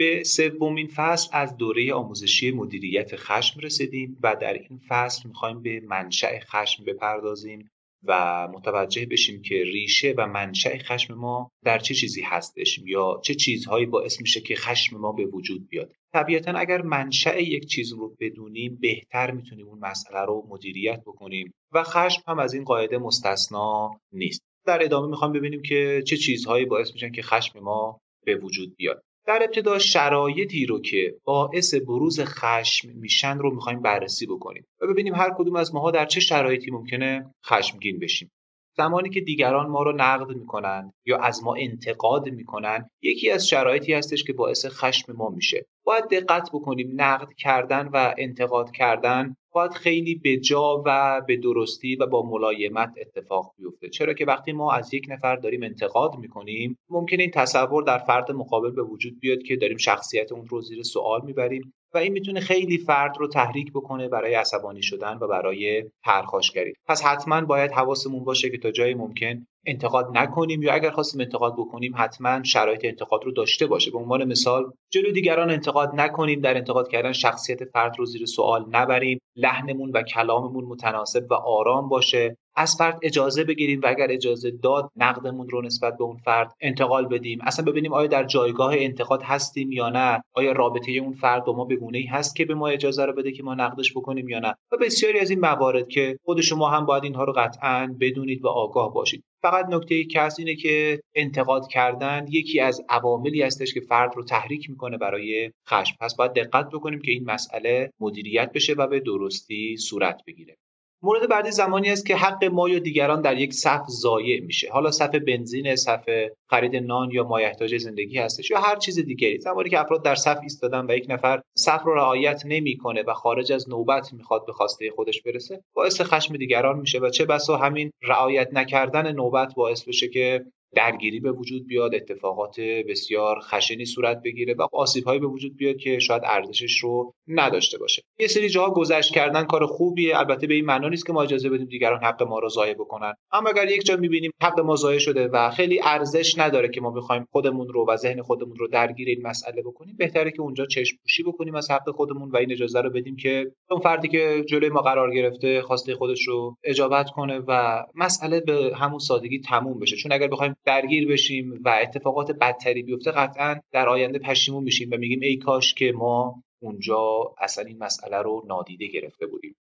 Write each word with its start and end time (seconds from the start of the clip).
به 0.00 0.24
سومین 0.24 0.86
فصل 0.86 1.28
از 1.32 1.56
دوره 1.56 1.92
آموزشی 1.92 2.50
مدیریت 2.50 3.16
خشم 3.16 3.60
رسیدیم 3.60 4.18
و 4.22 4.36
در 4.40 4.52
این 4.52 4.80
فصل 4.88 5.28
می‌خوایم 5.28 5.62
به 5.62 5.80
منشأ 5.80 6.38
خشم 6.38 6.84
بپردازیم 6.84 7.70
و 8.04 8.48
متوجه 8.52 9.06
بشیم 9.06 9.42
که 9.42 9.54
ریشه 9.54 10.14
و 10.16 10.26
منشأ 10.26 10.78
خشم 10.78 11.14
ما 11.14 11.50
در 11.64 11.78
چه 11.78 11.94
چیزی 11.94 12.22
هستش 12.22 12.80
یا 12.86 13.20
چه 13.24 13.34
چیزهایی 13.34 13.86
باعث 13.86 14.20
میشه 14.20 14.40
که 14.40 14.56
خشم 14.56 14.96
ما 14.96 15.12
به 15.12 15.26
وجود 15.26 15.68
بیاد. 15.68 15.92
طبیعتا 16.12 16.52
اگر 16.52 16.82
منشأ 16.82 17.40
یک 17.40 17.66
چیز 17.66 17.92
رو 17.92 18.16
بدونیم 18.20 18.78
بهتر 18.80 19.30
می‌تونیم 19.30 19.66
اون 19.68 19.78
مسئله 19.78 20.20
رو 20.20 20.46
مدیریت 20.48 21.00
بکنیم 21.00 21.52
و 21.72 21.82
خشم 21.82 22.22
هم 22.26 22.38
از 22.38 22.54
این 22.54 22.64
قاعده 22.64 22.98
مستثنا 22.98 23.90
نیست. 24.12 24.40
در 24.66 24.84
ادامه 24.84 25.08
می‌خوام 25.08 25.32
ببینیم 25.32 25.62
که 25.62 26.02
چه 26.06 26.16
چیزهایی 26.16 26.64
باعث 26.64 26.92
میشن 26.92 27.12
که 27.12 27.22
خشم 27.22 27.58
ما 27.60 28.00
به 28.26 28.36
وجود 28.36 28.76
بیاد. 28.76 29.02
در 29.26 29.42
ابتدا 29.42 29.78
شرایطی 29.78 30.66
رو 30.66 30.80
که 30.80 31.14
باعث 31.24 31.74
بروز 31.74 32.20
خشم 32.20 32.88
میشن 32.94 33.38
رو 33.38 33.54
می‌خوایم 33.54 33.82
بررسی 33.82 34.26
بکنیم 34.26 34.66
و 34.80 34.86
ببینیم 34.86 35.14
هر 35.14 35.30
کدوم 35.38 35.56
از 35.56 35.74
ماها 35.74 35.90
در 35.90 36.06
چه 36.06 36.20
شرایطی 36.20 36.70
ممکنه 36.70 37.34
خشمگین 37.46 37.98
بشیم. 37.98 38.30
زمانی 38.76 39.10
که 39.10 39.20
دیگران 39.20 39.66
ما 39.70 39.82
رو 39.82 39.92
نقد 39.92 40.36
می‌کنن 40.36 40.92
یا 41.06 41.18
از 41.18 41.44
ما 41.44 41.54
انتقاد 41.54 42.28
می‌کنن 42.28 42.90
یکی 43.02 43.30
از 43.30 43.48
شرایطی 43.48 43.92
هستش 43.94 44.24
که 44.24 44.32
باعث 44.32 44.66
خشم 44.66 45.12
ما 45.12 45.28
میشه. 45.28 45.66
باید 45.84 46.04
دقت 46.04 46.50
بکنیم 46.52 46.92
نقد 47.00 47.28
کردن 47.38 47.88
و 47.92 48.14
انتقاد 48.18 48.70
کردن 48.70 49.36
باید 49.52 49.72
خیلی 49.72 50.14
به 50.14 50.36
جا 50.36 50.82
و 50.86 51.20
به 51.26 51.36
درستی 51.36 51.96
و 51.96 52.06
با 52.06 52.22
ملایمت 52.22 52.94
اتفاق 53.00 53.54
بیفته. 53.58 53.88
چرا 53.88 54.14
که 54.14 54.24
وقتی 54.24 54.52
ما 54.52 54.72
از 54.72 54.94
یک 54.94 55.06
نفر 55.08 55.36
داریم 55.36 55.62
انتقاد 55.62 56.18
می‌کنیم 56.18 56.78
ممکن 56.90 57.20
این 57.20 57.30
تصور 57.30 57.82
در 57.82 57.98
فرد 57.98 58.32
مقابل 58.32 58.70
به 58.70 58.82
وجود 58.82 59.20
بیاد 59.20 59.42
که 59.42 59.56
داریم 59.56 59.76
شخصیت 59.76 60.32
اون 60.32 60.46
رو 60.46 60.60
زیر 60.60 60.82
سوال 60.82 61.20
می‌بریم 61.24 61.72
و 61.94 61.98
این 61.98 62.12
می‌تونه 62.12 62.40
خیلی 62.40 62.78
فرد 62.78 63.16
رو 63.18 63.28
تحریک 63.28 63.72
بکنه 63.72 64.08
برای 64.08 64.34
عصبانی 64.34 64.82
شدن 64.82 65.18
و 65.20 65.26
برای 65.26 65.84
پرخاشگری. 66.04 66.72
پس 66.86 67.02
حتما 67.04 67.40
باید 67.40 67.72
حواسمون 67.72 68.24
باشه 68.24 68.50
که 68.50 68.58
تا 68.58 68.70
جایی 68.70 68.94
ممکن 68.94 69.46
انتقاد 69.66 70.08
نکنیم 70.14 70.62
یا 70.62 70.72
اگر 70.72 70.90
خواستیم 70.90 71.20
انتقاد 71.20 71.54
بکنیم 71.54 71.92
حتما 71.96 72.42
شرایط 72.42 72.84
انتقاد 72.84 73.24
رو 73.24 73.32
داشته 73.32 73.66
باشه. 73.66 73.90
به 73.90 73.98
عنوان 73.98 74.24
مثال 74.24 74.72
جلو 74.90 75.10
دیگران 75.12 75.50
انتقاد 75.50 75.90
نکنیم 75.94 76.40
در 76.40 76.56
انتقاد 76.56 76.88
کردن 76.88 77.12
شخصیت 77.12 77.64
فرد 77.64 77.98
رو 77.98 78.06
زیر 78.06 78.26
سوال 78.26 78.64
نبریم. 78.70 79.18
لحنمون 79.36 79.90
و 79.90 80.02
کلاممون 80.02 80.64
متناسب 80.64 81.26
و 81.30 81.34
آرام 81.34 81.88
باشه. 81.88 82.36
از 82.56 82.76
فرد 82.76 82.98
اجازه 83.02 83.44
بگیریم 83.44 83.80
و 83.80 83.86
اگر 83.86 84.06
اجازه 84.10 84.50
داد 84.50 84.90
نقدمون 84.96 85.48
رو 85.48 85.62
نسبت 85.62 85.96
به 85.98 86.04
اون 86.04 86.16
فرد 86.16 86.52
انتقال 86.60 87.06
بدیم. 87.06 87.38
اصلا 87.42 87.64
ببینیم 87.64 87.92
آیا 87.92 88.06
در 88.06 88.24
جایگاه 88.24 88.74
انتقاد 88.76 89.22
هستیم 89.22 89.72
یا 89.72 89.88
نه؟ 89.88 90.22
آیا 90.34 90.52
رابطه 90.52 90.92
اون 90.92 91.12
فرد 91.12 91.44
با 91.44 91.52
ما 91.52 91.64
به 91.64 91.78
ای 91.92 92.06
هست 92.06 92.36
که 92.36 92.44
به 92.44 92.54
ما 92.54 92.68
اجازه 92.68 93.04
رو 93.04 93.12
بده 93.12 93.32
که 93.32 93.42
ما 93.42 93.54
نقدش 93.54 93.92
بکنیم 93.92 94.28
یا 94.28 94.38
نه؟ 94.38 94.54
و 94.72 94.76
بسیاری 94.80 95.18
از 95.18 95.30
این 95.30 95.40
موارد 95.40 95.88
که 95.88 96.16
خود 96.24 96.40
شما 96.40 96.68
هم 96.68 96.86
باید 96.86 97.04
اینها 97.04 97.24
رو 97.24 97.32
قطعا 97.32 97.96
بدونید 98.00 98.44
و 98.44 98.48
آگاه 98.48 98.94
باشید. 98.94 99.24
فقط 99.42 99.66
نکته 99.68 99.94
ای 99.94 100.04
که 100.04 100.20
هست 100.20 100.38
اینه 100.38 100.54
که 100.54 101.00
انتقاد 101.14 101.68
کردن 101.68 102.26
یکی 102.28 102.60
از 102.60 102.82
عواملی 102.88 103.42
هستش 103.42 103.74
که 103.74 103.80
فرد 103.80 104.16
رو 104.16 104.24
تحریک 104.24 104.70
می‌کنه 104.70 104.98
برای 104.98 105.52
خشم. 105.68 105.96
پس 106.00 106.16
باید 106.16 106.32
دقت 106.32 106.68
بکنیم 106.70 107.00
که 107.00 107.10
این 107.10 107.24
مسئله 107.24 107.90
مدیریت 108.00 108.52
بشه 108.52 108.72
و 108.72 108.86
به 108.86 109.00
درستی 109.00 109.76
صورت 109.76 110.22
بگیره. 110.26 110.56
مورد 111.02 111.28
بعدی 111.28 111.50
زمانی 111.50 111.90
است 111.90 112.06
که 112.06 112.16
حق 112.16 112.44
ما 112.44 112.68
یا 112.68 112.78
دیگران 112.78 113.20
در 113.20 113.38
یک 113.38 113.52
صف 113.52 113.82
ضایع 113.88 114.40
میشه. 114.40 114.70
حالا 114.72 114.90
صف 114.90 115.14
بنزین 115.14 115.76
صف 115.76 116.04
خرید 116.50 116.76
نان 116.76 117.10
یا 117.10 117.24
مایحتاج 117.24 117.76
زندگی 117.76 118.18
هستش 118.18 118.50
یا 118.50 118.60
هر 118.60 118.76
چیز 118.76 118.98
دیگری. 118.98 119.40
زمانی 119.40 119.70
که 119.70 119.80
افراد 119.80 120.04
در 120.04 120.14
صف 120.14 120.38
ایستادن 120.42 120.86
و 120.88 120.96
یک 120.96 121.06
نفر 121.08 121.42
صف 121.56 121.82
رو 121.84 121.94
رعایت 121.94 122.42
نمی‌کنه 122.46 123.02
و 123.02 123.14
خارج 123.14 123.52
از 123.52 123.68
نوبت 123.68 124.12
می‌خواد 124.12 124.46
به 124.46 124.52
خواسته 124.52 124.90
خودش 124.90 125.22
برسه 125.22 125.62
باعث 125.74 126.00
خشم 126.00 126.36
دیگران 126.36 126.78
میشه 126.78 126.98
و 126.98 127.10
چه 127.10 127.24
بسا 127.24 127.56
همین 127.56 127.90
رعایت 128.02 128.48
نکردن 128.52 129.12
نوبت 129.12 129.54
باعث 129.54 129.88
بشه 129.88 130.08
که 130.08 130.44
درگیری 130.74 131.20
به 131.20 131.32
وجود 131.32 131.66
بیاد 131.66 131.94
اتفاقات 131.94 132.60
بسیار 132.60 133.40
خشنی 133.40 133.84
صورت 133.84 134.22
بگیره 134.24 134.54
و 134.54 134.66
آسیب 134.72 135.04
هایی 135.04 135.20
به 135.20 135.26
وجود 135.26 135.56
بیاد 135.56 135.76
که 135.76 135.98
شاید 135.98 136.22
ارزشش 136.24 136.78
رو 136.78 137.14
نداشته 137.28 137.78
باشه. 137.78 138.02
یه 138.18 138.26
سری 138.26 138.48
جاها 138.48 138.70
گذشت 138.70 139.14
کردن 139.14 139.44
کار 139.44 139.66
خوبیه 139.66 140.18
البته 140.18 140.46
به 140.46 140.54
این 140.54 140.64
معنا 140.64 140.88
نیست 140.88 141.06
که 141.06 141.12
ما 141.12 141.22
اجازه 141.22 141.48
بدیم 141.48 141.66
دیگران 141.66 142.04
حق 142.04 142.22
ما 142.22 142.38
رو 142.38 142.48
ضایع 142.48 142.74
بکنن. 142.74 143.14
اما 143.32 143.48
اگر 143.50 143.70
یک 143.70 143.84
جا 143.84 143.96
می‌بینیم 143.96 144.30
حق 144.42 144.60
ما 144.60 144.76
ضایع 144.76 144.98
شده 144.98 145.28
و 145.28 145.50
خیلی 145.50 145.80
ارزش 145.84 146.38
نداره 146.38 146.68
که 146.68 146.80
ما 146.80 146.90
بخوایم 146.90 147.26
خودمون 147.32 147.68
رو 147.68 147.86
و 147.88 147.96
ذهن 147.96 148.22
خودمون 148.22 148.56
رو 148.56 148.68
درگیر 148.68 149.08
این 149.08 149.26
مسئله 149.26 149.62
بکنیم 149.62 149.96
بهتره 149.98 150.30
که 150.30 150.42
اونجا 150.42 150.66
چشم 150.66 150.96
پوشی 151.02 151.22
بکنیم 151.22 151.54
از 151.54 151.70
حق 151.70 151.90
خودمون 151.90 152.30
و 152.30 152.36
این 152.36 152.52
اجازه 152.52 152.80
رو 152.80 152.90
بدیم 152.90 153.16
که 153.16 153.52
اون 153.70 153.80
فردی 153.80 154.08
که 154.08 154.44
جلوی 154.48 154.68
ما 154.68 154.80
قرار 154.80 155.14
گرفته 155.14 155.62
خواسته 155.62 155.94
خودش 155.94 156.28
رو 156.28 156.56
اجابت 156.64 157.10
کنه 157.10 157.38
و 157.48 157.82
مسئله 157.94 158.40
به 158.40 158.72
همون 158.76 158.98
سادگی 158.98 159.40
تموم 159.40 159.78
بشه. 159.78 159.96
چون 159.96 160.12
اگر 160.12 160.28
بخوایم 160.28 160.56
درگیر 160.64 161.08
بشیم 161.08 161.60
و 161.64 161.78
اتفاقات 161.82 162.30
بدتری 162.30 162.82
بیفته 162.82 163.10
قطعا 163.10 163.60
در 163.72 163.88
آینده 163.88 164.18
پشیمون 164.18 164.64
میشیم 164.64 164.90
و 164.92 164.96
میگیم 164.96 165.20
ای 165.22 165.36
کاش 165.36 165.74
که 165.74 165.92
ما 165.92 166.42
اونجا 166.62 167.34
اصلا 167.38 167.64
این 167.64 167.78
مسئله 167.78 168.16
رو 168.16 168.44
نادیده 168.46 168.86
گرفته 168.86 169.26
بودیم. 169.26 169.56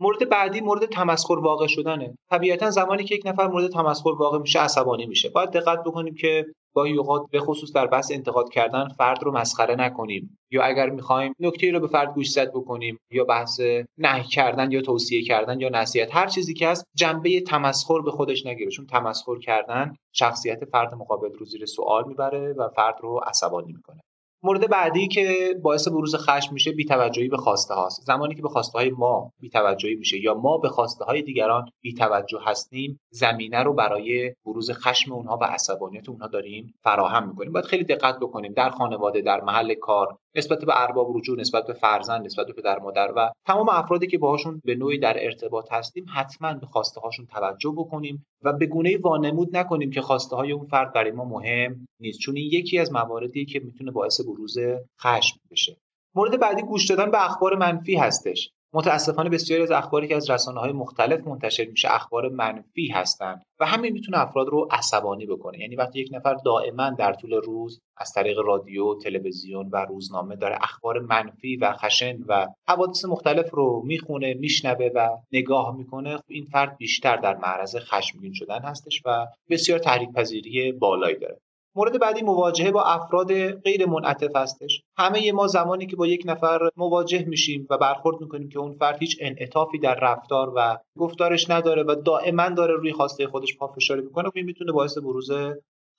مورد 0.00 0.28
بعدی 0.28 0.60
مورد 0.60 0.86
تمسخر 0.86 1.38
واقع 1.38 1.66
شدنه. 1.66 2.14
طبیعتا 2.30 2.70
زمانی 2.70 3.04
که 3.04 3.14
یک 3.14 3.22
نفر 3.26 3.46
مورد 3.46 3.70
تمسخر 3.70 4.10
واقع 4.10 4.38
میشه 4.38 4.60
عصبانی 4.60 5.06
میشه. 5.06 5.28
باید 5.28 5.50
دقت 5.50 5.80
بکنیم 5.84 6.14
که 6.14 6.46
گاهی 6.74 6.96
اوقات 6.96 7.22
به 7.30 7.40
خصوص 7.40 7.72
در 7.72 7.86
بحث 7.86 8.12
انتقاد 8.12 8.48
کردن 8.48 8.88
فرد 8.88 9.22
رو 9.22 9.32
مسخره 9.32 9.74
نکنیم. 9.74 10.38
یا 10.50 10.62
اگر 10.62 10.90
می‌خوایم 10.90 11.34
نکته 11.40 11.70
رو 11.70 11.80
به 11.80 11.86
فرد 11.86 12.14
گوشزد 12.14 12.50
بکنیم 12.50 12.98
یا 13.10 13.24
بحث 13.24 13.60
نهی 13.98 14.22
کردن 14.22 14.70
یا 14.70 14.80
توصیه 14.80 15.22
کردن 15.22 15.60
یا 15.60 15.68
نصیحت 15.68 16.16
هر 16.16 16.26
چیزی 16.26 16.54
که 16.54 16.68
هست 16.68 16.84
جنبه 16.96 17.40
تمسخر 17.40 18.00
به 18.00 18.10
خودش 18.10 18.46
نگیره. 18.46 18.70
چون 18.70 18.86
تمسخر 18.86 19.38
کردن 19.38 19.94
شخصیت 20.12 20.64
فرد 20.64 20.94
مقابل 20.94 21.32
رو 21.32 21.46
زیر 21.46 21.66
سوال 21.66 22.04
می‌بره 22.08 22.52
و 22.52 22.68
فرد 22.68 22.94
رو 23.00 23.20
عصبانی 23.26 23.72
می‌کنه. 23.72 24.00
مورد 24.44 24.70
بعدی 24.70 25.08
که 25.08 25.54
باعث 25.62 25.88
بروز 25.88 26.16
خشم 26.16 26.52
میشه 26.52 26.72
بیتوجهی 26.72 27.28
به 27.28 27.36
خواسته 27.36 27.74
هاست. 27.74 28.02
زمانی 28.02 28.34
که 28.34 28.42
به 28.42 28.48
خواسته 28.48 28.78
های 28.78 28.90
ما 28.90 29.32
بیتوجهی 29.40 29.94
میشه 29.94 30.20
یا 30.20 30.34
ما 30.34 30.58
به 30.58 30.68
خواسته 30.68 31.04
های 31.04 31.22
دیگران 31.22 31.68
بیتوجه 31.80 32.38
هستیم 32.44 33.00
زمینه 33.10 33.62
رو 33.62 33.74
برای 33.74 34.34
بروز 34.46 34.70
خشم 34.70 35.12
اونها 35.12 35.38
و 35.42 35.44
عصبانیت 35.44 36.08
اونها 36.08 36.26
داریم 36.26 36.74
فراهم 36.82 37.28
می‌کنیم. 37.28 37.52
باید 37.52 37.64
خیلی 37.64 37.84
دقت 37.84 38.18
بکنیم 38.20 38.52
در 38.52 38.70
خانواده 38.70 39.20
در 39.20 39.40
محل 39.40 39.74
کار 39.74 40.18
نسبت 40.34 40.64
به 40.64 40.82
ارباب 40.82 41.16
رجوع 41.16 41.40
نسبت 41.40 41.66
به 41.66 41.72
فرزند 41.72 42.24
نسبت 42.24 42.46
به 42.46 42.52
پدر 42.52 42.78
مادر 42.78 43.12
و 43.16 43.32
تمام 43.46 43.68
افرادی 43.68 44.06
که 44.06 44.18
باهاشون 44.18 44.60
به 44.64 44.74
نوعی 44.74 44.98
در 44.98 45.24
ارتباط 45.24 45.72
هستیم 45.72 46.06
حتما 46.14 46.54
به 46.54 46.66
خواسته 46.66 47.00
هاشون 47.00 47.26
توجه 47.26 47.74
بکنیم 47.76 48.26
و 48.42 48.52
به 48.52 48.66
گونه 48.66 48.98
وانمود 48.98 49.56
نکنیم 49.56 49.90
که 49.90 50.00
خواسته 50.00 50.36
های 50.36 50.52
اون 50.52 50.66
فرد 50.66 50.92
برای 50.92 51.10
ما 51.10 51.24
مهم 51.24 51.86
نیست. 52.00 52.18
چون 52.18 52.36
این 52.36 52.50
یکی 52.52 52.78
از 52.78 52.92
مواردی 52.92 53.44
که 53.44 53.60
می‌تونه 53.60 53.90
باعث 53.90 54.20
بروز 54.20 54.58
خشم 55.00 55.36
بشه. 55.50 55.76
مورد 56.14 56.40
بعدی 56.40 56.62
گوش 56.62 56.90
دادن 56.90 57.10
به 57.10 57.24
اخبار 57.24 57.56
منفی 57.56 57.96
هستش. 57.96 58.50
متاسفانه 58.74 59.30
بسیاری 59.30 59.62
از 59.62 59.70
اخباری 59.70 60.08
که 60.08 60.16
از 60.16 60.30
رسانه 60.30 60.60
های 60.60 60.72
مختلف 60.72 61.26
منتشر 61.26 61.64
میشه 61.64 61.94
اخبار 61.94 62.28
منفی 62.28 62.88
هستند 62.88 63.42
و 63.60 63.66
همین 63.66 63.92
می‌تونه 63.92 64.18
افراد 64.18 64.48
رو 64.48 64.68
عصبانی 64.70 65.26
بکنه. 65.26 65.58
یعنی 65.58 65.76
وقتی 65.76 66.00
یک 66.00 66.10
نفر 66.12 66.34
دائما 66.34 66.90
در 66.90 67.12
طول 67.12 67.32
روز 67.32 67.80
از 67.96 68.12
طریق 68.12 68.38
رادیو، 68.38 68.94
تلویزیون 68.94 69.68
و 69.72 69.76
روزنامه 69.76 70.36
داره 70.36 70.58
اخبار 70.60 70.98
منفی 70.98 71.56
و 71.56 71.72
خشن 71.72 72.18
و 72.28 72.46
حوادث 72.68 73.04
مختلف 73.04 73.50
رو 73.50 73.82
می‌خونه، 73.84 74.34
میشنوه 74.34 74.90
و 74.94 75.08
نگاه 75.32 75.76
می‌کنه 75.76 76.16
خب 76.16 76.24
این 76.28 76.44
فرد 76.44 76.76
بیشتر 76.76 77.16
در 77.16 77.36
معرض 77.36 77.76
خشمگین 77.76 78.32
شدن 78.32 78.60
هستش 78.62 79.02
و 79.04 79.26
بسیار 79.50 79.78
تحریک 79.78 80.12
پذیری 80.12 80.72
بالایی 80.72 81.18
داره. 81.18 81.40
مورد 81.74 82.00
بعدی 82.00 82.22
مواجهه 82.22 82.70
با 82.70 82.82
افراد 82.82 83.50
غیر 83.50 83.86
منعطف 83.86 84.36
هستش. 84.36 84.82
همه 84.96 85.32
ما 85.32 85.46
زمانی 85.46 85.86
که 85.86 85.96
با 85.96 86.06
یک 86.06 86.22
نفر 86.26 86.70
مواجه 86.76 87.24
میشیم 87.24 87.66
و 87.70 87.78
برخورد 87.78 88.20
می‌کنیم 88.20 88.48
که 88.48 88.58
اون 88.58 88.72
فرد 88.72 88.98
هیچ 88.98 89.16
انعطافی 89.20 89.78
در 89.78 89.94
رفتار 89.94 90.52
و 90.56 90.78
گفتارش 90.98 91.50
نداره 91.50 91.82
و 91.82 91.94
دائما 91.94 92.48
داره 92.48 92.74
روی 92.74 92.92
خواسته 92.92 93.26
خودش 93.26 93.56
پافشاری 93.56 94.00
می‌کنه 94.00 94.30
این 94.34 94.44
می‌تونه 94.44 94.72
باعث 94.72 94.98
بروز 94.98 95.30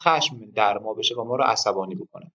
خشم 0.03 0.37
در 0.55 0.77
ما 0.77 0.93
بشه 0.93 1.15
و 1.15 1.23
ما 1.23 1.35
رو 1.35 1.43
عصبانی 1.43 1.95
بکنه. 1.95 2.31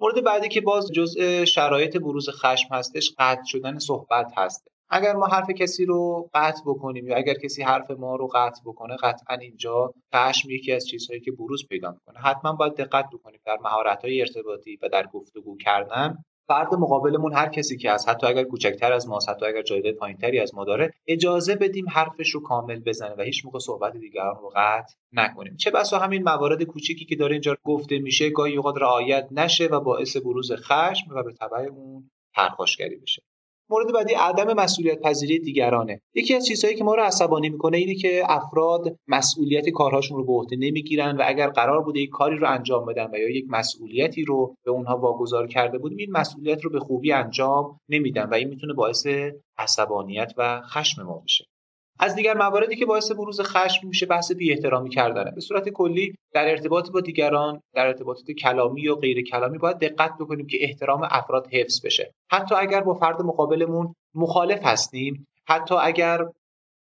مورد 0.00 0.24
بعدی 0.24 0.48
که 0.48 0.60
باز 0.60 0.90
جزء 0.92 1.44
شرایط 1.44 1.96
بروز 1.96 2.28
خشم 2.30 2.74
هستش 2.74 3.14
قطع 3.18 3.42
شدن 3.44 3.78
صحبت 3.78 4.32
هست. 4.36 4.68
اگر 4.90 5.16
ما 5.16 5.26
حرف 5.26 5.50
کسی 5.50 5.84
رو 5.84 6.30
قطع 6.34 6.60
بکنیم 6.66 7.08
یا 7.08 7.16
اگر 7.16 7.34
کسی 7.34 7.62
حرف 7.62 7.90
ما 7.90 8.16
رو 8.16 8.26
قطع 8.26 8.60
بکنه 8.64 8.96
قطعا 8.96 9.36
اینجا 9.36 9.94
خشم 10.14 10.50
یکی 10.50 10.72
از 10.72 10.86
چیزهایی 10.86 11.20
که 11.20 11.32
بروز 11.32 11.66
پیدا 11.68 11.90
می‌کنه. 11.90 12.18
حتما 12.18 12.52
باید 12.52 12.74
دقت 12.74 13.06
بکنیم 13.12 13.40
در 13.46 13.56
مهارت 13.64 14.04
های 14.04 14.20
ارتباطی 14.20 14.78
و 14.82 14.88
در 14.88 15.06
گفتگو 15.06 15.56
کردن. 15.56 16.24
فرد 16.48 16.74
مقابلمون 16.74 17.34
هر 17.34 17.48
کسی 17.48 17.76
که 17.76 17.90
از 17.90 18.08
حتی 18.08 18.26
اگر 18.26 18.44
کوچکتر 18.44 18.92
از 18.92 19.08
ماست 19.08 19.28
حتی 19.28 19.46
اگر 19.46 19.62
جایگاه 19.62 19.92
پایینتری 19.92 20.40
از 20.40 20.54
ما 20.54 20.64
داره 20.64 20.90
اجازه 21.06 21.56
بدیم 21.56 21.86
حرفش 21.88 22.30
رو 22.30 22.42
کامل 22.42 22.80
بزنه 22.80 23.14
و 23.18 23.22
هیچ 23.22 23.44
موقع 23.44 23.58
صحبت 23.58 23.96
دیگران 23.96 24.36
رو 24.36 24.52
قطع 24.56 24.94
نکنیم. 25.12 25.56
چه 25.56 25.70
بسا 25.70 25.98
همین 25.98 26.22
موارد 26.22 26.62
کوچیکی 26.62 27.04
که 27.04 27.16
داره 27.16 27.32
اینجا 27.32 27.56
گفته 27.64 27.98
میشه 27.98 28.30
گاهی 28.30 28.56
اوقات 28.56 28.76
رعایت 28.76 29.28
نشه 29.30 29.66
و 29.66 29.80
باعث 29.80 30.16
بروز 30.16 30.52
خشم 30.52 31.14
و 31.14 31.22
به 31.22 31.32
تبع 31.32 31.58
اون 31.58 32.10
پرخاشگری 32.34 32.96
بشه. 32.96 33.22
مورد 33.70 33.92
بعدی 33.92 34.14
عدم 34.14 34.52
مسئولیت 34.52 35.00
پذیری 35.00 35.38
دیگرانه. 35.38 36.00
یکی 36.14 36.34
از 36.34 36.46
چیزهایی 36.46 36.76
که 36.76 36.84
ما 36.84 36.94
رو 36.94 37.02
عصبانی 37.02 37.48
می‌کنه 37.48 37.76
اینه 37.76 37.94
که 37.94 38.22
افراد 38.26 38.96
مسئولیت 39.08 39.68
کارهاشون 39.68 40.18
رو 40.18 40.24
به 40.24 40.32
عهده 40.32 40.56
نمی‌گیرن 40.56 41.16
و 41.16 41.22
اگر 41.26 41.48
قرار 41.48 41.82
بوده 41.82 42.00
یک 42.00 42.10
کاری 42.10 42.36
رو 42.36 42.50
انجام 42.50 42.86
بدن 42.86 43.10
و 43.12 43.16
یا 43.16 43.30
یک 43.30 43.44
مسئولیتی 43.48 44.24
رو 44.24 44.54
به 44.64 44.70
اونها 44.70 44.98
واگذار 44.98 45.46
کرده 45.46 45.78
بودیم 45.78 45.98
این 45.98 46.10
مسئولیت 46.10 46.64
رو 46.64 46.70
به 46.70 46.80
خوبی 46.80 47.12
انجام 47.12 47.80
نمیدن 47.88 48.24
و 48.24 48.34
این 48.34 48.48
می‌تونه 48.48 48.74
باعث 48.74 49.06
عصبانیت 49.58 50.32
و 50.36 50.60
خشم 50.60 51.02
ما 51.02 51.22
بشه. 51.24 51.44
از 51.98 52.14
دیگر 52.14 52.36
مواردی 52.36 52.76
که 52.76 52.86
باعث 52.86 53.12
بروز 53.12 53.40
خشم 53.40 53.88
میشه 53.88 54.06
بحث 54.06 54.32
بی 54.32 54.52
احترامی 54.52 54.90
کردنه. 54.90 55.30
به 55.30 55.40
صورت 55.40 55.68
کلی 55.68 56.14
در 56.34 56.50
ارتباط 56.50 56.90
با 56.90 57.00
دیگران 57.00 57.60
در 57.74 57.86
ارتباطات 57.86 58.30
کلامی 58.30 58.80
یا 58.80 58.94
غیر 58.94 59.22
کلامی 59.22 59.58
باید 59.58 59.78
دقت 59.78 60.10
بکنیم 60.20 60.46
که 60.46 60.58
احترام 60.60 61.02
افراد 61.10 61.46
حفظ 61.52 61.86
بشه. 61.86 62.14
حتی 62.30 62.54
اگر 62.54 62.80
با 62.80 62.94
فرد 62.94 63.22
مقابلمون 63.22 63.94
مخالف 64.14 64.60
هستیم 64.62 65.26
حتی 65.48 65.74
اگر 65.74 66.26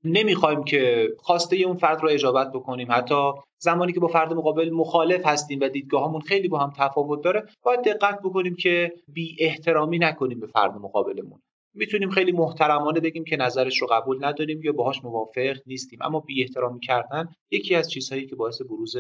نمی‌خوایم 0.03 0.63
که 0.63 1.07
خواسته 1.17 1.55
اون 1.55 1.77
فرد 1.77 2.01
رو 2.01 2.09
اجابت 2.09 2.51
بکنیم 2.51 2.87
حتی 2.91 3.31
زمانی 3.59 3.93
که 3.93 3.99
با 3.99 4.07
فرد 4.07 4.33
مقابل 4.33 4.69
مخالف 4.69 5.25
هستیم 5.25 5.59
و 5.61 5.69
دیدگاهمون 5.69 6.21
خیلی 6.21 6.47
با 6.47 6.59
هم 6.59 6.73
تفاوت 6.77 7.23
داره 7.23 7.43
باید 7.63 7.81
دقت 7.81 8.19
بکنیم 8.23 8.55
که 8.55 8.93
بی 9.07 9.37
احترامی 9.39 9.99
نکنیم 9.99 10.39
به 10.39 10.47
فرد 10.47 10.75
مقابلمون. 10.75 11.39
می‌تونیم 11.77 12.09
خیلی 12.09 12.31
محترمانه 12.31 12.99
بگیم 12.99 13.23
که 13.23 13.37
نظرش 13.37 13.77
رو 13.81 13.87
قبول 13.91 14.25
نداریم 14.25 14.63
یا 14.63 14.71
باهاش 14.71 15.03
موافق 15.03 15.57
نیستیم. 15.65 15.99
اما 16.01 16.19
بی 16.19 16.41
احترامی 16.41 16.79
کردن 16.79 17.27
یکی 17.51 17.75
از 17.75 17.91
چیزهایی 17.91 18.25
که 18.25 18.35
باعث 18.35 18.61
بروز 18.61 18.95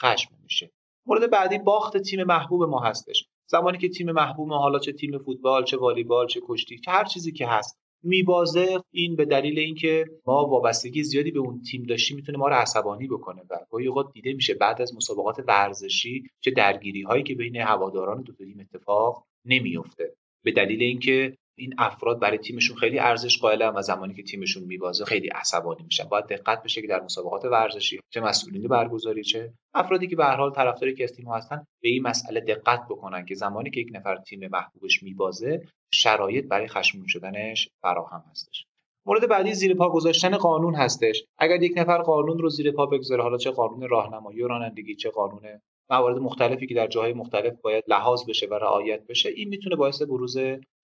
خشم 0.00 0.30
میشه. 0.42 0.70
مورد 1.06 1.30
بعدی 1.30 1.58
باخت 1.58 1.96
تیم 1.96 2.24
محبوب 2.24 2.62
ما 2.62 2.80
هستش. 2.80 3.24
زمانی 3.46 3.78
که 3.78 3.88
تیم 3.88 4.12
محبوب 4.12 4.48
ما 4.48 4.58
حالا 4.58 4.78
چه 4.78 4.92
تیم 4.92 5.18
فوتبال 5.18 5.64
چه 5.64 5.76
والیبال 5.76 6.26
چه 6.26 6.40
کشتی 6.48 6.78
چه 6.78 6.90
هر 6.90 7.04
چیزی 7.04 7.32
که 7.32 7.46
هست 7.46 7.78
میبازه 8.02 8.82
این 8.90 9.16
به 9.16 9.24
دلیل 9.24 9.58
اینکه 9.58 10.04
ما 10.26 10.46
وابستگی 10.46 11.02
زیادی 11.02 11.30
به 11.30 11.38
اون 11.40 11.62
تیم 11.62 11.82
داشتیم 11.82 12.16
می‌تونه 12.16 12.38
ما 12.38 12.48
رو 12.48 12.54
عصبانی 12.54 13.08
بکنه 13.08 13.42
و 13.50 13.56
گاهی 13.70 13.86
اوقات 13.86 14.12
دیده 14.12 14.32
میشه 14.32 14.54
بعد 14.54 14.82
از 14.82 14.94
مسابقات 14.94 15.44
ورزشی 15.48 16.22
چه 16.40 16.50
درگیری 16.50 17.02
هایی 17.02 17.22
که 17.22 17.34
بین 17.34 17.56
هواداران 17.56 18.22
دو 18.22 18.32
تیم 18.32 18.60
اتفاق 18.60 19.24
نمیفته 19.44 20.14
به 20.44 20.52
دلیل 20.52 20.82
اینکه 20.82 21.36
این 21.60 21.74
افراد 21.78 22.20
برای 22.20 22.38
تیمشون 22.38 22.76
خیلی 22.76 22.98
ارزش 22.98 23.38
قائلن 23.38 23.72
و 23.76 23.82
زمانی 23.82 24.14
که 24.14 24.22
تیمشون 24.22 24.64
میبازه 24.64 25.04
خیلی 25.04 25.28
عصبانی 25.28 25.82
میشن. 25.82 26.04
باید 26.04 26.26
دقت 26.26 26.62
بشه 26.62 26.80
که 26.80 26.86
در 26.86 27.00
مسابقات 27.00 27.44
ورزشی 27.44 28.00
چه 28.10 28.20
مسئولین 28.20 28.68
برگزاری 28.68 29.24
چه 29.24 29.52
افرادی 29.74 30.06
که 30.06 30.16
به 30.16 30.24
هر 30.24 30.36
حال 30.36 30.52
طرفدار 30.52 30.88
یکی 30.88 31.04
از 31.04 31.12
هستن 31.36 31.66
به 31.82 31.88
این 31.88 32.02
مسئله 32.02 32.40
دقت 32.40 32.84
بکنن 32.90 33.24
که 33.24 33.34
زمانی 33.34 33.70
که 33.70 33.80
یک 33.80 33.90
نفر 33.92 34.16
تیم 34.16 34.48
محبوبش 34.52 35.02
میبازه 35.02 35.62
شرایط 35.92 36.48
برای 36.48 36.68
خشمگین 36.68 37.06
شدنش 37.06 37.68
فراهم 37.82 38.24
هستش. 38.30 38.66
مورد 39.06 39.28
بعدی 39.28 39.54
زیر 39.54 39.74
پا 39.74 39.90
گذاشتن 39.90 40.36
قانون 40.36 40.74
هستش. 40.74 41.24
اگر 41.38 41.62
یک 41.62 41.72
نفر 41.76 41.98
قانون 41.98 42.38
رو 42.38 42.48
زیر 42.48 42.72
پا 42.72 42.86
بگذاره 42.86 43.22
حالا 43.22 43.36
چه 43.36 43.50
قانون 43.50 43.88
راهنمایی 43.88 44.42
و 44.42 44.48
رانندگی 44.48 44.94
چه 44.94 45.10
قانون 45.10 45.60
موارد 45.90 46.18
مختلفی 46.18 46.66
که 46.66 46.74
در 46.74 46.86
جاهای 46.86 47.12
مختلف 47.12 47.60
باید 47.60 47.84
لحاظ 47.88 48.24
بشه 48.28 48.46
و 48.46 48.54
رعایت 48.54 49.06
بشه 49.06 49.28
این 49.28 49.48
می‌تونه 49.48 49.76
باعث 49.76 50.02
بروز 50.02 50.36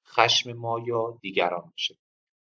خشم 0.09 0.53
ما 0.53 0.81
یا 0.87 1.19
دیگران 1.21 1.73
بشه 1.77 1.95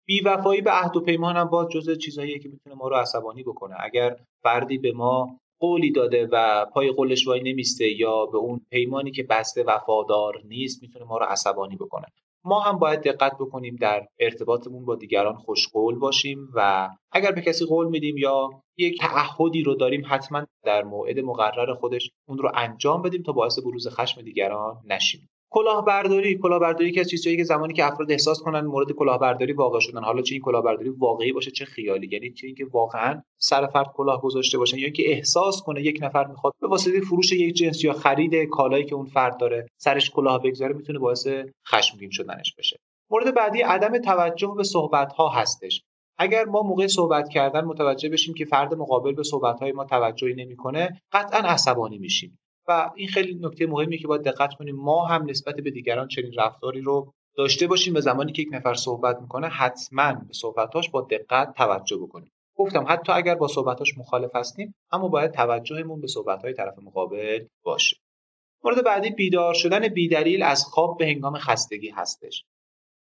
بیوفایی 0.06 0.62
به 0.62 0.72
عهد 0.72 0.98
و 0.98 1.02
پیمان 1.02 1.38
هم 1.38 1.46
باز 1.46 1.68
جزء 1.70 1.96
چیزهاییه 1.96 2.40
که 2.40 2.50
می‌تونه 2.50 2.76
ما 2.76 2.88
رو 2.88 2.96
عصبانی 2.96 3.44
بکنه. 3.44 3.76
اگر 3.80 4.16
فردی 4.44 4.78
به 4.78 4.92
ما 4.92 5.40
قولی 5.60 5.92
داده 5.92 6.30
و 6.32 6.66
پای 6.66 6.92
قولش 6.92 7.28
وای 7.28 7.42
نمیسته 7.44 8.00
یا 8.00 8.26
به 8.26 8.38
اون 8.38 8.62
پیمانی 8.72 9.12
که 9.12 9.24
بسته 9.24 9.64
وفادار 9.64 10.42
نیست 10.46 10.82
می‌تونه 10.82 11.06
ما 11.06 11.18
رو 11.18 11.26
عصبانی 11.26 11.76
بکنه. 11.76 12.06
ما 12.46 12.60
هم 12.60 12.80
باید 12.80 13.02
دقت 13.02 13.34
بکنیم 13.40 13.76
در 13.76 14.08
ارتباطمون 14.20 14.86
با 14.86 14.96
دیگران 14.96 15.36
خوشقول 15.36 16.00
باشیم 16.00 16.50
و 16.54 16.90
اگر 17.12 17.32
به 17.32 17.42
کسی 17.42 17.66
قول 17.66 17.88
میدیم 17.88 18.18
یا 18.18 18.50
یک 18.78 19.00
تعهدی 19.00 19.64
رو 19.64 19.76
داریم 19.76 20.04
حتما 20.10 20.46
در 20.64 20.84
موعد 20.84 21.20
مقرر 21.20 21.74
خودش 21.74 22.12
اون 22.28 22.38
رو 22.38 22.52
انجام 22.56 23.02
بدیم 23.02 23.24
تا 23.24 23.32
باعث 23.32 23.60
بروز 23.60 23.88
خشم 23.88 24.22
دیگران 24.22 24.82
نشیم. 24.86 25.30
کلاهبرداری 25.54 26.38
کلاهبرداری 26.38 26.92
که 26.92 27.00
از 27.00 27.10
چیزایی 27.10 27.38
که 27.38 27.44
زمانی 27.44 27.74
که 27.74 27.86
افراد 27.86 28.12
احساس 28.12 28.42
کنن 28.42 28.62
مورد 28.62 28.92
کلاهبرداری 28.92 29.54
واقع 29.54 29.80
شدن. 29.80 30.04
حالا 30.04 30.22
چه 30.22 30.36
این 30.36 30.42
کلاهبرداری 30.42 30.90
واقعی 30.90 31.32
باشه 31.32 31.52
چه 31.52 31.66
خیالی 31.66 32.10
یعنی 32.12 32.32
چه 32.32 32.48
اینکه 32.48 32.66
واقعا 32.66 33.22
سر 33.38 33.68
فرد 33.68 33.88
کلاه 33.94 34.22
گذاشته 34.22 34.58
باشه 34.58 34.80
یا 34.80 34.86
اینکه 34.86 35.12
احساس 35.12 35.62
کنه 35.62 35.82
یک 35.82 36.00
نفر 36.02 36.28
می‌خواد 36.28 36.54
به 36.62 36.68
واسطه 36.68 37.02
فروش 37.02 37.32
یک 37.32 37.56
جنس 37.56 37.84
یا 37.84 37.94
خرید 37.94 38.36
کالایی 38.50 38.86
که 38.86 38.96
اون 38.96 39.06
فرد 39.06 39.38
داره 39.38 39.68
سرش 39.78 40.10
کلاه 40.10 40.42
بگذاره 40.44 40.74
می‌تونه 40.74 41.00
باعث 41.00 41.28
خشمگین 41.68 42.10
شدنش 42.10 42.56
بشه. 42.58 42.80
مورد 43.10 43.36
بعدی 43.36 43.62
عدم 43.62 43.98
توجه 43.98 44.54
به 44.58 44.64
صحبت 44.64 45.14
ها 45.14 45.30
هستش. 45.30 45.82
اگر 46.18 46.46
ما 46.46 46.62
موقع 46.62 46.88
صحبت 46.88 47.30
کردن 47.30 47.62
متوجه 47.62 48.10
بشیم 48.10 48.34
که 48.34 48.46
فرد 48.46 48.74
مقابل 48.74 49.14
به 49.14 49.24
صحبت 49.24 49.60
های 49.60 49.72
ما 49.72 49.86
توجهی 49.86 50.34
نمی‌کنه 50.34 51.02
قطعا 51.12 51.40
عصبانی 51.40 51.98
میشیم. 51.98 52.40
این 52.96 53.08
خیلی 53.08 53.40
نکته 53.42 53.68
مهمی 53.68 53.98
که 53.98 54.08
باید 54.08 54.22
دقت 54.22 54.54
کنیم. 54.54 54.76
ما 54.76 55.06
هم 55.06 55.30
نسبت 55.30 55.56
به 55.56 55.72
دیگران 55.72 56.08
چنین 56.08 56.34
رفتاری 56.38 56.82
رو 56.82 57.14
داشته 57.38 57.68
باشیم 57.68 57.96
و 57.96 58.00
زمانی 58.02 58.32
که 58.32 58.42
یک 58.42 58.50
نفر 58.52 58.74
صحبت 58.74 59.22
می‌کنه 59.22 59.48
حتما 59.48 60.14
به 60.14 60.34
صحبتاش 60.34 60.90
با 60.90 61.02
دقت 61.02 61.54
توجه 61.54 61.98
بکنیم. 61.98 62.32
گفتم 62.56 62.86
حتی 62.88 63.12
اگر 63.12 63.36
با 63.36 63.48
صحبتاش 63.48 63.98
مخالف 63.98 64.36
هستیم 64.36 64.76
اما 64.92 65.08
باید 65.08 65.32
توجهمون 65.32 66.02
به 66.02 66.08
صحبتهای 66.08 66.54
طرف 66.54 66.80
مقابل 66.80 67.46
باشه. 67.64 67.98
مورد 68.64 68.84
بعدی 68.84 69.10
بیدار 69.10 69.54
شدن 69.54 69.88
بیدلیل 69.88 70.44
از 70.44 70.66
خواب 70.66 70.98
به 70.98 71.06
هنگام 71.06 71.38
خستگی 71.38 71.90
هستش. 71.90 72.46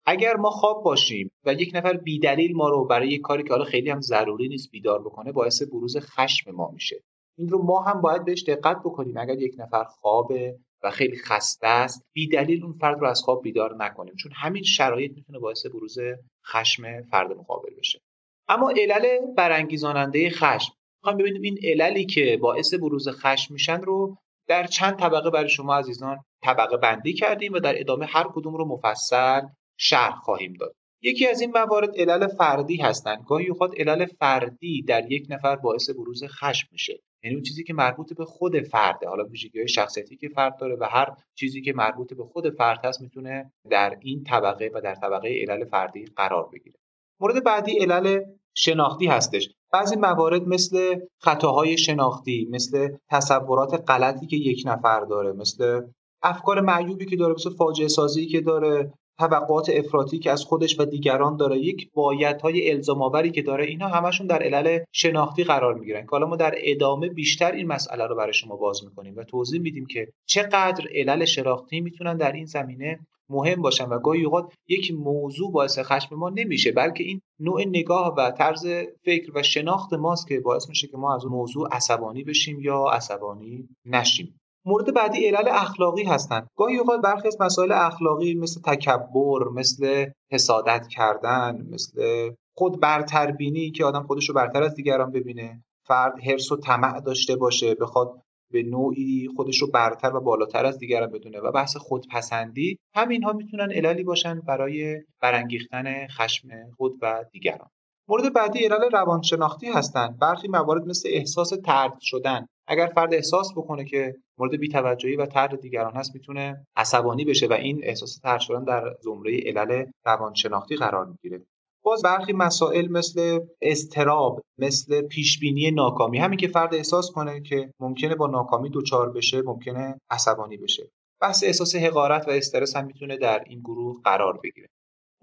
اگر 0.06 0.35
ما 0.35 0.50
خواب 0.50 0.83
باشیم 0.83 1.31
و 1.45 1.53
یک 1.53 1.71
نفر 1.74 1.94
بیدلیل 1.94 2.56
ما 2.56 2.69
رو 2.69 2.85
برای 2.85 3.09
یک 3.09 3.21
کاری 3.21 3.44
که 3.44 3.50
حالا 3.50 3.63
خیلی 3.63 3.89
هم 3.89 4.01
ضروری 4.01 4.47
نیست 4.47 4.71
بیدار 4.71 5.01
بکنه 5.01 5.31
باعث 5.31 5.62
بروز 5.62 5.97
خشم 5.97 6.51
ما 6.51 6.71
میشه. 6.74 7.03
این 7.38 7.50
رو 7.50 7.63
ما 7.63 7.81
هم 7.81 8.01
باید 8.01 8.25
بهش 8.25 8.44
دقت 8.44 8.80
بکنیم. 8.80 9.18
اگر 9.18 9.39
یک 9.39 9.56
نفر 9.57 9.83
خوابه 9.83 10.56
و 10.83 10.92
خیلی 10.92 11.18
خسته 11.18 11.68
است 11.68 12.06
بی 12.13 12.28
دلیل 12.28 12.63
اون 12.63 12.74
فرد 12.74 13.00
رو 13.00 13.07
از 13.07 13.22
خواب 13.22 13.44
بیدار 13.44 13.75
نکنیم. 13.75 14.16
چون 14.16 14.31
همین 14.36 14.63
شرایط 14.63 15.12
می‌تونه 15.16 15.39
باعث 15.39 15.66
بروز 15.66 15.98
خشم 16.45 17.01
فرد 17.01 17.31
مقابل 17.31 17.75
بشه. 17.78 18.00
اما 18.48 18.72
علل 18.72 19.33
برانگیزاننده 19.38 20.30
خشم. 20.30 20.74
می‌خوایم 21.04 21.18
ببینیم 21.18 21.42
این 21.42 21.57
عللی 21.63 22.06
که 22.06 22.38
باعث 22.42 22.74
بروز 22.74 23.10
خشم 23.10 23.54
میشن 23.54 23.81
رو 23.81 24.18
در 24.48 24.68
چند 24.68 25.00
طبقه 25.00 25.30
برای 25.30 25.50
شما 25.50 25.75
عزیزان 25.75 26.18
طبقه 26.44 26.77
بندی 26.77 27.13
کردیم 27.13 27.54
و 27.54 27.60
در 27.60 27.80
ادامه 27.80 28.06
هر 28.06 28.27
کدوم 28.34 28.56
رو 28.56 28.66
مفصل 28.66 29.42
شرح 29.77 30.16
خواهیم 30.16 30.53
داد. 30.53 30.75
یکی 31.01 31.27
از 31.27 31.41
این 31.41 31.51
موارد 31.51 32.00
علل 32.00 32.27
فردی 32.27 32.77
هستند 32.77 33.24
گاهی 33.27 33.48
اوقات 33.48 33.79
علل 33.79 34.05
فردی 34.05 34.82
در 34.82 35.12
یک 35.12 35.27
نفر 35.29 35.55
باعث 35.55 35.89
بروز 35.89 36.24
خشم 36.24 36.67
میشه. 36.72 37.00
یعنی 37.24 37.36
اون 37.36 37.44
چیزی 37.44 37.63
که 37.63 37.74
مربوط 37.74 38.13
به 38.13 38.25
خود 38.25 38.60
فرده 38.60 39.08
حالا 39.08 39.24
ویژگی 39.24 39.60
های 39.60 39.68
شخصیتی 39.68 40.18
که 40.18 40.30
فرد 40.30 40.58
داره 40.58 40.75
و 40.75 40.84
هر 40.92 41.08
چیزی 41.36 41.62
که 41.62 41.74
مربوط 41.74 42.13
به 42.13 42.24
خود 42.24 42.50
فرد 42.50 42.86
هست 42.86 43.01
می‌تونه 43.01 43.51
در 43.70 43.98
این 44.01 44.24
طبقه 44.24 44.72
و 44.74 44.82
در 44.82 44.96
طبقه 44.96 45.30
علل 45.42 45.66
فردی 45.66 46.06
قرار 46.06 46.50
بگیره. 46.54 46.75
مورد 47.20 47.44
بعدی 47.44 47.80
علل 47.80 48.24
شناختی 48.54 49.08
هستش. 49.08 49.50
بعضی 49.72 49.96
موارد 49.96 50.48
مثل 50.48 51.00
خطاهای 51.20 51.78
شناختی 51.78 52.48
مثل 52.51 52.90
تصورات 53.10 53.84
غلطی 53.88 54.28
که 54.28 54.36
یک 54.36 54.63
نفر 54.66 55.00
داره 55.00 55.32
مثل 55.32 55.82
افکار 56.24 56.62
معیوبی 56.62 57.06
که 57.06 57.16
داره 57.16 57.34
مثل 57.34 57.50
فاجعه 57.50 57.88
سازی 57.88 58.28
که 58.28 58.42
داره 58.42 58.94
توقعات 59.22 59.70
افراطی 59.70 60.20
که 60.20 60.32
از 60.32 60.44
خودش 60.44 60.80
و 60.80 60.86
دیگران 60.86 61.38
داره 61.38 61.58
یک 61.58 61.92
بایدهای 61.94 62.72
الزام 62.72 63.01
آوری 63.01 63.32
که 63.32 63.42
داره 63.42 63.66
اینا 63.66 63.88
همشون 63.88 64.28
در 64.28 64.44
علل 64.44 64.80
شناختی 64.92 65.44
قرار 65.44 65.74
می‌گیرن 65.74 66.01
که 66.01 66.10
حالا 66.12 66.28
ما 66.28 66.36
در 66.36 66.54
ادامه 66.58 67.10
بیشتر 67.10 67.51
این 67.51 67.68
مسئله 67.68 68.08
رو 68.08 68.16
برای 68.16 68.34
شما 68.34 68.56
باز 68.56 68.84
می‌کنیم 68.84 69.16
و 69.18 69.24
توضیح 69.24 69.62
میدیم 69.62 69.86
که 69.86 70.08
چقدر 70.25 70.88
علل 70.96 71.25
شناختی 71.25 71.82
می‌تونن 71.82 72.18
در 72.18 72.32
این 72.32 72.46
زمینه 72.46 73.00
مهم 73.30 73.62
باشن 73.62 73.86
و 73.86 74.00
گاهی 74.00 74.24
اوقات 74.24 74.54
یک 74.68 74.94
موضوع 74.94 75.51
باعث 75.51 75.80
خشم 75.80 76.16
ما 76.16 76.30
نمیشه 76.30 76.72
بلکه 76.72 77.04
این 77.04 77.22
نوع 77.40 77.63
نگاه 77.66 78.16
و 78.18 78.32
طرز 78.32 78.68
فکر 79.06 79.32
و 79.36 79.44
شناخت 79.44 79.94
ماست 79.94 80.28
که 80.28 80.40
باعث 80.40 80.70
میشه 80.70 80.88
که 80.88 80.98
ما 80.98 81.16
از 81.16 81.25
اون 81.25 81.34
موضوع 81.34 81.68
عصبانی 81.72 82.24
بشیم 82.24 82.60
یا 82.60 82.86
عصبانی 82.94 83.70
نشیم. 83.86 84.40
مورد 84.65 84.94
بعدی 84.94 85.25
علل 85.25 85.48
اخلاقی 85.51 86.03
هستند 86.03 86.48
گاهی 86.58 86.77
اوقات 86.77 87.01
برخی 87.01 87.27
از 87.27 87.38
مسائل 87.41 87.72
اخلاقی 87.72 88.34
مثل 88.34 88.62
تکبر 88.62 89.50
مثل 89.53 90.06
حسادت 90.32 90.88
کردن 90.88 91.68
مثل 91.72 92.30
خود 92.53 92.80
برتربینی 92.80 93.72
که 93.72 93.86
آدم 93.86 94.03
خودش 94.03 94.30
رو 94.30 94.36
برتر 94.36 94.63
از 94.63 94.75
دیگران 94.75 95.12
ببینه 95.12 95.63
فرد 95.88 96.20
حرس 96.20 96.51
و 96.51 96.58
طمع 96.58 97.00
داشته 97.00 97.36
باشه 97.36 97.75
بخواد 97.75 98.22
به 98.51 98.63
نوعی 98.63 99.30
خودش 99.36 99.62
رو 99.62 99.68
برتر 99.68 100.15
و 100.15 100.22
بالاتر 100.22 100.65
از 100.65 100.77
دیگران 100.77 101.12
بدونه 101.12 101.39
و 101.39 101.51
بحث 101.51 101.77
خودپسندی 101.77 102.77
همینها 102.96 103.34
می‌تونن 103.34 103.72
عللی 103.72 104.03
باشن 104.03 104.39
برای 104.39 105.01
برانگیختن 105.22 106.08
خشم 106.08 106.48
خود 106.77 107.00
و 107.01 107.25
دیگران. 107.32 107.70
مورد 108.08 108.34
بعدی 108.34 108.65
علل 108.65 108.91
روانشناختی 108.91 109.68
هستند 109.68 110.20
برخی 110.20 110.48
موارد 110.48 110.88
مثل 110.88 111.10
احساس 111.12 111.50
ترد 111.65 111.98
شدن 112.01 112.48
اگر 112.68 112.91
فرد 112.96 113.13
احساس 113.13 113.51
بکنه 113.58 113.86
که 113.86 114.15
مورد 114.38 114.60
بیتوجهی 114.60 115.15
و 115.15 115.25
ترد 115.25 115.62
دیگران 115.62 115.94
هست 115.94 116.15
می‌تونه 116.15 116.68
عصبانی 116.75 117.25
بشه 117.25 117.48
و 117.48 117.53
این 117.53 117.80
احساس 117.84 118.20
ترد 118.20 118.39
شدن 118.39 118.63
در 118.63 118.96
زمره 119.01 119.39
علل 119.46 119.86
روانشناختی 120.06 120.75
قرار 120.75 121.06
می‌گیره. 121.06 121.46
باز 121.84 122.01
برخی 122.01 122.34
مسائل 122.34 122.88
مثل 122.88 123.39
استراب 123.62 124.41
مثل 124.58 125.01
پیشبینی 125.01 125.72
ناکامی 125.72 126.18
همین 126.18 126.39
که 126.39 126.48
فرد 126.48 126.75
احساس 126.75 127.12
کنه 127.12 127.41
که 127.41 127.74
ممکنه 127.80 128.15
با 128.15 128.27
ناکامی 128.27 128.70
دچار 128.74 129.12
بشه 129.12 129.41
ممکنه 129.41 129.98
عصبانی 130.10 130.58
بشه. 130.58 130.89
بحث 131.22 131.44
احساس 131.44 131.75
حقارت 131.75 132.27
و 132.27 132.32
استرس 132.32 132.75
هم 132.75 132.86
می‌تونه 132.86 133.18
در 133.18 133.44
این 133.48 133.60
گروه 133.60 134.01
قرار 134.03 134.39
بگیره. 134.44 134.68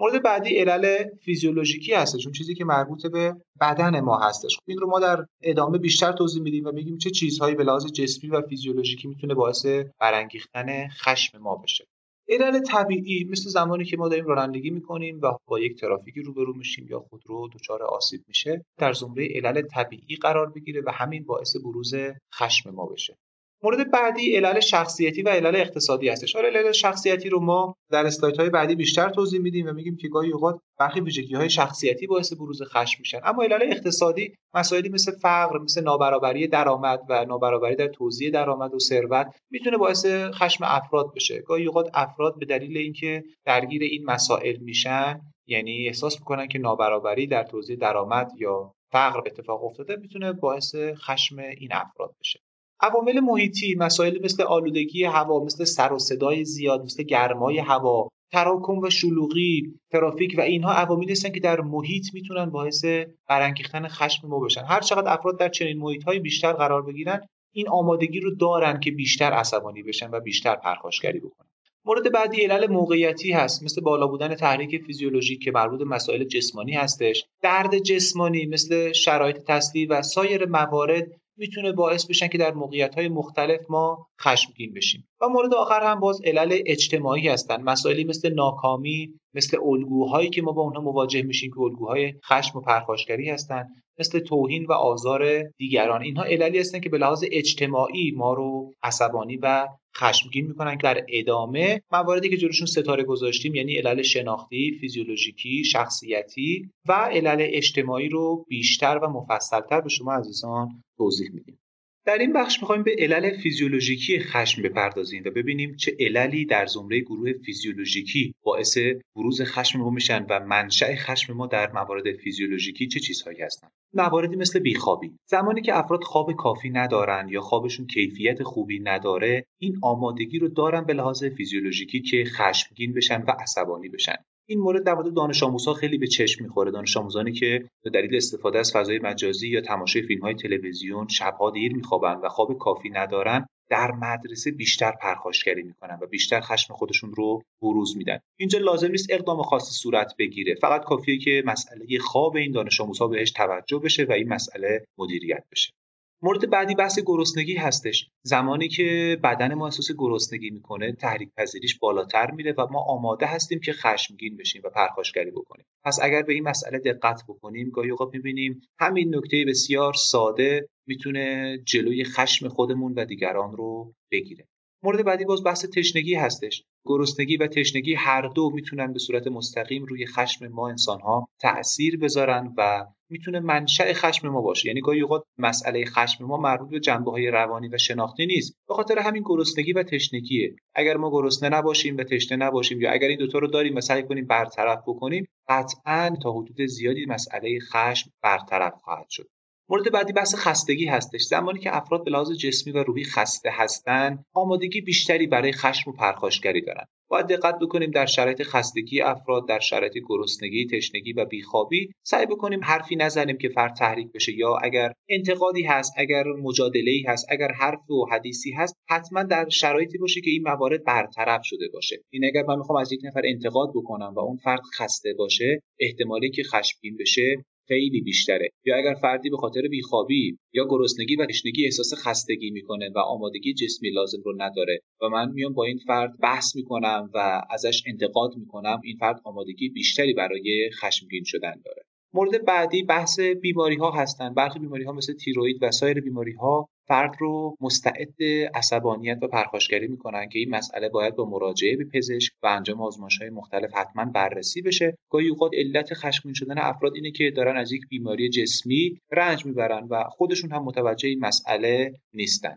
مورد 0.01 0.23
بعدی 0.23 0.59
علل 0.59 1.05
فیزیولوژیکی 1.25 1.95
هستش 1.95 2.27
اون 2.27 2.33
چیزی 2.33 2.55
که 2.55 2.65
مربوط 2.65 3.07
به 3.07 3.35
بدن 3.61 4.01
ما 4.01 4.19
هستش. 4.19 4.57
خب 4.57 4.63
این 4.67 4.79
رو 4.79 4.91
ما 4.91 5.01
در 5.01 5.25
ادامه 5.43 5.79
بیشتر 5.79 6.13
توضیح 6.13 6.43
میدیم 6.43 6.67
و 6.67 6.73
میگیم 6.73 6.99
چه 6.99 7.11
چیزهایی 7.11 7.55
به 7.55 7.65
لحاظ 7.65 7.87
جسمی 7.93 8.31
و 8.31 8.43
فیزیولوژیکی 8.43 9.09
می‌تونه 9.09 9.35
باعث 9.35 9.67
برانگیختن 10.01 10.89
خشم 10.89 11.39
ما 11.39 11.57
بشه. 11.57 11.85
علل 12.29 12.61
طبیعی 12.61 13.25
مثل 13.25 13.51
زمانی 13.51 13.85
که 13.85 13.97
ما 13.97 14.09
داریم 14.09 14.27
رانندگی 14.27 14.71
می‌کنیم 14.71 15.21
و 15.23 15.33
با 15.47 15.61
یک 15.61 15.81
ترافیکی 15.81 16.23
روبرو 16.23 16.55
میشیم 16.57 16.87
یا 16.91 17.01
خودرو 17.01 17.49
دچار 17.49 17.83
آسیب 17.83 18.21
میشه 18.29 18.65
در 18.77 18.93
زمره 18.93 19.29
علل 19.35 19.63
طبیعی 19.63 20.17
قرار 20.17 20.51
بگیره 20.51 20.83
و 20.87 20.91
همین 20.91 21.25
باعث 21.25 21.57
بروز 21.57 21.95
خشم 22.35 22.71
ما 22.71 22.87
بشه. 22.87 23.17
مورد 23.63 23.91
بعدی 23.91 24.37
علل 24.37 24.61
شخصیتی 24.61 25.23
و 25.23 25.29
علل 25.29 25.57
اقتصادی 25.57 26.09
هستش. 26.09 26.37
حالا 26.37 26.49
علل 26.49 26.73
شخصیتی 26.73 27.29
رو 27.29 27.41
ما 27.41 27.75
در 27.91 28.11
های 28.39 28.51
بعدی 28.51 28.75
بیشتر 28.75 29.09
توضیح 29.09 29.41
میدیم 29.41 29.67
و 29.67 29.73
میگیم 29.73 29.97
که 29.97 30.09
گاهی 30.09 30.33
اوقات 30.33 30.61
برخی 30.79 31.35
های 31.35 31.51
شخصیتی 31.51 32.07
باعث 32.07 32.33
بروز 32.33 32.63
خشم 32.63 32.97
میشن. 32.99 33.21
اما 33.25 33.43
علل 33.43 33.73
اقتصادی 33.73 34.35
مسائلی 34.55 34.89
مثل 34.89 35.13
فقر 35.13 35.59
مثل 35.59 35.83
نابرابری 35.83 36.47
درآمد 36.47 37.01
و 37.09 37.25
نابرابری 37.25 37.77
در 37.77 37.87
توزیع 37.87 38.31
درآمد 38.31 38.75
و 38.75 38.79
ثروت 38.79 39.27
می‌تونه 39.51 39.77
باعث 39.77 40.07
خشم 40.07 40.65
افراد 40.65 41.15
بشه. 41.15 41.41
گاهی 41.41 41.67
اوقات 41.67 41.91
افراد 41.95 42.39
به 42.39 42.47
دلیل 42.47 42.77
اینکه 42.77 43.25
درگیر 43.45 43.83
این 43.83 44.05
مسائل 44.05 44.57
میشن 44.57 45.21
یعنی 45.47 45.87
احساس 45.87 46.19
می‌کنن 46.19 46.49
که 46.49 46.59
نابرابری 46.59 47.27
در 47.27 47.43
توزیع 47.43 47.77
درآمد 47.77 48.31
یا 48.39 48.75
فقر 48.93 49.19
اتفاق 49.27 49.65
افتاده 49.65 49.97
می‌تونه 49.97 50.33
باعث 50.33 50.75
خشم 50.77 51.39
این 51.39 51.73
افراد 51.73 52.15
بشه. 52.21 52.41
عوامل 52.81 53.21
محیطی 53.21 53.75
مسائل 53.79 54.19
مثل 54.25 54.43
آلودگی 54.43 55.05
هوا 55.05 55.45
مثل 55.45 55.65
سر 55.65 55.93
و 55.93 55.99
صدای 55.99 56.45
زیاد 56.45 56.85
مثل 56.85 57.03
گرمای 57.03 57.59
هوا 57.59 58.09
تراکم 58.33 58.79
و 58.79 58.91
شلوغی 58.91 59.75
ترافیک 59.93 60.35
و 60.39 60.41
اینها 60.41 60.73
عواملی 60.73 61.13
هستن 61.13 61.33
که 61.33 61.41
در 61.41 61.61
محیط 61.61 62.15
می‌تونن 62.15 62.51
باعث 62.51 62.85
برانگیختن 63.29 63.89
خشم 63.89 64.29
ما 64.29 64.39
بشن. 64.39 64.65
هر 64.65 64.81
چقدر 64.81 65.13
افراد 65.13 65.39
در 65.39 65.49
چنین 65.49 65.79
محیط 65.79 66.09
بیشتر 66.09 66.53
قرار 66.53 66.83
بگیرن 66.83 67.21
این 67.53 67.69
آمادگی 67.69 68.21
رو 68.21 68.35
دارن 68.35 68.81
که 68.81 68.91
بیشتر 68.91 69.33
عصبانی 69.33 69.83
بشن 69.83 70.11
و 70.11 70.21
بیشتر 70.21 70.57
پرخاشگری 70.57 71.21
بکنن. 71.21 71.49
مورد 71.85 72.13
بعدی 72.13 72.45
علل 72.45 72.71
موقعیتی 72.71 73.33
هست 73.33 73.63
مثل 73.63 73.81
بالا 73.81 74.07
بودن 74.07 74.35
تحریک 74.35 74.85
فیزیولوژیک 74.85 75.43
که 75.43 75.51
مربوط 75.51 75.81
مسائل 75.87 76.25
جسمانی 76.25 76.73
هستش. 76.73 77.25
درد 77.43 77.79
جسمانی 77.79 78.47
مثل 78.47 78.93
شرایط 78.93 79.37
تسلی 79.37 79.87
و 79.87 80.03
سایر 80.03 80.47
موارد 80.47 81.07
می‌تونه 81.39 81.73
باعث 81.73 82.07
بشن 82.07 82.29
که 82.29 82.39
در 82.39 82.55
موقعیت 82.55 82.95
های 82.95 83.09
مختلف 83.09 83.61
ما 83.71 84.07
خشمگین 84.21 84.73
بشیم. 84.73 85.09
و 85.21 85.29
مورد 85.29 85.55
آخر 85.55 85.81
هم 85.83 86.01
باز 86.01 86.21
علل 86.25 86.59
اجتماعی 86.67 87.29
هستند 87.29 87.61
مسائلی 87.61 88.05
مثل 88.05 88.35
ناکامی 88.35 89.15
مثل 89.35 89.59
الگوهایی 89.65 90.31
که 90.31 90.43
ما 90.43 90.53
با 90.53 90.63
اونها 90.63 90.83
مواجه 90.83 91.23
میشیم 91.23 91.51
که 91.51 91.61
الگوهای 91.61 92.15
خشم 92.25 92.59
و 92.59 92.61
پرخاشگری 92.61 93.31
هستند 93.31 93.69
مثل 93.99 94.19
توهین 94.19 94.67
و 94.67 94.73
آزار 94.73 95.43
دیگران 95.57 96.03
اینها 96.03 96.25
عللی 96.25 96.59
هستند 96.59 96.83
که 96.83 96.89
به 96.89 96.99
لحاظ 96.99 97.25
اجتماعی 97.33 98.11
ما 98.17 98.35
رو 98.35 98.75
عصبانی 98.83 99.37
و 99.37 99.69
خشمگین 99.97 100.47
می‌کنن 100.47 100.77
که 100.77 100.83
در 100.83 101.07
ادامه 101.09 101.83
مواردی 101.93 102.29
که 102.29 102.37
جلوشون 102.37 102.67
ستاره 102.67 103.05
گذاشتیم 103.05 103.55
یعنی 103.55 103.77
علل 103.77 104.03
شناختی، 104.03 104.79
فیزیولوژیکی، 104.81 105.65
شخصیتی 105.65 106.71
و 106.89 106.93
علل 106.93 107.39
اجتماعی 107.41 108.09
رو 108.09 108.45
بیشتر 108.49 108.99
و 109.03 109.09
مفصلتر 109.09 109.81
به 109.81 109.89
شما 109.89 110.13
عزیزان 110.13 110.69
توضیح 110.97 111.31
میدیم. 111.33 111.59
در 112.09 112.19
این 112.19 112.33
بخش 112.33 112.61
می‌خوایم 112.63 112.83
به 112.83 112.97
علل 112.99 113.37
فیزیولوژیکی 113.37 114.21
خشم 114.21 114.63
بپردازیم 114.63 115.23
و 115.27 115.31
ببینیم 115.31 115.77
چه 115.77 115.97
عللی 116.01 116.45
در 116.45 116.67
زمره 116.67 117.01
گروه 117.01 117.33
فیزیولوژیکی 117.33 118.35
باعث 118.43 118.79
بروز 119.17 119.43
خشم 119.43 119.79
ما 119.79 119.91
میشن 119.91 120.27
و 120.31 120.41
منشأ 120.41 120.95
خشم 120.95 121.33
ما 121.33 121.47
در 121.47 121.73
موارد 121.73 122.13
فیزیولوژیکی 122.13 122.87
چه 122.87 123.01
چیزهایی 123.01 123.41
هستند 123.41 123.73
مواردی 123.95 124.37
مثل 124.37 124.59
بیخوابی. 124.59 125.13
زمانی 125.27 125.63
که 125.63 125.79
افراد 125.79 126.05
خواب 126.05 126.33
کافی 126.33 126.71
ندارن 126.71 127.29
یا 127.29 127.41
خوابشون 127.41 127.87
کیفیت 127.87 128.43
خوبی 128.43 128.79
نداره 128.79 129.45
این 129.59 129.79
آمادگی 129.83 130.39
رو 130.39 130.49
دارن 130.49 130.85
به 130.85 130.93
لحاظ 130.93 131.25
فیزیولوژیکی 131.25 132.01
که 132.01 132.25
خشمگین 132.25 132.95
بشن 132.95 133.23
و 133.23 133.31
عصبانی 133.31 133.89
بشن. 133.89 134.17
این 134.51 134.61
مورد 134.61 134.85
در 134.85 134.95
مورد 134.95 135.15
دانش 135.15 135.43
آموزها 135.43 135.75
خیلی 135.75 135.99
به 135.99 136.07
چشم 136.07 136.45
می‌خوره. 136.45 136.71
دانش 136.71 136.97
آموزانی 136.97 137.33
که 137.33 137.65
به 137.85 137.91
دلیل 137.91 138.17
استفاده 138.17 138.59
از 138.59 138.73
فضای 138.73 138.99
مجازی 138.99 139.49
یا 139.49 139.61
تماشای 139.61 140.03
فیلم 140.03 140.23
های 140.23 140.35
تلویزیون 140.35 141.09
شبها 141.09 141.51
دیر 141.51 141.75
میخوابن 141.75 142.15
و 142.23 142.29
خواب 142.29 142.59
کافی 142.59 142.91
ندارن 142.91 143.47
در 143.71 143.93
مدرسه 143.93 144.51
بیشتر 144.51 144.93
پرخاشگری 145.03 145.63
می‌کنن 145.63 145.99
و 146.03 146.07
بیشتر 146.07 146.41
خشم 146.41 146.75
خودشون 146.75 147.15
رو 147.15 147.43
بروز 147.63 147.97
میدن. 147.97 148.19
اینجا 148.37 148.59
لازم 148.59 148.91
نیست 148.91 149.07
اقدام 149.11 149.43
خاصی 149.43 149.75
صورت 149.75 150.15
بگیره. 150.19 150.55
فقط 150.55 150.85
کافیه 150.85 151.19
که 151.19 151.43
مسئله 151.47 151.99
خواب 151.99 152.37
این 152.37 152.53
دانش 152.53 152.81
آموزها 152.81 153.09
بهش 153.09 153.31
توجه 153.31 153.79
بشه 153.79 154.05
و 154.05 154.13
این 154.13 154.29
مسئله 154.29 154.85
مدیریت 154.99 155.45
بشه. 155.53 155.73
مورد 156.23 156.51
بعدی 156.51 156.75
بحث 156.75 156.99
گرسنگی 157.07 157.55
هستش. 157.55 158.11
زمانی 158.23 158.69
که 158.69 159.19
بدن 159.23 159.55
ما 159.55 159.65
احساس 159.65 159.93
گرسنگی 159.99 160.51
می‌کنه 160.51 160.93
تحریک 160.93 161.29
پذیریش 161.37 161.79
بالاتر 161.79 162.31
میره 162.31 162.53
و 162.53 162.67
ما 162.71 162.81
آماده 162.81 163.27
هستیم 163.27 163.61
که 163.61 163.73
خشمگین 163.73 164.37
بشیم 164.37 164.63
و 164.65 164.71
پرخاشگری 164.71 165.31
بکنیم. 165.31 165.67
پس 165.85 165.99
اگر 166.03 166.23
به 166.23 166.33
این 166.33 166.49
مسئله 166.49 166.79
دقت 166.79 167.23
بکنیم 167.29 167.71
گاهی 167.71 167.91
اوقات 167.91 168.15
می‌بینیم 168.15 168.61
همین 168.79 169.17
نکته 169.17 169.45
بسیار 169.49 169.95
ساده 169.95 170.69
می‌تونه 170.87 171.59
جلوی 171.67 172.05
خشم 172.05 172.49
خودمون 172.49 172.95
و 172.95 173.05
دیگران 173.05 173.57
رو 173.57 173.95
بگیره. 174.13 174.45
مورد 174.83 175.05
بعدی 175.05 175.25
باز 175.25 175.45
بحث 175.45 175.65
تشنگی 175.65 176.15
هستش. 176.15 176.63
گرسنگی 176.85 177.37
و 177.37 177.47
تشنگی 177.47 177.95
هر 177.95 178.29
دو 178.29 178.51
می‌تونن 178.51 178.93
به 178.93 178.99
صورت 178.99 179.27
مستقیم 179.27 179.85
روی 179.85 180.07
خشم 180.07 180.49
ما 180.49 180.69
انسانها 180.69 181.29
تاثیر 181.41 181.99
بذارن 181.99 182.55
و 182.57 182.87
می‌تونه 183.11 183.41
منشأ 183.41 183.93
خشم 183.93 184.29
ما 184.29 184.41
باشه. 184.41 184.69
یعنی 184.69 184.81
گاهی 184.81 185.01
اوقات 185.01 185.23
مسئله 185.39 185.85
خشم 185.85 186.25
ما 186.25 186.37
مربوط 186.37 186.71
به 186.71 186.81
جنبه 186.81 187.11
های 187.11 187.31
روانی 187.31 187.69
و 187.69 187.79
شناختی 187.79 188.27
نیست. 188.27 188.55
به 188.69 188.75
خاطر 188.75 188.99
همین 188.99 189.23
گرسنگی 189.27 189.73
و 189.73 189.83
تشنگیه. 189.83 190.57
اگر 190.75 190.97
ما 190.97 191.11
گرسنه 191.11 191.49
نباشیم 191.49 191.97
و 191.97 192.05
تشنه 192.05 192.39
نباشیم 192.39 192.81
یا 192.81 192.93
اگر 192.93 193.09
این 193.09 193.19
دوتا 193.19 193.39
رو 193.39 193.47
داریم 193.47 193.77
و 193.77 193.81
سعی 193.81 194.03
کنیم 194.03 194.27
برطرف 194.27 194.83
بکنیم 194.87 195.29
قطعا 195.49 196.17
تا 196.23 196.33
حدود 196.33 196.67
زیادی 196.67 197.07
مسئله 197.07 197.59
خشم 197.61 198.11
برطرف 198.23 198.75
خواهد 198.75 199.09
شد. 199.09 199.29
مورد 199.71 199.93
بعدی 199.93 200.13
بحث 200.13 200.35
خستگی 200.35 200.87
هستش. 200.87 201.23
زمانی 201.23 201.59
که 201.59 201.77
افراد 201.77 202.05
به 202.05 202.11
لحاظ 202.11 202.33
جسمی 202.33 202.73
و 202.73 202.83
روحی 202.83 203.05
خسته 203.05 203.51
هستند 203.53 204.25
آمادگی 204.33 204.81
بیشتری 204.81 205.27
برای 205.27 205.53
خشم 205.53 205.91
و 205.91 205.95
پرخاشگری 205.95 206.61
دارند 206.61 206.89
باید 207.11 207.27
دقت 207.27 207.59
بکنیم 207.59 207.91
در 207.91 208.07
شرایط 208.07 208.43
خستگی 208.43 209.01
افراد 209.01 209.49
در 209.49 209.59
شرایط 209.59 209.93
گرسنگی 210.09 210.67
تشنگی 210.67 211.13
و 211.13 211.25
بیخوابی 211.25 211.89
سعی 212.03 212.27
بکنیم 212.27 212.65
حرفی 212.65 212.97
نزنیم 212.97 213.39
که 213.39 213.49
فرد 213.49 213.75
تحریک 213.75 214.13
بشه 214.13 214.33
یا 214.33 214.57
اگر 214.57 214.93
انتقادی 215.09 215.63
هست 215.63 215.93
اگر 215.97 216.25
مجادله 216.43 216.91
ای 216.91 217.05
هست 217.09 217.27
اگر 217.31 217.53
حرف 217.53 217.91
و 217.91 218.07
حدیثی 218.13 218.53
هست 218.53 218.75
حتما 218.91 219.23
در 219.23 219.49
شرایطی 219.49 219.99
باشه 219.99 220.21
که 220.21 220.31
این 220.31 220.43
موارد 220.43 220.85
برطرف 220.85 221.41
شده 221.45 221.69
باشه. 221.73 221.97
این 222.11 222.25
اگر 222.25 222.43
من 222.43 222.57
می‌خوام 222.57 222.79
از 222.79 222.93
یک 222.93 223.01
نفر 223.05 223.23
انتقاد 223.25 223.71
بکنم 223.75 224.15
و 224.17 224.19
اون 224.19 224.37
فرد 224.37 224.63
خسته 224.79 225.15
باشه 225.19 225.63
احتمالی 225.81 226.31
که 226.31 226.43
خشمگین 226.43 226.97
بشه 226.97 227.45
خیلی 227.69 228.01
بیشتره. 228.01 228.49
یا 228.65 228.77
اگر 228.77 228.95
فردی 229.03 229.31
به 229.31 229.37
خاطر 229.37 229.61
بیخوابی 229.71 230.39
یا 230.53 230.67
گرسنگی 230.71 231.17
و 231.17 231.27
تشنگی 231.27 231.65
احساس 231.65 231.95
خستگی 231.95 232.51
می‌کنه 232.51 232.91
و 232.95 232.99
آمادگی 232.99 233.55
جسمی 233.55 233.91
لازم 233.91 234.19
رو 234.25 234.35
نداره 234.39 234.81
و 235.03 235.09
من 235.09 235.33
میام 235.33 235.55
با 235.55 235.65
این 235.65 235.79
فرد 235.87 236.19
بحث 236.23 236.57
می‌کنم 236.57 237.11
و 237.15 237.43
ازش 237.51 237.83
انتقاد 237.87 238.37
می‌کنم 238.37 238.81
این 238.85 238.97
فرد 239.01 239.21
آمادگی 239.25 239.69
بیشتری 239.69 240.15
برای 240.15 240.71
خشمگین 240.83 241.25
شدن 241.25 241.55
داره. 241.65 241.83
مورد 242.15 242.45
بعدی 242.45 242.83
بحث 242.83 243.21
بیماری 243.21 243.77
ها 243.77 243.91
هستند 243.91 244.35
برخی 244.35 244.59
بیماری 244.59 244.85
ها 244.85 244.93
مثل 244.93 245.13
تیروئید 245.13 245.59
و 245.63 245.71
سایر 245.71 246.01
بیماری 246.01 246.33
ها 246.33 246.69
فرد 246.89 247.17
رو 247.19 247.57
مستعد 247.61 248.23
عصبانیت 248.55 249.19
و 249.23 249.29
پرخاشگری 249.29 249.87
می‌کنن 249.89 250.29
که 250.29 250.39
این 250.39 250.51
مسئله 250.51 250.89
باید 250.89 251.17
با 251.17 251.25
مراجعه 251.25 251.77
به 251.77 251.85
پزشک 251.85 252.33
و 252.43 252.47
انجام 252.47 252.81
آزمایش 252.81 253.19
های 253.19 253.31
مختلف 253.31 253.71
حتما 253.75 254.05
بررسی 254.05 254.63
بشه. 254.63 254.97
گاهی 255.11 255.29
اوقات 255.29 255.51
علت 255.55 255.95
خشمگین 255.95 256.35
شدن 256.35 256.59
افراد 256.59 256.95
اینه 256.95 257.11
که 257.11 257.31
دارن 257.31 257.57
از 257.57 257.73
یک 257.73 257.83
بیماری 257.89 258.29
جسمی 258.29 258.99
رنج 259.13 259.47
می‌برن 259.47 259.87
و 259.91 260.05
خودشون 260.11 260.53
هم 260.53 260.65
متوجه 260.65 261.09
این 261.09 261.19
مسئله 261.19 261.95
نیستن. 262.15 262.57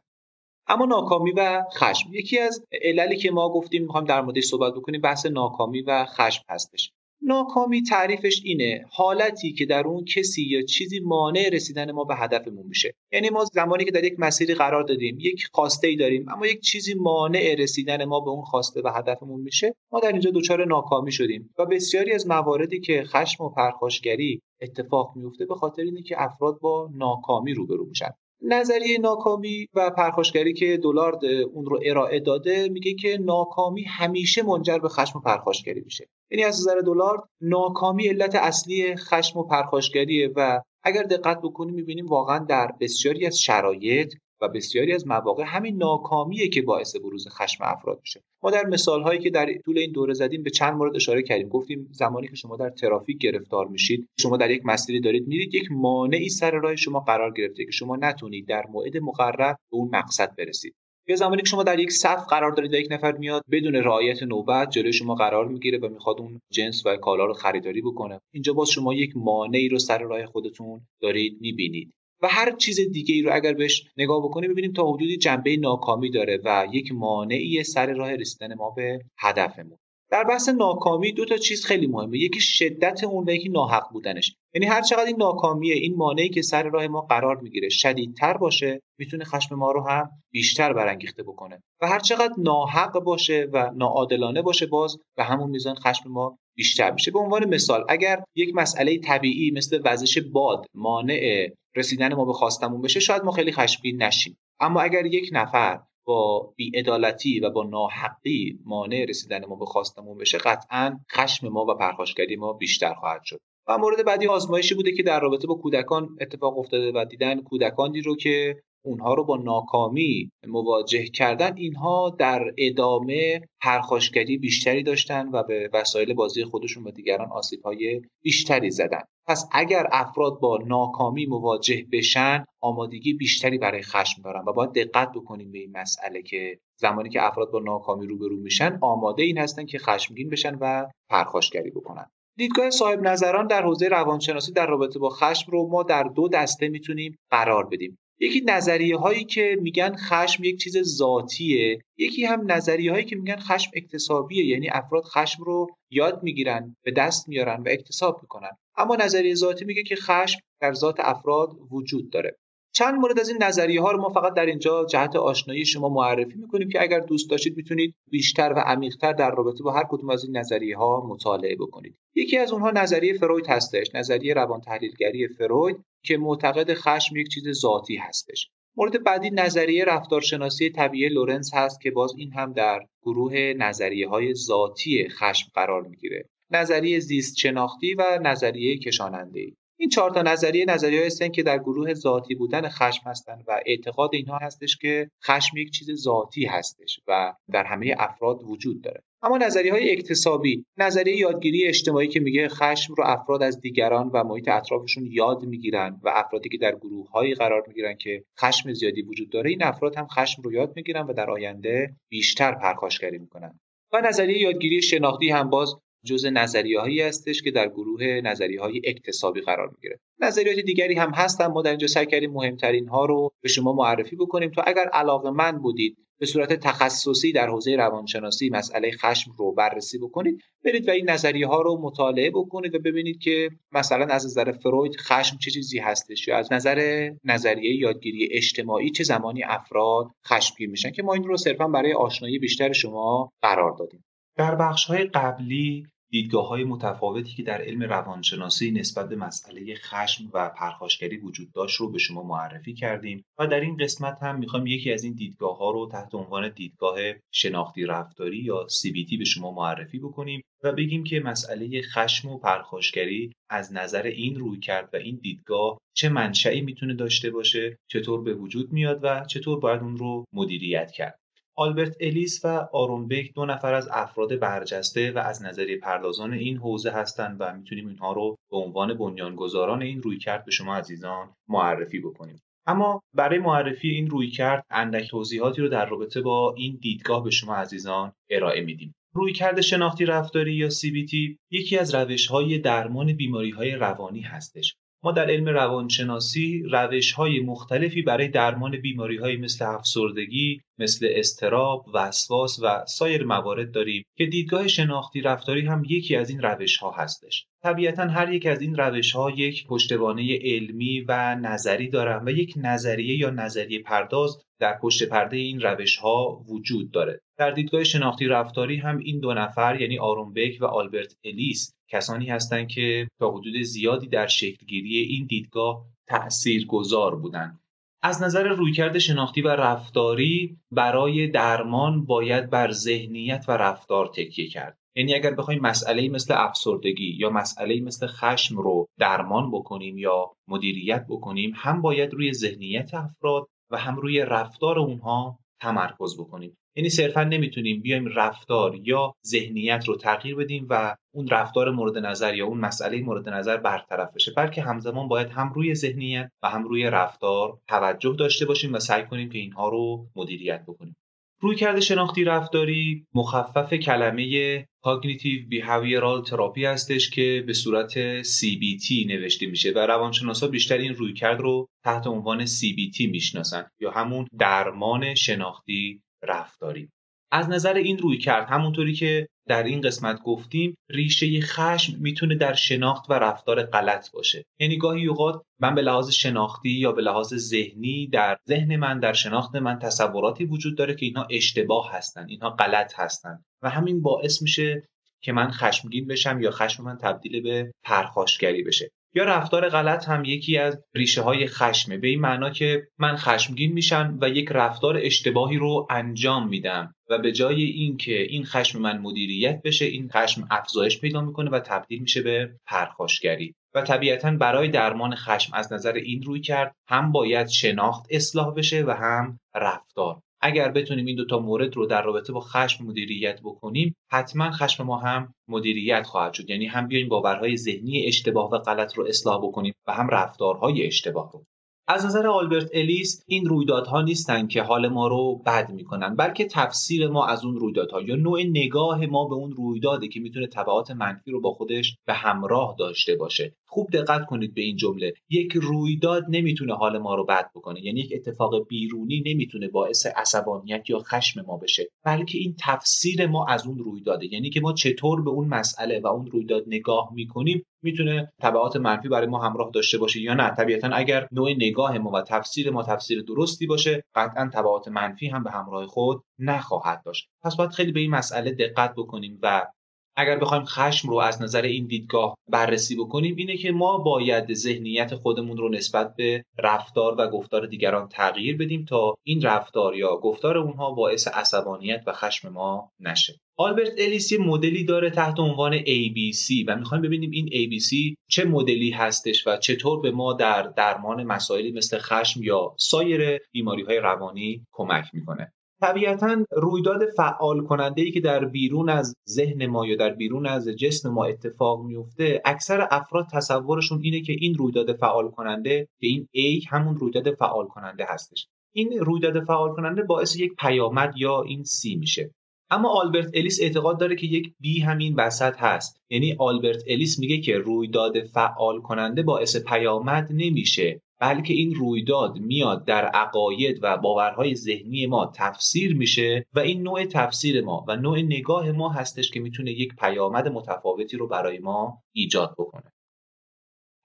اما 0.68 0.86
ناکامی 0.86 1.32
و 1.32 1.64
خشم 1.74 2.10
یکی 2.14 2.40
از 2.40 2.66
عللی 2.82 3.18
که 3.18 3.32
ما 3.32 3.50
گفتیم 3.50 3.82
می‌خوایم 3.82 4.08
در 4.08 4.22
موردش 4.22 4.44
صحبت 4.44 4.74
بکنیم 4.74 5.02
بحث 5.02 5.26
ناکامی 5.26 5.82
و 5.82 6.06
خشم 6.06 6.44
هستش. 6.50 6.92
ناکامی 7.22 7.84
تعریفش 7.84 8.42
اینه 8.44 8.86
حالتی 8.92 9.54
که 9.54 9.66
در 9.66 9.88
اون 9.88 10.06
کسی 10.06 10.44
یا 10.44 10.62
چیزی 10.62 11.00
مانع 11.00 11.50
رسیدن 11.54 11.92
ما 11.92 12.04
به 12.04 12.16
هدفمون 12.16 12.66
میشه. 12.68 12.94
یعنی 13.12 13.30
ما 13.30 13.46
زمانی 13.46 13.86
که 13.86 13.92
در 13.92 14.04
یک 14.04 14.16
مسیری 14.20 14.54
قرار 14.54 14.84
دادیم 14.84 15.18
یک 15.20 15.48
خواسته 15.54 15.88
ای 15.88 15.96
داریم 15.96 16.26
اما 16.30 16.48
یک 16.48 16.62
چیزی 16.62 16.94
مانع 16.94 17.56
رسیدن 17.60 18.06
ما 18.06 18.20
به 18.20 18.30
اون 18.30 18.42
خواسته 18.42 18.82
و 18.82 18.92
هدفمون 18.96 19.42
میشه 19.42 19.76
ما 19.92 20.00
در 20.00 20.12
اینجا 20.12 20.32
دچار 20.36 20.66
ناکامی 20.66 21.12
شدیم. 21.12 21.54
و 21.58 21.66
بسیاری 21.66 22.14
از 22.14 22.28
مواردی 22.28 22.80
که 22.80 23.04
خشم 23.04 23.44
و 23.44 23.50
پرخاشگری 23.50 24.42
اتفاق 24.62 25.14
میفته 25.16 25.46
به 25.46 25.56
خاطر 25.56 25.82
اینه 25.82 26.02
که 26.02 26.16
افراد 26.22 26.60
با 26.60 26.90
ناکامی 26.96 27.54
روبرو 27.54 27.86
میشن. 27.86 28.10
نظریه 28.42 28.98
ناکامی 29.00 29.68
و 29.74 29.90
پرخاشگری 29.90 30.54
که 30.54 30.78
دلارد 30.84 31.26
اون 31.26 31.66
رو 31.66 31.80
ارائه 31.86 32.20
داده 32.20 32.70
میگه 32.70 32.94
که 32.94 33.18
ناکامی 33.22 33.84
همیشه 33.84 34.44
منجر 34.44 34.78
به 34.78 34.90
خشم 34.90 35.20
و 35.20 35.22
پرخاشگری 35.22 35.82
میشه. 35.82 36.08
یعنی 36.32 36.44
از 36.44 36.60
نظر 36.60 36.80
دلارد 36.80 37.20
ناکامی 37.42 38.08
علت 38.08 38.36
اصلی 38.36 38.96
خشم 38.96 39.40
و 39.40 39.44
پرخاشگریه 39.44 40.30
و 40.36 40.62
اگر 40.84 41.04
دقت 41.04 41.38
بکنیم 41.42 41.76
می‌بینیم 41.76 42.06
واقعا 42.06 42.40
در 42.40 42.72
بسیاری 42.80 43.26
از 43.26 43.40
شرایط 43.40 44.14
و 44.42 44.48
بسیاری 44.48 44.94
از 44.94 45.08
مواقع 45.08 45.44
همین 45.48 45.78
ناکامیه 45.78 46.48
که 46.48 46.62
باعث 46.62 46.96
بروز 46.96 47.28
خشم 47.28 47.64
افراد 47.64 48.00
میشه. 48.02 48.24
ما 48.44 48.52
در 48.52 48.66
مثال 48.66 49.02
هایی 49.02 49.20
که 49.20 49.30
در 49.30 49.54
طول 49.66 49.78
این 49.78 49.92
دوره 49.92 50.14
زدیم 50.14 50.44
به 50.44 50.50
چند 50.50 50.74
مورد 50.74 50.96
اشاره 50.96 51.24
کردیم. 51.24 51.50
گفتیم 51.50 51.90
زمانی 51.92 52.28
که 52.28 52.36
شما 52.36 52.58
در 52.58 52.70
ترافیک 52.70 53.18
گرفتار 53.18 53.68
میشید 53.68 54.08
شما 54.20 54.38
در 54.38 54.52
یک 54.52 54.62
مسیری 54.66 55.00
دارید 55.00 55.28
میرید 55.28 55.56
یک 55.56 55.68
مانعی 55.72 56.30
سر 56.30 56.52
راه 56.52 56.76
شما 56.76 57.00
قرار 57.00 57.34
گرفته 57.34 57.66
که 57.66 57.72
شما 57.72 57.96
نتونید 57.96 58.48
در 58.48 58.66
موعد 58.68 58.98
مقرر 58.98 59.54
به 59.54 59.78
اون 59.78 59.90
مقصد 59.94 60.36
برسید. 60.38 60.76
یا 61.08 61.16
زمانی 61.16 61.42
که 61.42 61.48
شما 61.48 61.64
در 61.64 61.80
یک 61.80 61.92
صف 61.92 62.28
قرار 62.30 62.52
دارید 62.52 62.74
و 62.74 62.76
یک 62.76 62.88
نفر 62.92 63.12
میاد 63.12 63.44
بدون 63.52 63.76
رعایت 63.76 64.24
نوبت 64.24 64.70
جلوی 64.70 64.94
شما 64.94 65.16
قرار 65.16 65.48
می‌گیره 65.48 65.78
و 65.78 65.90
می‌خواد 65.90 66.20
اون 66.20 66.42
جنس 66.52 66.86
و 66.86 66.98
کالا 66.98 67.26
رو 67.26 67.34
خریداری 67.34 67.82
بکنه. 67.82 68.20
اینجا 68.34 68.54
باز 68.54 68.70
شما 68.70 68.94
یک 68.94 69.12
مانعی 69.16 69.70
رو 69.70 69.80
سر 69.80 69.98
راه 69.98 70.26
خودتون 70.26 70.82
دارید 71.02 71.38
می‌بینید. 71.42 71.92
و 72.22 72.28
هر 72.28 72.56
چیز 72.56 72.80
دیگه 72.80 73.16
ای 73.16 73.22
رو 73.22 73.36
اگر 73.36 73.54
بهش 73.54 73.84
نگاه 73.98 74.24
بکنیم 74.24 74.52
ببینیم 74.52 74.74
تا 74.74 74.92
حدودی 74.92 75.18
جنبه 75.18 75.58
ناکامی 75.58 76.10
داره 76.10 76.40
و 76.46 76.68
یک 76.72 76.92
مانعی 76.92 77.64
سر 77.64 77.94
راه 77.94 78.16
رسیدن 78.16 78.54
ما 78.54 78.70
به 78.70 79.00
هدفمون. 79.20 79.78
در 80.12 80.24
بحث 80.24 80.50
ناکامی 80.50 81.12
دو 81.12 81.26
تا 81.26 81.38
چیز 81.38 81.66
خیلی 81.66 81.88
مهمه. 81.88 82.18
یکی 82.18 82.40
شدت 82.40 83.04
اون 83.04 83.30
و 83.30 83.32
یکی 83.32 83.50
ناحق 83.50 83.84
بودنش. 83.92 84.36
یعنی 84.54 84.66
هر 84.66 84.82
چقدر 84.82 85.06
این 85.06 85.16
ناکامیه 85.16 85.76
این 85.76 85.96
مانعی 85.96 86.30
که 86.30 86.42
سر 86.42 86.64
راه 86.64 86.88
ما 86.88 87.02
قرار 87.02 87.38
می‌گیره 87.38 87.70
شدیدتر 87.70 88.38
باشه 88.38 88.82
می‌تونه 89.00 89.24
خشم 89.24 89.56
ما 89.56 89.72
رو 89.72 89.88
هم 89.88 90.10
بیشتر 90.32 90.74
برانگیخته 90.74 91.24
بکنه. 91.24 91.64
و 91.82 91.88
هر 91.88 92.00
چقدر 92.00 92.34
ناحق 92.38 93.00
باشه 93.00 93.50
و 93.54 93.72
ناعادلانه 93.76 94.42
باشه 94.42 94.66
باز 94.66 94.98
به 95.18 95.24
همون 95.24 95.50
میزان 95.50 95.76
خشم 95.76 96.10
ما 96.10 96.38
بیشتر 96.56 96.92
میشه. 96.92 97.12
به 97.12 97.20
عنوان 97.20 97.46
مثال 97.46 97.86
اگر 97.90 98.24
یک 98.36 98.56
مسئله 98.56 98.98
طبیعی 98.98 99.52
مثل 99.52 99.82
وزش 99.86 100.18
باد 100.18 100.66
مانع 100.74 101.48
رسیدن 101.76 102.14
ما 102.14 102.26
به 102.26 102.34
خواستمون 102.34 102.82
بشه 102.82 103.00
شاید 103.00 103.24
ما 103.24 103.32
خیلی 103.32 103.52
خشمگین 103.52 104.04
نشیم. 104.04 104.38
اما 104.60 104.82
اگر 104.82 105.06
یک 105.06 105.30
نفر 105.32 105.80
با 106.06 106.54
بیعدالتی 106.56 107.40
و 107.40 107.50
با 107.50 107.64
ناحقی 107.64 108.60
مانع 108.66 109.06
رسیدن 109.10 109.46
ما 109.46 109.56
به 109.56 109.66
خواستمون 109.66 110.18
بشه 110.18 110.38
قطعا 110.38 111.00
خشم 111.12 111.48
ما 111.48 111.66
و 111.66 111.74
پرخاشگری 111.74 112.36
ما 112.36 112.54
بیشتر 112.54 112.94
خواهد 112.94 113.22
شد. 113.24 113.40
و 113.68 113.78
مورد 113.78 114.06
بعدی 114.06 114.28
آزمایشی 114.28 114.76
بوده 114.76 114.92
که 114.92 115.04
در 115.04 115.20
رابطه 115.20 115.48
با 115.48 115.56
کودکان 115.56 116.18
اتفاق 116.22 116.58
افتاده 116.58 116.92
و 116.96 117.06
دیدن 117.06 117.42
کودکانی 117.42 118.02
رو 118.02 118.16
که 118.16 118.62
اونها 118.86 119.14
رو 119.14 119.24
با 119.24 119.38
ناکامی 119.38 120.32
مواجه 120.48 121.06
کردن 121.06 121.58
اینها 121.58 122.16
در 122.20 122.54
ادامه 122.58 123.42
پرخاشگری 123.62 124.38
بیشتری 124.38 124.84
داشتن 124.84 125.30
و 125.34 125.44
به 125.44 125.70
وسایل 125.74 126.14
بازی 126.14 126.44
خودشون 126.44 126.84
و 126.84 126.92
دیگران 126.92 127.30
های 127.64 128.02
بیشتری 128.24 128.72
زدن. 128.72 129.04
پس 129.28 129.50
اگر 129.52 129.88
افراد 129.92 130.40
با 130.40 130.60
ناکامی 130.68 131.26
مواجه 131.26 131.86
بشن 131.92 132.46
آمادگی 132.62 133.14
بیشتری 133.14 133.58
برای 133.58 133.82
خشم 133.82 134.22
دارن 134.22 134.44
و 134.48 134.54
باید 134.54 134.72
دقت 134.72 135.12
بکنیم 135.12 135.52
به 135.52 135.60
این 135.60 135.78
مسئله 135.78 136.22
که 136.22 136.60
زمانی 136.76 137.10
که 137.10 137.26
افراد 137.26 137.52
با 137.52 137.60
ناکامی 137.60 138.08
روبرو 138.08 138.38
میشن 138.38 138.78
آماده 138.82 139.24
این 139.24 139.38
هستن 139.38 139.66
که 139.66 139.80
خشمگین 139.80 140.30
بشن 140.30 140.58
و 140.62 140.88
پرخاشگری 141.10 141.72
بکنن. 141.72 142.06
دیدگاه 142.38 142.70
صاحب 142.70 143.02
نظران 143.02 143.48
در 143.48 143.64
حوزه 143.64 143.88
روانشناسی 143.88 144.52
در 144.52 144.68
رابطه 144.68 145.00
با 145.00 145.10
خشم 145.10 145.52
رو 145.52 145.68
ما 145.68 145.84
در 145.84 146.04
دو 146.04 146.28
دسته 146.28 146.70
می‌تونیم 146.70 147.16
قرار 147.30 147.66
بدیم. 147.66 147.98
یکی 148.20 148.42
نظریه 148.46 148.98
هایی 148.98 149.26
که 149.26 149.58
میگن 149.62 149.96
خشم 149.96 150.44
یک 150.44 150.60
چیز 150.60 150.78
ذاتیه 150.82 151.80
یکی 151.98 152.26
هم 152.26 152.52
نظریه 152.52 152.92
هایی 152.92 153.06
که 153.06 153.16
میگن 153.16 153.36
خشم 153.36 153.72
اکتسابیه 153.76 154.46
یعنی 154.46 154.70
افراد 154.70 155.04
خشم 155.04 155.44
رو 155.44 155.68
یاد 155.90 156.24
می‌گیرن 156.24 156.76
به 156.84 156.92
دست 156.92 157.30
میارن 157.30 157.62
و 157.62 157.70
اکتساب 157.72 158.20
می‌کنن. 158.22 158.58
اما 158.78 158.96
نظریه 158.96 159.36
ذاتی 159.36 159.66
میگه 159.66 159.84
که 159.84 159.96
خشم 159.96 160.40
در 160.62 160.74
ذات 160.74 160.96
افراد 161.00 161.50
وجود 161.72 162.10
داره. 162.10 162.38
چند 162.74 162.94
مورد 162.94 163.20
از 163.20 163.30
این 163.30 163.44
نظریه 163.44 163.82
ها 163.82 163.92
رو 163.92 164.02
ما 164.02 164.10
فقط 164.10 164.34
در 164.34 164.46
اینجا 164.46 164.86
جهت 164.86 165.16
آشنایی 165.16 165.66
شما 165.66 165.90
معرفی 165.90 166.36
می‌کنیم 166.36 166.70
که 166.70 166.82
اگر 166.82 167.00
دوست 167.00 167.30
داشتید 167.30 167.58
می‌تونید 167.58 167.96
بیشتر 168.12 168.54
و 168.54 168.60
عمیقتر 168.60 169.14
در 169.14 169.32
رابطه 169.32 169.64
با 169.64 169.72
هر 169.72 169.84
کدوم 169.90 170.10
از 170.10 170.24
این 170.24 170.38
نظریه 170.38 170.78
ها 170.78 171.06
مطالعه 171.08 171.56
بکنید. 171.56 171.96
یکی 172.16 172.38
از 172.38 172.52
اونها 172.52 172.72
نظریه 172.72 173.14
فروید 173.14 173.48
هستش 173.48 173.96
نظریه 173.96 174.34
روان 174.34 174.62
تحلیلگری 174.62 175.28
فروید 175.28 175.78
که 176.06 176.18
معتقد 176.18 176.74
خشم 176.74 177.16
یک 177.16 177.28
چیز 177.28 177.52
ذاتی 177.52 177.96
هستش. 177.96 178.50
مورد 178.78 179.04
بعدی 179.04 179.30
نظریه 179.30 179.86
رفتارشناسی 179.86 180.70
طبیعی 180.70 181.10
لورنس 181.10 181.54
هست 181.54 181.82
که 181.82 181.92
باز 181.92 182.14
این 182.18 182.34
هم 182.34 182.54
در 182.54 182.80
گروه 183.02 183.54
نظریه 183.58 184.10
های 184.10 184.34
ذاتی 184.34 185.10
خشم 185.10 185.48
قرار 185.54 185.82
می‌گیره. 185.82 186.30
نظریه 186.52 187.00
زیست 187.00 187.38
شناختی 187.38 187.94
و 187.94 188.20
نظریه 188.24 188.78
کشاننده 188.78 189.52
این 189.82 189.90
چهار 189.90 190.12
تا 190.12 190.22
نظریه 190.22 190.66
نظریه 190.66 191.06
هستن 191.06 191.30
که 191.30 191.44
در 191.44 191.58
گروه 191.58 191.94
ذاتی 191.94 192.36
بودن 192.36 192.70
خشم 192.70 193.10
هستند 193.10 193.44
و 193.48 193.60
اعتقاد 193.66 194.10
اینها 194.14 194.38
هستش 194.38 194.78
که 194.78 195.10
خشم 195.26 195.58
یک 195.58 195.72
چیز 195.72 195.92
ذاتی 195.92 196.46
هستش 196.46 197.00
و 197.08 197.34
در 197.52 197.64
همه 197.64 197.96
افراد 197.98 198.44
وجود 198.44 198.82
داره. 198.82 199.04
اما 199.24 199.38
نظریه 199.38 199.72
های 199.72 199.92
اکتسابی 199.92 200.66
نظریه 200.78 201.18
یادگیری 201.18 201.68
اجتماعی 201.68 202.08
که 202.08 202.20
میگه 202.20 202.48
خشم 202.48 202.94
رو 202.94 203.04
افراد 203.08 203.44
از 203.44 203.62
دیگران 203.62 204.10
و 204.14 204.24
محیط 204.24 204.48
اطرافشون 204.48 205.06
یاد 205.06 205.44
می‌گیرن 205.44 206.00
و 206.04 206.10
افرادی 206.10 206.50
که 206.50 206.58
در 206.58 206.76
گروه 206.76 207.10
هایی 207.10 207.34
قرار 207.34 207.64
می‌گیرن 207.68 207.96
که 207.98 208.24
خشم 208.40 208.74
زیادی 208.74 209.02
وجود 209.02 209.30
داره 209.30 209.50
این 209.50 209.64
افراد 209.64 209.96
هم 209.96 210.08
خشم 210.08 210.42
رو 210.42 210.54
یاد 210.54 210.74
می‌گیرن 210.76 211.02
و 211.02 211.14
در 211.14 211.32
آینده 211.32 211.96
بیشتر 212.10 212.52
پرخاشگری 212.52 213.18
می‌کنن. 213.18 213.60
و 213.94 214.02
نظریه 214.02 214.42
یادگیری 214.42 214.82
شناختی 214.82 215.30
هم 215.30 215.50
باز 215.50 215.76
جزء 216.06 216.30
نظریه‌هایی 216.30 217.02
هستش 217.02 217.42
که 217.42 217.52
در 217.52 217.70
گروه 217.70 218.04
نظریه‌های 218.24 218.82
اکتسابی 218.86 219.42
قرار 219.42 219.70
می‌گیره. 219.70 220.00
نظریات 220.20 220.60
دیگری 220.60 220.96
هم 220.96 221.12
هستن. 221.12 221.48
ما 221.48 221.62
در 221.62 221.70
اینجا 221.70 221.88
سعی 221.88 222.06
کردیم 222.06 222.32
مهمترین 222.32 222.88
ها 222.88 223.06
رو 223.06 223.32
به 223.42 223.50
شما 223.50 223.74
معرفی 223.74 224.16
بکنیم 224.16 224.52
تا 224.52 224.62
اگر 224.62 224.86
علاقه 224.94 225.30
من 225.30 225.52
بودید 225.52 225.98
به 226.22 226.28
صورت 226.28 226.54
تخصصی 226.54 227.32
در 227.32 227.48
حوزه 227.48 227.76
روانشناسی 227.76 228.50
مسئله 228.50 228.92
خشم 228.92 229.32
رو 229.38 229.52
بررسی 229.52 229.98
بکنید 229.98 230.42
برید 230.66 230.88
و 230.88 230.92
این 230.92 231.10
نظریه 231.10 231.48
ها 231.48 231.62
رو 231.62 231.82
مطالعه 231.82 232.30
بکنید 232.30 232.76
و 232.76 232.80
ببینید 232.80 233.20
که 233.20 233.50
مثلا 233.72 234.06
از 234.06 234.26
نظر 234.26 234.52
فروید 234.52 234.96
خشم 234.96 235.38
چه 235.38 235.52
چیزی 235.52 235.80
هستش 235.80 236.28
یا 236.28 236.38
از 236.38 236.54
نظر 236.54 237.10
نظریه 237.24 237.76
یادگیری 237.76 238.30
اجتماعی 238.32 238.90
چه 238.90 239.04
زمانی 239.04 239.44
افراد 239.44 240.08
خشمگین 240.28 240.70
میشن 240.70 240.92
که 240.92 241.04
ما 241.04 241.14
این 241.14 241.24
رو 241.24 241.38
صرفا 241.38 241.68
برای 241.68 241.94
آشنایی 241.94 242.40
بیشتر 242.40 242.72
شما 242.72 243.32
قرار 243.42 243.76
دادیم. 243.80 244.04
در 244.38 244.56
بخش 244.56 244.86
های 244.86 245.04
قبلی 245.04 245.88
دیدگاه 246.12 246.48
های 246.48 246.64
متفاوتی 246.64 247.36
که 247.36 247.44
در 247.44 247.62
علم 247.62 247.84
روانشناسی 247.84 248.72
نسبت 248.72 249.10
به 249.10 249.16
مسئله 249.16 249.76
خشم 249.76 250.30
و 250.34 250.50
پرخاشگری 250.50 251.18
وجود 251.18 251.52
داشت 251.52 251.76
رو 251.80 251.92
به 251.92 251.98
شما 252.00 252.24
معرفی 252.24 252.74
کردیم 252.74 253.24
و 253.40 253.48
در 253.48 253.60
این 253.60 253.78
قسمت 253.78 254.24
هم 254.24 254.40
می‌خوایم 254.40 254.68
یکی 254.68 254.94
از 254.94 255.04
این 255.04 255.14
دیدگاه 255.14 255.58
ها 255.58 255.72
رو 255.72 255.90
تحت 255.92 256.16
عنوان 256.16 256.50
دیدگاه 256.50 256.98
شناختی 257.32 257.86
رفتاری 257.86 258.38
یا 258.38 258.68
CBT 258.68 259.18
به 259.18 259.26
شما 259.26 259.52
معرفی 259.52 260.00
بکنیم 260.00 260.42
و 260.64 260.72
بگیم 260.72 261.04
که 261.04 261.20
مسئله 261.20 261.82
خشم 261.82 262.30
و 262.30 262.38
پرخاشگری 262.38 263.34
از 263.50 263.74
نظر 263.74 264.04
این 264.04 264.36
روی 264.36 264.60
کرد 264.60 264.90
و 264.94 264.98
این 264.98 265.20
دیدگاه 265.22 265.78
چه 265.94 266.10
منشأی 266.10 266.62
می‌تونه 266.62 266.94
داشته 266.94 267.32
باشه 267.32 267.78
چطور 267.88 268.22
به 268.22 268.34
وجود 268.34 268.74
میاد 268.74 269.00
و 269.04 269.26
چطور 269.26 269.60
باید 269.60 269.82
اون 269.82 269.98
رو 269.98 270.26
مدیریت 270.34 270.92
کرد. 270.92 271.21
آلبرت 271.56 271.96
الیس 272.00 272.46
و 272.46 272.48
آرون 272.74 273.08
بک 273.08 273.34
دو 273.36 273.46
نفر 273.46 273.74
از 273.74 273.90
افراد 273.92 274.40
برجسته 274.40 275.12
و 275.12 275.18
از 275.18 275.44
نظریه 275.44 275.78
پردازان 275.78 276.34
این 276.34 276.58
حوزه 276.58 276.92
هستند 276.92 277.38
و 277.40 277.54
می‌تونیم 277.54 277.88
اینها 277.88 278.14
رو 278.14 278.38
به 278.52 278.58
عنوان 278.58 278.94
بنیانگذاران 278.94 279.82
این 279.82 280.02
رویکرد 280.02 280.46
به 280.46 280.52
شما 280.52 280.76
عزیزان 280.76 281.30
معرفی 281.48 282.00
بکنیم. 282.00 282.42
اما 282.66 283.02
برای 283.14 283.40
معرفی 283.40 283.90
این 283.90 284.10
رویکرد 284.10 284.66
اندک 284.70 285.10
توضیحاتی 285.10 285.62
رو 285.62 285.70
در 285.70 285.86
رابطه 285.86 286.22
با 286.22 286.54
این 286.58 286.80
دیدگاه 286.82 287.24
به 287.24 287.32
شما 287.32 287.56
عزیزان 287.56 288.14
ارائه 288.30 288.62
میدیم. 288.62 288.96
رویکرد 289.14 289.62
شناختی 289.62 290.06
رفتاری 290.06 290.54
یا 290.54 290.70
CBT 290.70 291.38
یکی 291.52 291.78
از 291.78 291.96
روش 291.96 292.28
های 292.28 292.60
درمان 292.60 293.14
بیماری 293.14 293.50
های 293.52 293.72
روانی 293.72 294.22
هستش. 294.22 294.76
ما 295.04 295.12
در 295.12 295.30
علم 295.32 295.50
روانشناسی 295.50 296.64
روش 296.72 297.12
های 297.12 297.40
مختلفی 297.40 298.02
برای 298.02 298.28
درمان 298.28 298.82
بیماری 298.82 299.18
های 299.18 299.38
مثل 299.38 299.66
افسردگی، 299.66 300.62
مثل 300.78 301.08
استراب، 301.10 301.86
وسواس 301.94 302.60
و 302.64 302.86
سایر 302.88 303.24
موارد 303.24 303.72
داریم 303.72 304.04
که 304.18 304.26
دیدگاه 304.26 304.68
شناختی 304.68 305.22
رفتاری 305.22 305.62
هم 305.62 305.84
یکی 305.90 306.16
از 306.16 306.30
این 306.30 306.42
روش 306.42 306.78
ها 306.78 306.92
هستش. 306.92 307.46
طبیعتا 307.64 308.08
هر 308.08 308.34
یک 308.34 308.46
از 308.46 308.62
این 308.62 308.76
روش 308.76 309.12
ها 309.12 309.32
یک 309.32 309.68
پشتوانه 309.68 310.40
علمی 310.42 311.02
و 311.08 311.36
نظری 311.36 311.90
دارن 311.90 312.28
و 312.28 312.32
یک 312.32 312.54
نظریه 312.58 313.18
یا 313.18 313.30
نظریه 313.30 313.82
پرداز 313.82 314.38
در 314.60 314.78
پشت 314.82 315.10
پرده 315.10 315.38
این 315.38 315.62
روش 315.62 315.98
ها 315.98 316.46
وجود 316.50 316.92
داره. 316.92 317.22
در 317.42 317.52
دیدگاه 317.52 317.84
شناختی 317.84 318.26
رفتاری 318.26 318.78
هم 318.78 318.98
این 318.98 319.20
دو 319.20 319.34
نفر 319.34 319.82
یعنی 319.82 320.00
آرون 320.00 320.34
بک 320.34 320.58
و 320.62 320.66
آلبرت 320.66 321.16
الیس 321.24 321.74
کسانی 321.90 322.26
هستند 322.26 322.68
که 322.68 323.08
تا 323.20 323.32
حدود 323.32 323.62
زیادی 323.62 324.08
در 324.08 324.28
شکلگیری 324.28 324.98
این 324.98 325.26
دیدگاه 325.26 325.86
تأثیر 326.08 326.68
گذار 326.68 327.16
بودند. 327.16 327.60
از 328.04 328.24
نظر 328.24 328.48
رویکرد 328.48 329.00
شناختی 329.00 329.42
و 329.42 329.48
رفتاری 329.48 330.58
برای 330.72 331.28
درمان 331.28 332.06
باید 332.06 332.50
بر 332.50 332.72
ذهنیت 332.72 333.46
و 333.48 333.52
رفتار 333.52 334.08
تکیه 334.08 334.48
کرد. 334.48 334.78
یعنی 334.96 335.14
اگر 335.14 335.34
بخوایم 335.34 335.62
مسئله 335.62 336.10
مثل 336.10 336.34
افسردگی 336.38 337.16
یا 337.20 337.30
مسئله 337.30 337.82
مثل 337.82 338.08
خشم 338.08 338.58
رو 338.58 338.88
درمان 339.00 339.52
بکنیم 339.52 339.98
یا 339.98 340.32
مدیریت 340.48 341.06
بکنیم 341.10 341.54
هم 341.56 341.82
باید 341.82 342.14
روی 342.14 342.34
ذهنیت 342.34 342.94
افراد 342.94 343.48
و 343.72 343.78
هم 343.78 343.96
روی 343.96 344.20
رفتار 344.20 344.80
اونها 344.80 345.41
تمرکز 345.62 346.18
بکنیم. 346.18 346.58
یعنی 346.76 346.90
صرفا 346.90 347.24
نمی‌تونیم 347.24 347.82
بیایم 347.82 348.08
رفتار 348.16 348.76
یا 348.84 349.14
ذهنیت 349.28 349.84
رو 349.88 349.96
تغییر 349.96 350.36
بدیم 350.36 350.68
و 350.70 350.96
اون 351.14 351.28
رفتار 351.28 351.72
مورد 351.72 351.98
نظر 351.98 352.36
یا 352.36 352.46
اون 352.46 352.58
مسئله 352.58 353.02
مورد 353.02 353.30
نظر 353.30 353.58
برطرف 353.58 354.14
بشه. 354.16 354.32
بلکه 354.38 354.62
همزمان 354.62 355.08
باید 355.08 355.30
هم 355.30 355.54
روی 355.54 355.76
ذهنیت 355.76 356.32
و 356.44 356.50
هم 356.50 356.64
روی 356.64 356.84
رفتار 356.84 357.58
توجه 357.68 358.16
داشته 358.20 358.46
باشیم 358.46 358.74
و 358.74 358.80
سعی 358.80 359.04
کنیم 359.06 359.30
که 359.30 359.38
اینها 359.40 359.70
رو 359.70 360.06
مدیریت 360.16 360.64
بکنیم. 360.68 360.96
رویکرد 361.44 361.80
شناختی 361.80 362.24
رفتاری 362.24 363.06
مخفف 363.14 363.74
کلمه 363.74 364.68
cognitive 364.84 365.48
behavioral 365.50 366.24
therapy 366.24 366.66
هستش 366.66 367.10
که 367.10 367.44
به 367.48 367.54
صورت 367.54 368.24
CBT 368.24 369.08
نوشته 369.08 369.48
میشه 369.48 369.72
و 369.72 369.80
روانشناسا 369.80 370.48
بیشتر 370.48 370.78
این 370.78 370.96
رویکرد 370.96 371.42
رو 371.42 371.68
تحت 371.84 372.08
عنوان 372.08 372.46
CBT 372.46 373.10
می‌شناسن 373.12 373.66
یا 373.80 373.92
همون 373.92 374.28
درمان 374.40 375.16
شناختی 375.16 376.02
رفتاری. 376.24 376.90
از 377.32 377.50
نظر 377.50 377.74
این 377.74 377.98
روی 377.98 378.18
کرد 378.18 378.48
همونطوری 378.50 378.94
که 378.94 379.28
در 379.52 379.64
این 379.64 379.82
قسمت 379.82 380.22
گفتیم 380.22 380.78
ریشه 380.90 381.42
خشم 381.42 381.98
می‌تونه 382.00 382.36
در 382.36 382.54
شناخت 382.54 383.10
و 383.10 383.14
رفتار 383.14 383.64
غلط 383.64 384.12
باشه. 384.12 384.46
یعنی 384.60 384.78
گاهی 384.78 385.08
اوقات 385.08 385.42
من 385.60 385.76
به 385.76 385.82
لحاظ 385.82 386.10
شناختی 386.10 386.70
یا 386.70 386.92
به 386.92 387.02
لحاظ 387.02 387.34
ذهنی 387.36 388.08
در 388.08 388.38
ذهن 388.48 388.76
من 388.76 389.00
در 389.00 389.14
شناخت 389.14 389.56
من 389.56 389.80
تصوراتی 389.80 390.46
وجود 390.46 390.78
داره 390.78 390.96
که 390.96 391.06
اینها 391.06 391.28
اشتباه 391.30 391.92
هستن 391.94 392.26
اینها 392.30 392.50
غلط 392.50 393.00
هستن. 393.00 393.44
و 393.62 393.70
همین 393.70 394.02
باعث 394.02 394.42
میشه 394.42 394.84
که 395.22 395.32
من 395.32 395.52
خشمگین 395.52 396.08
بشم 396.08 396.42
یا 396.42 396.52
خشم 396.52 396.84
من 396.84 396.98
تبدیل 396.98 397.42
به 397.42 397.72
پرخاشگری 397.84 398.64
بشه. 398.64 398.92
یا 399.14 399.24
رفتار 399.24 399.70
غلط 399.70 400.10
هم 400.10 400.26
یکی 400.26 400.58
از 400.58 400.84
ریشه 400.96 401.22
های 401.22 401.48
خشمه. 401.48 401.98
به 401.98 402.08
این 402.08 402.20
معنا 402.22 402.50
که 402.50 402.88
من 402.98 403.16
خشمگین 403.16 403.74
میشم 403.74 404.18
و 404.22 404.30
یک 404.30 404.50
رفتار 404.52 404.98
اشتباهی 405.02 405.58
رو 405.58 405.88
انجام 405.90 406.48
میدم 406.48 406.96
و 407.10 407.18
به 407.18 407.32
جای 407.32 407.64
اینکه 407.64 408.22
این 408.22 408.46
خشم 408.46 408.82
من 408.82 408.98
مدیریت 408.98 409.62
بشه 409.66 409.86
این 409.86 410.10
خشم 410.10 410.48
افزایش 410.52 411.00
پیدا 411.00 411.22
می‌کنه 411.22 411.50
و 411.52 411.60
تبدیل 411.60 412.02
میشه 412.02 412.22
به 412.22 412.50
پرخاشگری. 412.68 413.56
و 413.74 413.82
طبیعتا 413.82 414.32
برای 414.32 414.68
درمان 414.68 415.16
خشم 415.16 415.54
از 415.54 415.74
نظر 415.74 415.94
این 415.94 416.24
روی 416.24 416.42
کرد 416.42 416.76
هم 416.88 417.12
باید 417.12 417.48
شناخت 417.48 418.06
اصلاح 418.10 418.54
بشه 418.54 418.84
و 418.88 418.92
هم 418.92 419.40
رفتار 419.56 420.22
اگر 420.42 420.72
بتونیم 420.72 421.06
این 421.06 421.16
دوتا 421.16 421.40
مورد 421.40 421.76
رو 421.76 421.86
در 421.86 422.02
رابطه 422.02 422.34
با 422.34 422.40
خشم 422.40 422.86
مدیریت 422.86 423.42
بکنیم 423.44 423.96
حتما 424.12 424.52
خشم 424.52 424.84
ما 424.84 424.98
هم 424.98 425.34
مدیریت 425.48 426.04
خواهد 426.08 426.34
شد. 426.34 426.50
یعنی 426.50 426.66
هم 426.66 426.88
بیایم 426.88 427.10
باورهای 427.10 427.58
ذهنی 427.58 428.08
اشتباه 428.08 428.52
و 428.52 428.58
غلط 428.58 428.98
رو 428.98 429.06
اصلاح 429.08 429.42
بکنیم 429.44 429.74
و 429.88 429.94
هم 429.94 430.10
رفتارهای 430.10 430.88
اشتباه 430.88 431.32
رو. 431.34 431.46
از 431.88 432.06
نظر 432.06 432.28
آلبرت 432.28 432.70
الیس 432.74 433.24
این 433.28 433.46
رویدادها 433.46 434.02
نیستند 434.02 434.50
که 434.50 434.62
حال 434.62 434.88
ما 434.88 435.08
رو 435.08 435.42
بد 435.46 435.72
می‌کنن 435.72 436.16
بلکه 436.16 436.46
تفسیر 436.46 437.08
ما 437.08 437.26
از 437.26 437.46
اون 437.46 437.56
رویدادها 437.56 438.02
یا 438.02 438.16
نوع 438.16 438.44
نگاه 438.44 439.06
ما 439.06 439.26
به 439.26 439.36
اون 439.36 439.52
رویداده 439.52 440.08
که 440.08 440.20
می‌تونه 440.20 440.48
تبعات 440.48 440.92
منفی 440.92 441.32
رو 441.32 441.42
با 441.42 441.52
خودش 441.52 441.98
به 442.06 442.14
همراه 442.14 442.76
داشته 442.80 443.16
باشه. 443.16 443.56
خوب 443.68 443.88
دقت 443.94 444.26
کنید 444.26 444.54
به 444.54 444.62
این 444.62 444.76
جمله. 444.76 445.14
یک 445.30 445.52
رویداد 445.56 446.24
نمی‌تونه 446.30 446.74
حال 446.74 446.98
ما 446.98 447.16
رو 447.16 447.26
بد 447.26 447.50
بکنه 447.56 447.86
یعنی 447.86 448.00
یک 448.00 448.12
اتفاق 448.16 448.68
بیرونی 448.68 449.24
نمی‌تونه 449.26 449.68
باعث 449.68 450.06
عصبانیت 450.06 450.90
یا 450.90 451.00
خشم 451.00 451.42
ما 451.48 451.58
بشه. 451.58 451.90
بلکه 452.06 452.38
این 452.38 452.56
تفسیر 452.60 453.28
ما 453.28 453.46
از 453.46 453.68
اون 453.68 453.78
رویداده 453.78 454.34
یعنی 454.34 454.50
که 454.50 454.62
ما 454.62 454.74
چطور 454.74 455.22
به 455.22 455.30
اون 455.30 455.48
مسئله 455.48 456.00
و 456.04 456.08
اون 456.08 456.26
رویداد 456.26 456.64
نگاه 456.68 457.10
می‌کنیم 457.14 457.64
می‌تونه 457.84 458.34
تبعات 458.42 458.76
منفی 458.76 459.10
برای 459.10 459.28
ما 459.28 459.40
همراه 459.44 459.72
داشته 459.74 459.98
باشه 459.98 460.22
یا 460.22 460.34
نه. 460.34 460.50
طبیعتا 460.50 460.88
اگر 460.88 461.28
نوع 461.32 461.52
نگاه 461.52 461.98
ما 461.98 462.12
و 462.12 462.22
تفسیر 462.22 462.72
ما 462.72 462.84
تفسیر 462.84 463.22
درستی 463.22 463.68
باشه 463.68 464.04
قطعا 464.16 464.50
تبعات 464.54 464.88
منفی 464.88 465.28
هم 465.28 465.44
به 465.44 465.52
همراه 465.52 465.88
خود 465.88 466.24
نخواهد 466.40 467.02
داشت. 467.06 467.30
پس 467.44 467.56
باید 467.56 467.72
خیلی 467.72 467.92
به 467.92 468.00
این 468.00 468.12
مسئله 468.12 468.52
دقت 468.52 468.94
بکنیم 468.98 469.40
و 469.42 469.68
اگر 470.16 470.40
بخوایم 470.40 470.66
خشم 470.66 471.10
رو 471.10 471.18
از 471.18 471.42
نظر 471.42 471.62
این 471.62 471.88
دیدگاه 471.88 472.38
بررسی 472.50 472.96
بکنیم 472.96 473.36
اینه 473.36 473.58
که 473.58 473.72
ما 473.72 473.98
باید 473.98 474.54
ذهنیت 474.54 475.16
خودمون 475.16 475.58
رو 475.58 475.70
نسبت 475.70 476.16
به 476.16 476.44
رفتار 476.60 477.16
و 477.18 477.28
گفتار 477.28 477.68
دیگران 477.68 478.08
تغییر 478.08 478.58
بدیم 478.58 478.86
تا 478.86 479.16
این 479.24 479.42
رفتار 479.42 479.96
یا 479.96 480.18
گفتار 480.18 480.58
اونها 480.58 480.92
باعث 480.92 481.28
عصبانیت 481.28 482.04
و 482.08 482.14
خشم 482.14 482.50
ما 482.50 482.92
نشه. 483.00 483.34
آلبرت 483.58 483.92
الیس 483.98 484.32
یه 484.32 484.38
مدلی 484.38 484.84
داره 484.84 485.10
تحت 485.10 485.40
عنوان 485.40 485.80
ABC 485.80 486.66
و 486.68 486.76
می‌خوایم 486.76 487.02
ببینیم 487.02 487.32
این 487.32 487.48
ABC 487.48 488.16
چه 488.30 488.46
مدلی 488.46 488.92
هستش 488.92 489.48
و 489.48 489.58
چطور 489.58 490.02
به 490.02 490.12
ما 490.12 490.34
در 490.34 490.62
درمان 490.62 491.24
مسائلی 491.24 491.72
مثل 491.72 491.98
خشم 491.98 492.44
یا 492.44 492.76
سایر 492.80 493.40
بیماری 493.52 493.84
های 493.84 493.98
روانی 493.98 494.66
کمک 494.72 495.06
می‌کنه. 495.14 495.54
طبیعتا 495.82 496.46
رویداد 496.52 497.06
فعال 497.18 497.66
کننده 497.66 498.02
ای 498.02 498.12
که 498.12 498.20
در 498.20 498.46
بیرون 498.46 498.90
از 498.90 499.16
ذهن 499.30 499.66
ما 499.66 499.88
یا 499.88 499.96
در 499.96 500.10
بیرون 500.10 500.46
از 500.46 500.68
جسم 500.68 501.10
ما 501.10 501.26
اتفاق 501.26 501.84
میفته 501.86 502.42
اکثر 502.46 502.88
افراد 502.92 503.28
تصورشون 503.34 504.02
اینه 504.04 504.22
که 504.22 504.34
این 504.40 504.56
رویداد 504.56 504.94
فعال 504.94 505.32
کننده 505.32 505.88
که 506.00 506.08
این 506.08 506.28
A 506.36 506.68
همون 506.70 506.96
رویداد 506.96 507.36
فعال 507.36 507.68
کننده 507.68 508.06
هستش. 508.10 508.48
این 508.74 509.00
رویداد 509.00 509.44
فعال 509.44 509.76
کننده 509.76 510.04
باعث 510.04 510.40
یک 510.40 510.52
پیامد 510.60 511.14
یا 511.18 511.42
این 511.42 511.64
C 511.64 511.98
میشه. 512.00 512.32
اما 512.70 512.90
آلبرت 512.90 513.32
الیس 513.34 513.62
اعتقاد 513.62 514.00
داره 514.00 514.16
که 514.16 514.28
یک 514.28 514.54
بی 514.60 514.80
همین 514.80 515.16
وسط 515.16 515.56
هست. 515.58 515.98
یعنی 516.10 516.36
آلبرت 516.40 516.84
الیس 516.88 517.20
میگه 517.20 517.38
که 517.38 517.58
رویداد 517.58 518.24
فعال 518.24 518.82
کننده 518.82 519.24
باعث 519.24 519.58
پیامد 519.58 520.28
نمیشه. 520.32 521.02
بلکه 521.22 521.54
این 521.54 521.76
رویداد 521.76 522.38
میاد 522.38 522.86
در 522.86 523.06
عقاید 523.06 523.80
و 523.82 523.98
باورهای 523.98 524.56
ذهنی 524.56 525.06
ما 525.06 525.32
تفسیر 525.36 525.96
میشه 525.96 526.46
و 526.54 526.60
این 526.60 526.84
نوع 526.84 527.06
تفسیر 527.06 527.66
ما 527.66 527.86
و 527.88 527.96
نوع 527.96 528.22
نگاه 528.22 528.72
ما 528.72 528.90
هستش 528.90 529.32
که 529.32 529.40
می‌تونه 529.40 529.72
یک 529.72 529.96
پیامد 529.96 530.48
متفاوتی 530.48 531.18
رو 531.18 531.28
برای 531.28 531.60
ما 531.60 532.04
ایجاد 532.14 532.56
بکنه. 532.58 532.92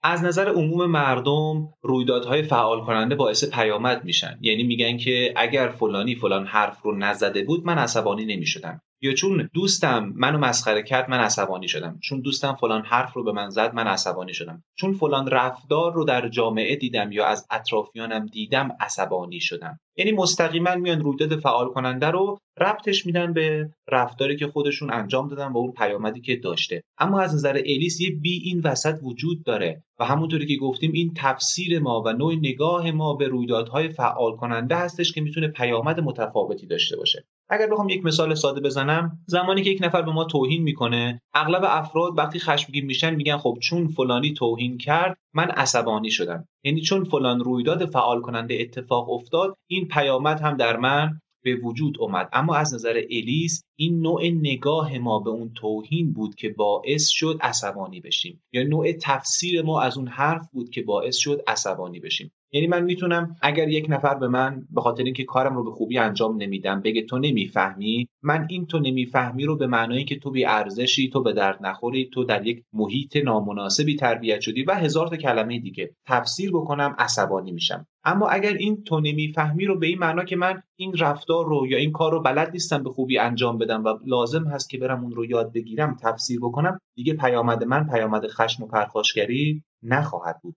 از 0.03 0.23
نظر 0.23 0.49
عموم 0.49 0.85
مردم 0.85 1.73
رویدادهای 1.81 2.43
فعال 2.43 2.81
کننده 2.81 3.15
باعث 3.15 3.49
پیامد 3.49 4.03
میشن. 4.03 4.37
یعنی 4.41 4.63
میگن 4.63 4.97
که 4.97 5.33
اگر 5.35 5.69
فلانی 5.69 6.15
فلان 6.15 6.45
حرف 6.45 6.81
رو 6.81 6.97
نزده 6.97 7.43
بود 7.43 7.65
من 7.65 7.77
عصبانی 7.77 8.25
نمی‌شدم. 8.25 8.81
یا 9.01 9.13
چون 9.13 9.49
دوستم 9.53 10.13
منو 10.15 10.37
مسخره 10.37 10.83
کرد 10.83 11.09
من 11.09 11.19
عصبانی 11.19 11.67
شدم. 11.67 11.99
چون 12.01 12.21
دوستم 12.21 12.53
فلان 12.53 12.85
حرف 12.85 13.13
رو 13.13 13.23
به 13.23 13.31
من 13.31 13.49
زد 13.49 13.73
من 13.73 13.87
عصبانی 13.87 14.33
شدم. 14.33 14.63
چون 14.75 14.93
فلان 14.93 15.27
رفتار 15.27 15.93
رو 15.93 16.03
در 16.03 16.29
جامعه 16.29 16.75
دیدم 16.75 17.11
یا 17.11 17.25
از 17.25 17.47
اطرافیانم 17.51 18.25
دیدم 18.25 18.77
عصبانی 18.79 19.39
شدم. 19.39 19.79
یعنی 19.97 20.11
مستقیما 20.11 20.75
میان 20.75 21.01
رویداد 21.01 21.39
فعال 21.39 21.69
کننده 21.69 22.07
رو 22.07 22.37
ربطش 22.59 23.05
میدن 23.05 23.33
به 23.33 23.69
رفتاری 23.87 24.35
که 24.35 24.47
خودشون 24.47 24.93
انجام 24.93 25.27
دادن 25.27 25.47
و 25.47 25.57
اون 25.57 25.71
پیامدی 25.71 26.21
که 26.21 26.35
داشته. 26.35 26.81
اما 26.97 27.19
از 27.21 27.35
نظر 27.35 27.53
الیس 27.57 28.01
یه 28.01 28.15
بی 28.15 28.41
این 28.43 28.61
وسط 28.63 28.99
وجود 29.03 29.43
داره 29.43 29.83
و 29.99 30.05
همونطوری 30.05 30.45
که 30.45 30.55
گفتیم 30.55 30.91
این 30.91 31.13
تفسیر 31.17 31.79
ما 31.79 32.01
و 32.01 32.13
نوع 32.13 32.35
نگاه 32.35 32.91
ما 32.91 33.13
به 33.13 33.27
رویدادهای 33.27 33.89
فعال 33.89 34.35
کننده 34.35 34.75
هستش 34.75 35.11
که 35.11 35.21
می‌تونه 35.21 35.47
پیامد 35.47 35.99
متفاوتی 35.99 36.67
داشته 36.67 36.97
باشه. 36.97 37.25
اگر 37.49 37.67
بخوام 37.67 37.89
یک 37.89 38.05
مثال 38.05 38.35
ساده 38.35 38.61
بزنم 38.61 39.19
زمانی 39.25 39.61
که 39.61 39.69
یک 39.69 39.79
نفر 39.81 40.01
به 40.01 40.11
ما 40.11 40.23
توهین 40.23 40.63
می‌کنه 40.63 41.21
اغلب 41.33 41.61
افراد 41.63 42.17
وقتی 42.17 42.39
خشمگین 42.39 42.85
میشن 42.85 43.15
میگن 43.15 43.37
خب 43.37 43.57
چون 43.61 43.87
فلانی 43.87 44.33
توهین 44.33 44.77
کرد 44.77 45.17
من 45.33 45.49
عصبانی 45.49 46.11
شدم. 46.11 46.47
یعنی 46.63 46.81
چون 46.81 47.03
فلان 47.03 47.39
رویداد 47.39 47.85
فعال 47.85 48.21
کننده 48.21 48.57
اتفاق 48.61 49.09
افتاد 49.09 49.57
این 49.69 49.87
پیامد 49.87 50.39
هم 50.41 50.57
در 50.57 50.77
من 50.77 51.19
به 51.43 51.55
وجود 51.55 51.97
اومد. 51.99 52.29
اما 52.33 52.55
از 52.55 52.73
نظر 52.73 53.01
الیس 53.11 53.63
این 53.75 54.01
نوع 54.01 54.27
نگاه 54.27 54.97
ما 54.97 55.19
به 55.19 55.29
اون 55.29 55.53
توهین 55.53 56.13
بود 56.13 56.35
که 56.35 56.49
باعث 56.49 57.07
شد 57.07 57.37
عصبانی 57.41 58.01
بشیم. 58.01 58.41
یا 58.53 58.63
نوع 58.63 58.91
تفسیر 58.91 59.61
ما 59.61 59.81
از 59.81 59.97
اون 59.97 60.07
حرف 60.07 60.47
بود 60.51 60.69
که 60.69 60.81
باعث 60.81 61.17
شد 61.17 61.41
عصبانی 61.47 61.99
بشیم. 61.99 62.31
یعنی 62.51 62.67
من 62.67 62.83
می‌تونم 62.83 63.35
اگر 63.41 63.69
یک 63.69 63.85
نفر 63.89 64.15
به 64.15 64.27
من 64.27 64.67
به 64.69 64.81
خاطر 64.81 65.03
اینکه 65.03 65.23
کارم 65.23 65.55
رو 65.55 65.63
به 65.63 65.71
خوبی 65.71 65.97
انجام 65.97 66.41
نمیدم 66.41 66.81
بگه 66.81 67.01
تو 67.01 67.19
نمی‌فهمی 67.19 68.07
من 68.23 68.47
این 68.49 68.65
تو 68.65 68.79
نمی‌فهمی 68.79 69.45
رو 69.45 69.55
به 69.57 69.67
معنایی 69.67 70.05
که 70.05 70.19
تو 70.19 70.31
بی 70.31 70.45
ارزشی 70.45 71.09
تو 71.09 71.23
به 71.23 71.33
درد 71.33 71.65
نخوری 71.65 72.09
تو 72.13 72.23
در 72.23 72.47
یک 72.47 72.63
محیط 72.73 73.17
نامناسبی 73.17 73.95
تربیت 73.95 74.39
شدی 74.39 74.63
و 74.63 74.71
هزار 74.71 75.07
تا 75.07 75.15
کلمه 75.15 75.59
دیگه. 75.59 75.91
تفسیر 76.07 76.51
بکنم 76.51 76.95
عصبانی 76.99 77.51
میشم. 77.51 77.87
اما 78.03 78.27
اگر 78.27 78.53
این 78.53 78.83
تو 78.83 78.99
نمی‌فهمی 78.99 79.65
رو 79.65 79.79
به 79.79 79.87
این 79.87 79.99
معنا 79.99 80.23
که 80.23 80.35
من 80.35 80.61
این 80.75 80.93
رفتار 80.99 81.45
رو 81.45 81.67
یا 81.67 81.77
این 81.77 81.91
کار 81.91 82.11
رو 82.11 82.21
بلد 82.21 82.51
نیستم 82.51 82.83
به 82.83 82.89
خوبی 82.89 83.19
انجام 83.19 83.57
بدم 83.57 83.83
و 83.83 83.97
لازم 84.05 84.47
هست 84.47 84.69
که 84.69 84.77
برم 84.77 85.03
اون 85.03 85.11
رو 85.11 85.25
یاد 85.25 85.53
بگیرم 85.53 85.97
تفسیر 86.01 86.39
بکنم 86.39 86.79
دیگه 86.95 87.13
پیامد 87.13 87.63
من 87.63 87.87
پیامد 87.87 88.27
خشم 88.27 88.63
و 88.63 88.67
پرخاشگری 88.67 89.63
نخواهد 89.83 90.39
بود. 90.43 90.55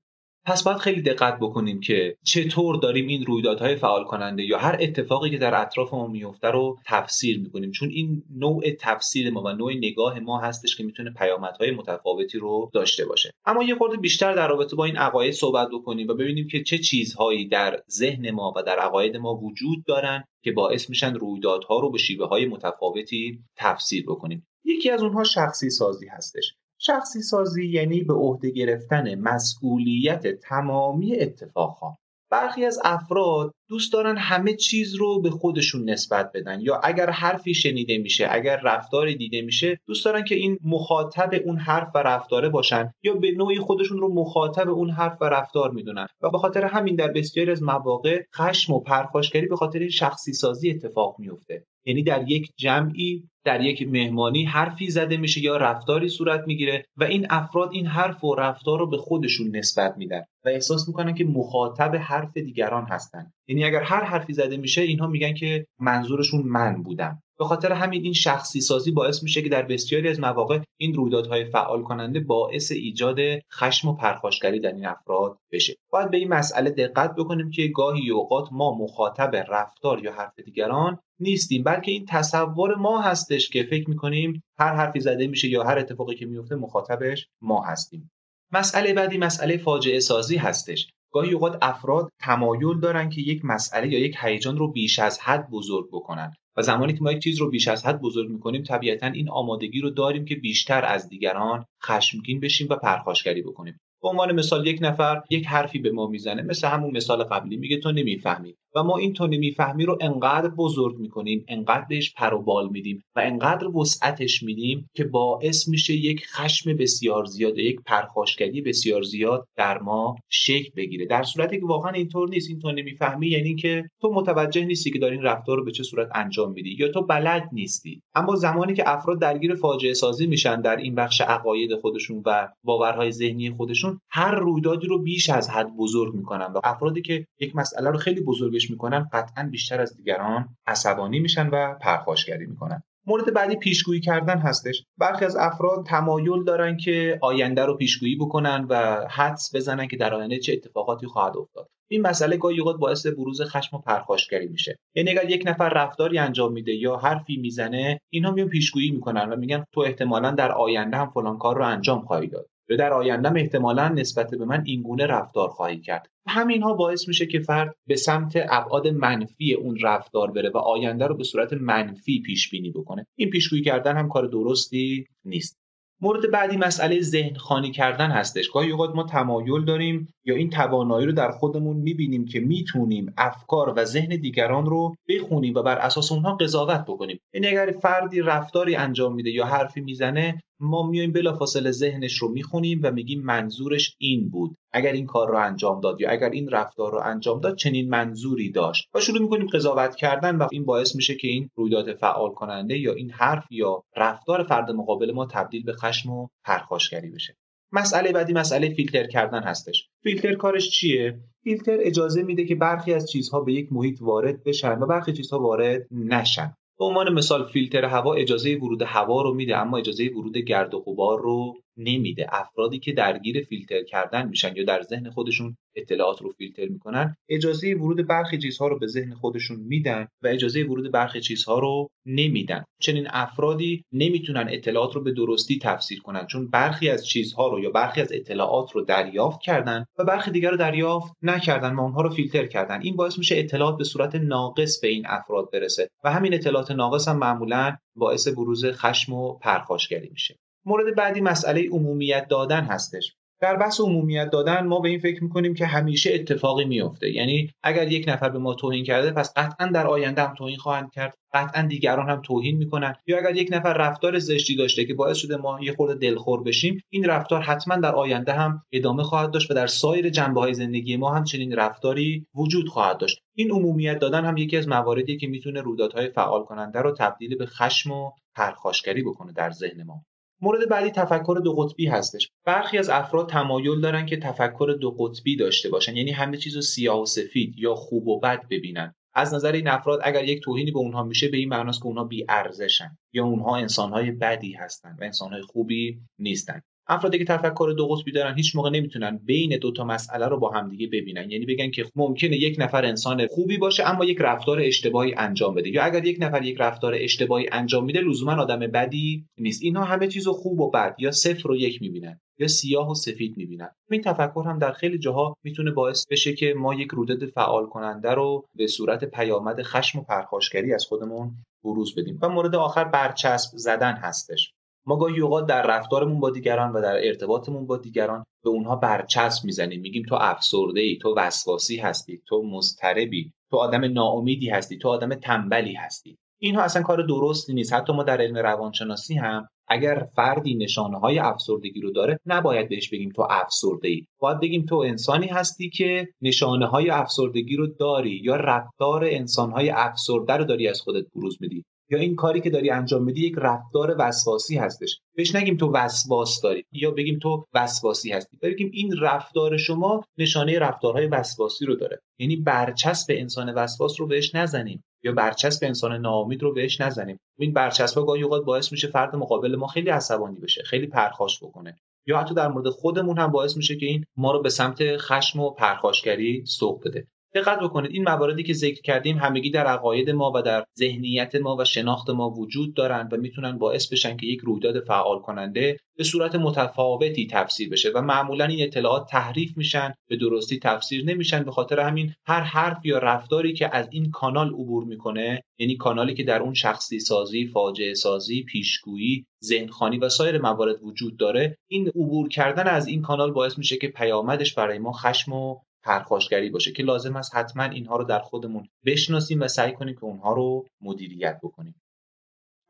پس 0.51 0.63
باید 0.63 0.79
خیلی 0.79 1.03
دقت 1.03 1.39
بکنیم 1.41 1.81
که 1.81 2.17
چطور 2.25 2.77
داریم 2.77 3.07
این 3.07 3.27
رویدادهای 3.27 3.77
فعال 3.77 4.05
کننده 4.05 4.43
یا 4.43 4.59
هر 4.59 4.77
اتفاقی 4.81 5.31
که 5.31 5.39
در 5.39 5.63
اطراف 5.63 5.95
ما 5.95 6.07
میفته 6.07 6.49
رو 6.49 6.79
تفسیر 6.87 7.41
می‌کنیم. 7.41 7.71
چون 7.71 7.91
این 7.91 8.23
نوع 8.37 8.63
تفسیر 8.81 9.31
ما 9.31 9.43
و 9.43 9.49
نوع 9.49 9.75
نگاه 9.75 10.21
ما 10.21 10.41
هستش 10.41 10.77
که 10.77 10.85
می‌تونه 10.85 11.11
پیامدهای 11.11 11.71
متفاوتی 11.71 12.39
رو 12.39 12.71
داشته 12.75 13.07
باشه. 13.07 13.31
اما 13.45 13.63
یه 13.63 13.75
خورده 13.75 13.97
بیشتر 13.97 14.35
در 14.35 14.49
رابطه 14.49 14.77
با 14.77 14.85
این 14.85 14.97
عقاید 14.97 15.33
صحبت 15.33 15.69
بکنیم 15.73 16.09
و 16.09 16.15
ببینیم 16.15 16.47
که 16.47 16.63
چه 16.63 16.79
چیزهایی 16.79 17.49
در 17.49 17.81
ذهن 17.91 18.31
ما 18.31 18.53
و 18.57 18.63
در 18.63 18.79
عقاید 18.79 19.17
ما 19.17 19.35
وجود 19.35 19.85
دارن 19.87 20.25
که 20.45 20.53
باعث 20.53 20.91
میشن 20.91 21.15
رویدادها 21.15 21.81
رو 21.81 21.91
به 21.91 21.99
شیوه 21.99 22.27
های 22.27 22.47
متفاوتی 22.47 23.39
تفسیر 23.57 24.05
بکنیم. 24.07 24.47
یکی 24.65 24.91
از 24.91 25.03
اونها 25.03 25.25
شخصی 25.25 25.71
سازی 25.71 26.07
هستش. 26.07 26.55
شخصی 26.83 27.23
سازی 27.23 27.67
یعنی 27.67 28.01
به 28.01 28.15
عهده 28.15 28.51
گرفتن 28.51 29.15
مسئولیت 29.15 30.27
تمامی 30.27 31.17
اتفاقها. 31.17 31.99
برخی 32.31 32.65
از 32.65 32.79
افراد 32.85 33.55
دوست 33.69 33.93
دارن 33.93 34.17
همه 34.17 34.55
چیز 34.55 34.95
رو 34.95 35.21
به 35.21 35.31
خودشون 35.31 35.91
نسبت 35.91 36.31
بدن 36.35 36.61
یا 36.61 36.81
اگر 36.85 37.11
حرفی 37.11 37.55
شنیده 37.55 37.99
میشه 37.99 38.29
اگر 38.31 38.61
رفتاری 38.65 39.17
دیده 39.17 39.43
میشه 39.43 39.81
دوست 39.87 40.05
دارن 40.05 40.25
که 40.25 40.35
این 40.35 40.59
مخاطب 40.65 41.31
اون 41.45 41.57
حرف 41.57 41.89
و 41.95 41.99
رفتاره 41.99 42.49
باشن 42.49 42.93
یا 43.03 43.15
به 43.15 43.31
نوعی 43.31 43.59
خودشون 43.59 43.99
رو 43.99 44.15
مخاطب 44.15 44.69
اون 44.69 44.91
حرف 44.91 45.23
و 45.23 45.25
رفتار 45.25 45.71
می‌دونن. 45.71 46.07
و 46.23 46.31
به 46.31 46.39
خاطر 46.39 46.65
همین 46.65 46.97
در 46.97 47.09
بسیاری 47.09 47.51
از 47.51 47.63
مواقع 47.63 48.23
خشم 48.37 48.73
و 48.73 48.81
پرخاشگری 48.81 49.47
به 49.47 49.57
خاطر 49.57 49.89
شخصی 49.89 50.33
سازی 50.33 50.71
اتفاق 50.71 51.17
میفته 51.19 51.65
یعنی 51.85 52.03
در 52.03 52.31
یک 52.31 52.53
جمعی 52.57 53.30
در 53.45 53.61
یک 53.61 53.89
مهمانی 53.89 54.45
حرفی 54.45 54.91
زده 54.91 55.17
میشه 55.17 55.41
یا 55.41 55.57
رفتاری 55.57 56.09
صورت 56.09 56.45
می‌گیره 56.47 56.85
و 56.97 57.05
این 57.05 57.27
افراد 57.31 57.73
این 57.73 57.87
حرف 57.87 58.25
و 58.25 58.35
رفتار 58.35 58.79
رو 58.79 58.87
به 58.87 58.97
خودشون 58.97 59.57
نسبت 59.57 59.95
میدن 59.97 60.25
و 60.45 60.49
احساس 60.49 60.89
می‌کنن 60.89 61.15
که 61.15 61.25
مخاطب 61.25 61.97
حرف 61.97 62.37
دیگران 62.37 62.85
هستن. 62.85 63.33
یعنی 63.49 63.65
اگر 63.65 63.83
هر 63.83 64.05
حرفی 64.05 64.33
زده 64.33 64.57
میشه 64.57 64.83
اینها 64.83 65.07
میگن 65.07 65.35
که 65.35 65.67
منظورشون 65.79 66.43
من 66.43 66.83
بودم 66.83 67.23
به 67.41 67.47
خاطر 67.47 67.73
همین 67.73 68.03
این 68.03 68.13
شخصی 68.13 68.61
سازی 68.61 68.91
باعث 68.91 69.23
میشه 69.23 69.43
که 69.43 69.49
در 69.49 69.63
بسیاری 69.63 70.09
از 70.09 70.21
مواقع 70.21 70.59
این 70.77 70.95
رویدادهای 70.95 71.45
فعال 71.45 71.83
کننده 71.83 72.21
باعث 72.21 72.73
ایجاد 72.73 73.19
خشم 73.53 73.89
و 73.89 73.97
پرخاشگری 73.97 74.61
در 74.61 74.73
این 74.73 74.87
افراد 74.87 75.37
بشه. 75.53 75.77
باید 75.93 76.11
به 76.11 76.17
این 76.17 76.29
مسئله 76.29 76.71
دقت 76.71 77.15
بکنیم 77.15 77.51
که 77.51 77.69
گاهی 77.69 78.11
اوقات 78.11 78.49
ما 78.53 78.79
مخاطب 78.79 79.37
رفتار 79.49 80.05
یا 80.05 80.13
حرف 80.13 80.41
دیگران 80.45 80.99
نیستیم 81.21 81.63
بلکه 81.63 81.93
این 81.93 82.07
تصور 82.09 82.75
ما 82.75 83.01
هستش 83.01 83.49
که 83.49 83.63
فکر 83.63 83.91
می‌کنیم 83.91 84.43
هر 84.59 84.77
حرفی 84.77 85.01
زده 85.01 85.27
میشه 85.27 85.49
یا 85.49 85.63
هر 85.63 85.79
اتفاقی 85.79 86.15
که 86.15 86.27
میفته 86.27 86.55
مخاطبش 86.55 87.27
ما 87.43 87.65
هستیم. 87.65 88.11
مسئله 88.53 88.95
بعدی 88.95 89.19
مسئله 89.19 89.57
فاجعه 89.57 90.01
سازی 90.01 90.37
هستش. 90.37 90.91
گاهی 91.13 91.33
اوقات 91.33 91.59
افراد 91.63 92.09
تمایل 92.21 92.81
دارن 92.81 93.09
که 93.09 93.21
یک 93.21 93.45
مسئله 93.45 93.89
یا 93.89 93.99
یک 93.99 94.17
هیجان 94.21 94.59
رو 94.59 94.73
بیش 94.73 94.99
از 94.99 95.21
حد 95.21 95.51
بزرگ 95.51 95.89
بکنن. 95.93 96.33
و 96.57 96.63
زمانی 96.63 96.93
که 96.93 96.99
ما 97.03 97.13
یک 97.13 97.23
چیز 97.23 97.39
رو 97.39 97.51
بیش 97.51 97.69
از 97.69 97.87
حد 97.87 98.01
بزرگ 98.01 98.31
می‌کنیم 98.31 98.63
طبیعتا 98.63 99.07
این 99.07 99.31
آمادگی 99.31 99.81
رو 99.81 99.91
داریم 99.91 100.25
که 100.25 100.35
بیشتر 100.35 100.85
از 100.85 101.09
دیگران 101.09 101.65
خشمگین 101.83 102.41
بشیم 102.41 102.67
و 102.71 102.77
پرخاشگری 102.77 103.43
بکنیم. 103.43 103.81
به 104.03 104.09
عنوان 104.09 104.33
مثال 104.33 104.67
یک 104.67 104.79
نفر 104.83 105.23
یک 105.31 105.47
حرفی 105.47 105.79
به 105.79 105.91
ما 105.91 106.07
می‌زنه 106.07 106.43
مثل 106.43 106.69
همون 106.69 106.97
مثال 106.97 107.25
قبلی 107.25 107.57
میگه 107.57 107.77
تو 107.77 107.93
نمی‌فهمی. 107.93 108.55
و 108.77 108.83
ما 108.83 108.97
این 108.97 109.13
تو 109.13 109.27
نمی‌فهمی 109.27 109.85
رو 109.85 109.99
انقدر 110.01 110.49
بزرگ 110.49 110.99
می‌کنیم 110.99 111.45
انقدر 111.49 111.87
بهش 111.89 112.15
پر 112.17 112.35
و 112.35 112.43
بال 112.43 112.69
میدیم 112.71 113.05
و 113.17 113.21
انقدر 113.21 113.77
وسعتش 113.77 114.43
میدیم 114.43 114.91
که 114.95 115.05
باعث 115.05 115.69
میشه 115.69 115.95
یک 115.95 116.27
خشم 116.27 116.77
بسیار 116.77 117.25
زیاد 117.25 117.59
یک 117.59 117.81
پرخاشگری 117.87 118.61
بسیار 118.61 119.03
زیاد 119.03 119.47
در 119.57 119.79
ما 119.79 120.17
شکل 120.29 120.71
بگیره. 120.77 121.07
در 121.07 121.23
صورتی 121.23 121.61
که 121.61 121.67
واقعا 121.67 121.93
اینطور 121.93 122.29
نیست. 122.29 122.51
این 122.51 122.59
تو 122.59 122.73
نمی‌فهمی 122.73 123.29
یعنی 123.29 123.55
که 123.55 123.85
تو 124.01 124.13
متوجه 124.13 124.65
نیستی 124.65 124.91
که 124.91 124.99
داری 124.99 125.17
این 125.17 125.25
رفتار 125.25 125.57
رو 125.57 125.65
به 125.65 125.73
چه 125.73 125.83
صورت 125.83 126.09
انجام 126.15 126.53
میدی 126.53 126.77
یا 126.79 126.89
تو 126.89 127.03
بلد 127.03 127.49
نیستی. 127.53 128.03
اما 128.15 128.37
زمانی 128.37 128.75
که 128.75 128.83
افراد 128.87 129.21
درگیر 129.21 129.55
فاجعه 129.55 129.95
سازی 129.95 130.27
میشن 130.27 130.61
در 130.61 130.77
این 130.77 130.95
بخش 130.95 131.21
عقاید 131.21 131.75
خودشون 131.75 132.23
و 132.27 132.49
باورهای 132.65 133.13
ذهنی 133.13 133.51
خودشون 133.51 133.90
هر 134.11 134.35
رویدادی 134.35 134.87
رو 134.87 135.03
بیش 135.03 135.31
از 135.31 135.51
حد 135.51 135.77
بزرگ 135.77 136.15
می‌کنن 136.15 136.53
و 136.53 136.61
افرادی 136.65 137.03
که 137.03 137.27
یک 137.41 137.57
مسئله 137.57 137.91
رو 137.91 137.99
خیلی 137.99 138.21
بزرگ 138.21 138.57
می‌کنن 138.71 139.09
قطعا 139.13 139.49
بیشتر 139.51 139.81
از 139.81 139.97
دیگران 139.97 140.49
عصبانی 140.67 141.21
میشن 141.21 141.49
و 141.49 141.75
پرخاشگری 141.75 142.47
می‌کنن. 142.47 142.83
مورد 143.07 143.35
بعدی 143.35 143.57
پیشگویی 143.57 144.01
کردن 144.01 144.39
هستش. 144.39 144.85
برخی 144.99 145.25
از 145.25 145.37
افراد 145.37 145.87
تمایل 145.87 146.45
دارن 146.45 146.77
که 146.77 147.19
آینده 147.23 147.65
رو 147.65 147.77
پیشگویی 147.77 148.17
بکنن 148.17 148.67
و 148.69 149.07
حدس 149.11 149.55
بزنن 149.55 149.89
که 149.89 149.97
در 149.97 150.15
آینده 150.15 150.39
چه 150.39 150.53
اتفاقاتی 150.53 151.07
خواهد 151.07 151.37
افتاد. 151.37 151.69
این 151.91 152.03
مسئله 152.03 152.37
گاهی 152.37 152.61
اوقات 152.61 152.77
باعث 152.77 153.07
بروز 153.07 153.43
خشم 153.43 153.77
و 153.77 153.81
پرخاشگری 153.81 154.49
میشه. 154.49 154.77
یعنی 154.95 155.11
اگر 155.11 155.31
یک 155.31 155.43
نفر 155.47 155.69
رفتاری 155.69 156.19
انجام 156.19 156.53
میده 156.53 156.73
یا 156.73 156.97
حرفی 156.97 157.37
می‌زنه 157.37 158.01
اینها 158.13 158.31
میون 158.31 158.49
پیشگویی 158.49 158.91
می‌کنن 158.91 159.33
و 159.33 159.37
میگن 159.37 159.65
تو 159.73 159.81
احتمالا 159.81 160.31
در 160.31 160.53
آینده 160.53 160.97
هم 160.97 161.11
فلان 161.11 161.39
کار 161.39 161.57
رو 161.57 161.65
انجام 161.65 162.01
خواهی 162.01 162.27
داد. 162.27 162.47
در 162.77 162.93
آیندهم 162.93 163.37
احتمالا 163.37 163.89
نسبت 163.89 164.31
به 164.31 164.45
من 164.45 164.63
اینگونه 164.67 165.07
رفتار 165.07 165.49
خواهی 165.49 165.81
کرد. 165.81 166.07
همینها 166.29 166.75
باعث 166.75 167.09
میشه 167.09 167.27
که 167.27 167.41
فرد 167.41 167.75
به 167.87 167.97
سمت 167.97 168.33
ابعاد 168.51 168.89
منفی 168.89 169.55
اون 169.55 169.79
رفتار 169.83 170.31
بره 170.31 170.51
و 170.51 170.59
آینده 170.59 171.07
رو 171.07 171.17
به 171.17 171.25
صورت 171.25 171.53
منفی 171.53 172.23
پیش 172.27 172.51
بینی 172.51 172.71
بکنه. 172.71 173.07
این 173.19 173.31
پیشگویی 173.31 173.63
کردن 173.63 173.97
هم 173.97 174.09
کار 174.09 174.27
درستی 174.27 175.05
نیست. 175.25 175.61
مورد 176.03 176.31
بعدی 176.31 176.57
مسئله 176.57 177.01
ذهن 177.01 177.35
خانی 177.35 177.71
کردن 177.71 178.11
هستش. 178.11 178.49
گاهی 178.49 178.71
اوقات 178.71 178.95
ما 178.95 179.03
تمایل 179.03 179.65
داریم 179.65 180.15
یا 180.25 180.35
این 180.35 180.51
توانایی 180.51 181.07
رو 181.07 181.13
در 181.13 181.31
خودمون 181.31 181.77
می‌بینیم 181.77 182.25
که 182.25 182.41
می‌تونیم 182.41 183.15
افکار 183.19 183.75
و 183.77 183.85
ذهن 183.85 184.17
دیگران 184.17 184.67
رو 184.67 184.95
بخونیم 185.09 185.55
و 185.55 185.63
بر 185.63 185.79
اساس 185.79 186.13
اونها 186.13 186.37
قضاوت 186.37 186.85
بکنیم. 186.89 187.21
یعنی 187.35 187.47
اگر 187.47 187.75
فردی 187.83 188.21
رفتاری 188.21 188.77
انجام 188.77 189.15
میده 189.15 189.31
یا 189.31 189.47
حرفی 189.47 189.81
می‌زنه 189.81 190.43
ما 190.61 190.91
میایم 190.91 191.13
بلافاصله 191.13 191.71
ذهنش 191.71 192.17
رو 192.17 192.29
می‌خونیم 192.29 192.81
و 192.83 192.91
میگیم 192.91 193.23
منظورش 193.23 193.97
این 193.99 194.31
بود. 194.31 194.57
اگر 194.73 194.93
این 194.93 195.07
کار 195.07 195.29
رو 195.29 195.39
انجام 195.39 195.81
داد 195.81 196.01
یا 196.01 196.11
اگر 196.11 196.31
این 196.31 196.49
رفتار 196.49 196.93
رو 196.93 197.01
انجام 197.05 197.41
داد 197.41 197.57
چنین 197.57 197.89
منظوری 197.89 198.51
داشت. 198.51 198.89
و 198.95 199.01
شروع 199.01 199.21
می‌کنیم 199.21 199.47
قضاوت 199.47 199.97
کردن 199.97 200.37
و 200.37 200.47
این 200.53 200.65
باعث 200.65 200.97
میشه 200.97 201.15
که 201.15 201.29
این 201.29 201.51
رویداد 201.57 201.95
فعال 201.95 202.31
کننده 202.31 202.79
یا 202.79 202.93
این 202.93 203.11
حرف 203.11 203.45
یا 203.51 203.83
رفتار 203.97 204.43
فرد 204.43 204.71
مقابل 204.71 205.13
ما 205.13 205.27
تبدیل 205.27 205.63
به 205.65 205.73
خشم 205.73 206.11
و 206.11 206.29
پرخاشگری 206.45 207.11
بشه. 207.11 207.37
مسئله 207.73 208.13
بعدی 208.13 208.33
مسئله 208.33 208.75
فیلتر 208.75 209.07
کردن 209.07 209.43
هستش. 209.43 209.89
فیلتر 210.03 210.35
کارش 210.35 210.71
چیه؟ 210.71 211.21
فیلتر 211.45 211.77
اجازه 211.81 212.23
میده 212.23 212.45
که 212.45 212.55
برخی 212.55 212.95
از 212.95 213.11
چیزها 213.11 213.41
به 213.41 213.53
یک 213.53 213.73
محیط 213.73 214.03
وارد 214.03 214.45
بشن 214.45 214.79
و 214.79 214.87
برخی 214.87 215.13
چیزها 215.13 215.39
وارد 215.39 215.87
نشن. 215.91 216.55
به 216.81 216.87
عنوان 216.87 217.13
مثال 217.13 217.45
فیلتر 217.45 217.85
هوا 217.85 218.15
اجازه 218.15 218.57
ورود 218.57 218.83
هوا 218.83 219.23
رو 219.23 219.35
میده 219.35 219.57
اما 219.57 219.79
اجازه 219.79 220.11
ورود 220.17 220.37
گرد 220.39 220.75
و 220.75 220.81
غبار 220.81 221.21
رو 221.21 221.57
نمیده. 221.81 222.27
افرادی 222.33 222.79
که 222.79 222.93
درگیر 222.93 223.45
فیلتر 223.45 223.83
کردن 223.83 224.29
میشن 224.29 224.57
یا 224.57 224.65
در 224.65 224.83
ذهن 224.83 225.11
خودشون 225.11 225.57
اطلاعات 225.77 226.23
رو 226.23 226.33
فیلتر 226.33 226.67
می‌کنن 226.67 227.17
اجازه 227.29 227.75
ورود 227.75 228.07
برخی 228.07 228.39
چیزها 228.39 228.69
رو 228.69 228.79
به 228.79 228.87
ذهن 228.87 229.15
خودشون 229.15 229.61
میدن 229.61 230.07
و 230.23 230.29
اجازه 230.29 230.63
ورود 230.63 230.93
برخی 230.93 231.21
چیزها 231.21 231.59
رو 231.59 231.89
نمیدن. 232.07 232.65
چنین 232.81 233.07
افرادی 233.11 233.85
نمی‌تونن 233.93 234.47
اطلاعات 234.51 234.95
رو 234.95 235.03
به 235.03 235.13
درستی 235.13 235.59
تفسیر 235.59 236.01
کنن 236.01 236.27
چون 236.27 236.51
برخی 236.51 236.89
از 236.89 237.07
چیزها 237.07 237.49
رو 237.49 237.61
یا 237.61 237.71
برخی 237.71 238.01
از 238.01 238.13
اطلاعات 238.13 238.73
رو 238.73 238.81
دریافت 238.83 239.41
کردن 239.41 239.85
و 239.99 240.05
برخی 240.05 240.31
دیگر 240.31 240.51
رو 240.51 240.57
دریافت 240.57 241.13
نکردن 241.23 241.75
و 241.75 241.81
اونها 241.81 242.03
رو 242.03 242.11
فیلتر 242.11 242.47
کردن. 242.47 242.81
این 242.83 242.97
باعث 242.97 243.19
میشه 243.19 243.39
اطلاعات 243.39 243.79
به 243.79 243.85
صورت 243.85 244.15
ناقص 244.15 244.81
به 244.81 244.89
این 244.89 245.05
افراد 245.07 245.51
برسه 245.53 245.89
و 246.05 246.13
همین 246.13 246.35
اطلاعات 246.35 246.71
ناقص 246.71 247.09
هم 247.09 247.19
معمولا 247.19 247.77
باعث 247.97 248.29
بروز 248.29 248.65
خشم 248.65 249.13
و 249.13 249.39
پرخاشگری 249.39 250.09
میشه. 250.09 250.37
مورد 250.65 250.97
بعدی 250.97 251.21
مسئله 251.21 251.69
عمومیت 251.69 252.29
دادن 252.29 252.65
هستش. 252.65 253.17
در 253.41 253.57
بحث 253.57 253.81
عمومیت 253.81 254.31
دادن 254.31 254.67
ما 254.67 254.81
به 254.81 254.89
این 254.89 254.99
فکر 254.99 255.25
می‌کنیم 255.25 255.55
که 255.55 255.67
همیشه 255.67 256.15
اتفاقی 256.15 256.65
میفته 256.65 257.11
یعنی 257.11 257.51
اگر 257.63 257.93
یک 257.93 258.05
نفر 258.09 258.29
به 258.29 258.39
ما 258.39 258.55
توهین 258.55 258.85
کرده 258.85 259.11
پس 259.11 259.33
قطعا 259.37 259.67
در 259.67 259.87
آینده 259.87 260.23
هم 260.23 260.35
توهین 260.35 260.57
خواهند 260.57 260.91
کرد 260.93 261.15
قطعا 261.35 261.63
دیگران 261.63 262.11
هم 262.11 262.21
توهین 262.25 262.57
می‌کنن 262.57 262.95
یا 263.07 263.19
اگر 263.19 263.37
یک 263.37 263.49
نفر 263.53 263.73
رفتار 263.73 264.19
زشتی 264.19 264.57
داشته 264.57 264.85
که 264.85 264.95
باعث 264.95 265.17
شده 265.17 265.37
ما 265.37 265.59
یه 265.63 265.73
خورده 265.73 265.95
دلخور 265.95 266.43
بشیم 266.43 266.81
این 266.91 267.05
رفتار 267.05 267.43
حتما 267.43 267.77
در 267.77 267.95
آینده 267.95 268.33
هم 268.33 268.63
ادامه 268.73 269.03
خواهد 269.03 269.31
داشت 269.31 269.51
و 269.51 269.55
در 269.55 269.67
سایر 269.67 270.09
جنبه 270.09 270.41
های 270.41 270.55
زندگی 270.55 270.97
ما 270.97 271.15
هم 271.15 271.25
چنین 271.25 271.57
رفتاری 271.57 272.27
وجود 272.35 272.69
خواهد 272.69 272.99
داشت. 272.99 273.19
این 273.35 273.51
عمومیت 273.51 273.99
دادن 273.99 274.25
هم 274.25 274.37
یکی 274.37 274.57
از 274.57 274.69
مواردی 274.69 275.17
که 275.17 275.27
می‌تونه 275.27 275.61
رویدادهای 275.61 276.09
فعال 276.09 276.45
کننده 276.45 276.79
رو 276.81 276.95
تبدیل 276.99 277.37
به 277.37 277.47
خشم 277.47 277.91
و 277.91 278.11
پرخاشگری 278.35 279.03
بکنه 279.03 279.33
در 279.33 279.51
ذهن 279.51 279.83
ما. 279.83 280.05
مورد 280.41 280.69
بعدی 280.69 280.91
تفکر 280.91 281.41
دو 281.45 281.53
قطبی 281.53 281.87
هستش. 281.87 282.31
برخی 282.45 282.79
از 282.79 282.89
افراد 282.89 283.29
تمایل 283.29 283.81
دارن 283.81 284.07
که 284.07 284.17
تفکر 284.17 284.77
دو 284.81 284.91
قطبی 284.91 285.37
داشته 285.37 285.69
باشن. 285.69 285.97
یعنی 285.97 286.11
همه 286.11 286.37
چیز 286.37 286.57
رو 286.57 286.63
سیاه 286.63 287.03
و 287.03 287.07
سفید 287.07 287.55
یا 287.59 287.75
خوب 287.75 288.09
و 288.09 288.21
بد 288.21 288.49
ببینن. 288.51 288.95
از 289.15 289.35
نظر 289.35 289.53
این 289.53 289.69
افراد 289.69 290.01
اگر 290.03 290.25
یک 290.25 290.43
توهینی 290.43 290.71
به 290.71 290.79
اونها 290.79 291.03
میشه 291.03 291.29
به 291.29 291.37
این 291.37 291.49
معناست 291.49 291.81
که 291.81 291.87
اونها 291.87 292.05
بی 292.05 292.25
ارزشن 292.29 292.99
یا 293.13 293.25
اونها 293.25 293.57
انسانهای 293.57 294.11
بدی 294.11 294.53
هستند 294.53 295.01
و 295.01 295.05
انسانهای 295.05 295.43
خوبی 295.43 296.01
نیستن. 296.19 296.63
افرادی 296.91 297.19
که 297.19 297.25
تفکر 297.25 297.75
دو 297.77 297.89
قطبی 297.89 298.13
دارن 298.13 298.35
هیچ 298.35 298.57
موقع 298.57 298.71
نمی‌تونن 298.71 299.21
بین 299.25 299.59
دو 299.59 299.73
تا 299.73 299.85
مسئله 299.85 300.27
رو 300.27 300.39
با 300.39 300.51
همدیگه 300.51 300.87
ببینن. 300.87 301.31
یعنی 301.31 301.47
بگن 301.47 301.71
که 301.71 301.85
ممکنه 301.97 302.37
یک 302.37 302.57
نفر 302.59 302.85
انسان 302.85 303.27
خوبی 303.27 303.59
باشه 303.59 303.89
اما 303.89 304.05
یک 304.05 304.19
رفتار 304.21 304.61
اشتباهی 304.61 305.15
انجام 305.17 305.55
بده. 305.55 305.69
یا 305.69 305.83
اگر 305.83 306.05
یک 306.07 306.17
نفر 306.21 306.43
یک 306.43 306.57
رفتار 306.61 306.95
اشتباهی 306.99 307.49
انجام 307.53 307.85
میده 307.85 308.01
لزوما 308.01 308.33
آدم 308.33 308.59
بدی 308.59 309.27
نیست. 309.39 309.63
اینها 309.63 309.85
همه 309.85 310.09
چیز 310.09 310.29
خوب 310.29 310.61
و 310.61 310.71
بد 310.71 310.95
یا 310.99 311.11
صفر 311.11 311.51
و 311.51 311.57
یک 311.57 311.83
می‌بینن 311.83 312.21
یا 312.39 312.49
سیاه 312.49 312.91
و 312.91 312.95
سفید 312.95 313.37
می‌بینن. 313.37 313.69
این 313.91 314.01
تفکر 314.01 314.45
هم 314.47 314.59
در 314.59 314.73
خیلی 314.73 314.99
جاها 314.99 315.35
می‌تونه 315.45 315.71
باعث 315.71 316.07
بشه 316.11 316.33
که 316.33 316.55
ما 316.57 316.75
یک 316.75 316.89
رویداد 316.89 317.27
فعال 317.27 317.67
کننده 317.67 318.11
رو 318.11 318.45
به 318.55 318.67
صورت 318.67 319.05
پیامد 319.05 319.63
خشم 319.63 319.99
و 319.99 320.03
پرخاشگری 320.03 320.75
از 320.75 320.85
خودمون 320.85 321.31
بروز 321.65 321.95
بدیم. 321.95 322.19
و 322.23 322.29
مورد 322.29 322.55
آخر 322.55 322.85
برچسب 322.85 323.57
زدن 323.57 323.93
هستش. 323.93 324.53
ما 324.87 324.97
گاهی 324.97 325.21
اوقات 325.21 325.47
در 325.47 325.67
رفتارمون 325.67 326.21
با 326.21 326.31
دیگران 326.31 326.73
و 326.73 326.83
در 326.83 327.07
ارتباطمون 327.07 327.67
با 327.67 327.77
دیگران 327.77 328.25
به 328.45 328.51
اونها 328.51 328.77
برچسب 328.77 329.45
می‌زنیم. 329.45 329.81
میگیم 329.81 330.03
تو 330.09 330.15
افسرده 330.21 330.81
ای 330.81 330.99
تو 331.03 331.15
وسواسی 331.17 331.77
هستی 331.77 332.23
تو 332.29 332.43
مضطربی 332.43 333.33
تو 333.51 333.57
آدم 333.57 333.93
ناامیدی 333.93 334.49
هستی 334.49 334.79
تو 334.79 334.89
آدم 334.89 335.15
تنبلی 335.15 335.75
هستی. 335.75 336.19
اینها 336.39 336.63
اصلا 336.63 336.83
کار 336.83 337.03
درستی 337.03 337.55
نیست. 337.55 337.73
حتی 337.73 337.93
ما 337.93 338.03
در 338.03 338.21
علم 338.21 338.37
روانشناسی 338.37 339.15
هم 339.15 339.49
اگر 339.69 340.07
فردی 340.17 340.55
نشانه 340.55 340.99
های 340.99 341.19
افسردگی 341.19 341.81
رو 341.81 341.91
داره 341.91 342.19
نباید 342.27 342.69
بهش 342.69 342.91
بگیم 342.91 343.11
تو 343.17 343.27
افسرده 343.31 343.89
ای 343.89 344.07
باید 344.21 344.41
بگیم 344.41 344.65
تو 344.65 344.77
انسانی 344.77 345.27
هستی 345.27 345.71
که 345.71 346.09
نشانه 346.23 346.67
های 346.67 346.91
افسردگی 346.91 347.57
رو 347.57 347.67
داری 347.67 348.21
یا 348.25 348.37
رفتار 348.37 349.05
انسان 349.05 349.51
های 349.51 349.71
افسرده 349.71 350.33
رو 350.33 350.45
داری 350.45 350.69
از 350.69 350.81
خودت 350.81 351.05
بروز 351.15 351.39
میدی. 351.41 351.65
یا 351.91 351.99
این 351.99 352.17
کاری 352.17 352.41
که 352.41 352.51
داری 352.51 352.71
انجام 352.71 353.05
میدی 353.05 353.27
یک 353.27 353.35
رفتار 353.37 353.97
وسواسی 353.99 354.57
هستش. 354.57 355.01
بهش 355.17 355.35
نگیم 355.35 355.57
تو 355.57 355.73
وسواس 355.73 356.41
داری 356.41 356.65
یا 356.73 356.91
بگیم 356.91 357.19
تو 357.19 357.45
وسواسی 357.55 358.13
هستی. 358.13 358.37
بگیم 358.43 358.71
این 358.73 358.97
رفتار 359.01 359.57
شما 359.57 360.05
نشانه 360.19 360.59
رفتارهای 360.59 361.07
وسواسی 361.07 361.67
رو 361.67 361.75
داره. 361.75 362.01
یعنی 362.19 362.37
برچسب 362.37 363.07
انسان 363.17 363.55
وسواس 363.55 364.01
رو 364.01 364.07
بهش 364.07 364.35
نزنیم 364.35 364.85
یا 365.03 365.13
برچسب 365.13 365.67
انسان 365.67 366.01
ناامید 366.01 366.43
رو 366.43 366.53
بهش 366.53 366.81
نزنیم. 366.81 367.19
این 367.39 367.53
برچسب 367.53 367.99
ها 367.99 368.05
گاهی 368.05 368.23
اوقات 368.23 368.45
باعث 368.45 368.73
میشه 368.73 368.89
فرد 368.89 369.17
مقابل 369.17 369.57
ما 369.57 369.67
خیلی 369.67 369.91
عصبانی 369.91 370.41
بشه 370.41 370.63
خیلی 370.63 370.87
پرخاش 370.87 371.43
بکنه. 371.43 371.77
یا 372.07 372.19
حتی 372.21 372.35
در 372.35 372.49
مورد 372.49 372.69
خودمون 372.69 373.19
هم 373.19 373.33
باعث 373.33 373.57
میشه 373.57 373.77
که 373.77 373.87
این 373.87 374.05
ما 374.17 374.33
رو 374.33 374.43
به 374.43 374.49
سمت 374.49 374.97
خشم 374.97 375.41
و 375.41 375.51
پرخاشگری 375.51 376.45
سوق 376.47 376.85
بده. 376.85 377.07
دقت 377.35 377.61
بکنید 377.61 377.91
این 377.91 378.03
مواردی 378.03 378.43
که 378.43 378.53
ذکر 378.53 378.83
کردیم 378.83 379.19
همگی 379.19 379.51
در 379.51 379.67
عقاید 379.67 380.11
ما 380.11 380.33
و 380.35 380.43
در 380.43 380.65
ذهنیت 380.79 381.35
ما 381.35 381.57
و 381.57 381.65
شناخت 381.65 382.11
ما 382.11 382.31
وجود 382.31 382.75
دارند 382.75 383.13
و 383.13 383.17
می‌تونن 383.17 383.59
باعث 383.59 383.93
بشن 383.93 384.17
که 384.17 384.27
یک 384.27 384.41
رویداد 384.41 384.85
فعال 384.85 385.19
کننده 385.19 385.77
به 385.97 386.05
صورت 386.05 386.35
متفاوتی 386.35 387.27
تفسیر 387.27 387.69
بشه 387.69 387.91
و 387.95 388.03
معمولا 388.03 388.45
این 388.45 388.67
اطلاعات 388.67 389.09
تحریف 389.11 389.57
میشن 389.57 389.95
به 390.09 390.17
درستی 390.17 390.59
تفسیر 390.59 391.05
نمیشن 391.05 391.43
به 391.43 391.51
خاطر 391.51 391.81
همین 391.81 392.15
هر 392.27 392.41
حرف 392.41 392.87
یا 392.87 392.99
رفتاری 392.99 393.53
که 393.53 393.77
از 393.77 393.89
این 393.91 394.11
کانال 394.11 394.49
عبور 394.49 394.85
می‌کنه 394.85 395.43
یعنی 395.59 395.77
کانالی 395.77 396.15
که 396.15 396.23
در 396.23 396.43
اون 396.43 396.55
شخصی 396.55 397.01
سازی، 397.01 397.47
فاجعه 397.47 397.95
سازی، 397.95 398.43
پیشگویی، 398.43 399.27
ذهنخوانی 399.45 399.99
و 399.99 400.09
سایر 400.09 400.39
موارد 400.39 400.83
وجود 400.83 401.17
داره 401.17 401.59
این 401.69 401.89
عبور 401.89 402.29
کردن 402.29 402.67
از 402.67 402.87
این 402.87 403.03
کانال 403.03 403.33
باعث 403.33 403.59
میشه 403.59 403.77
که 403.77 403.89
پیامدش 403.89 404.55
برای 404.55 404.79
ما 404.79 404.93
خشم 404.93 405.33
و 405.33 405.59
پرخاشگری 405.83 406.51
باشه 406.51 406.73
که 406.73 406.83
لازم 406.83 407.17
است 407.17 407.37
حتما 407.37 407.63
اینها 407.63 407.97
رو 407.97 408.05
در 408.05 408.21
خودمون 408.21 408.69
بشناسیم 408.87 409.41
و 409.41 409.49
سعی 409.49 409.73
کنیم 409.73 409.95
که 409.95 410.05
اونها 410.05 410.33
رو 410.33 410.67
مدیریت 410.81 411.41
بکنیم. 411.43 411.75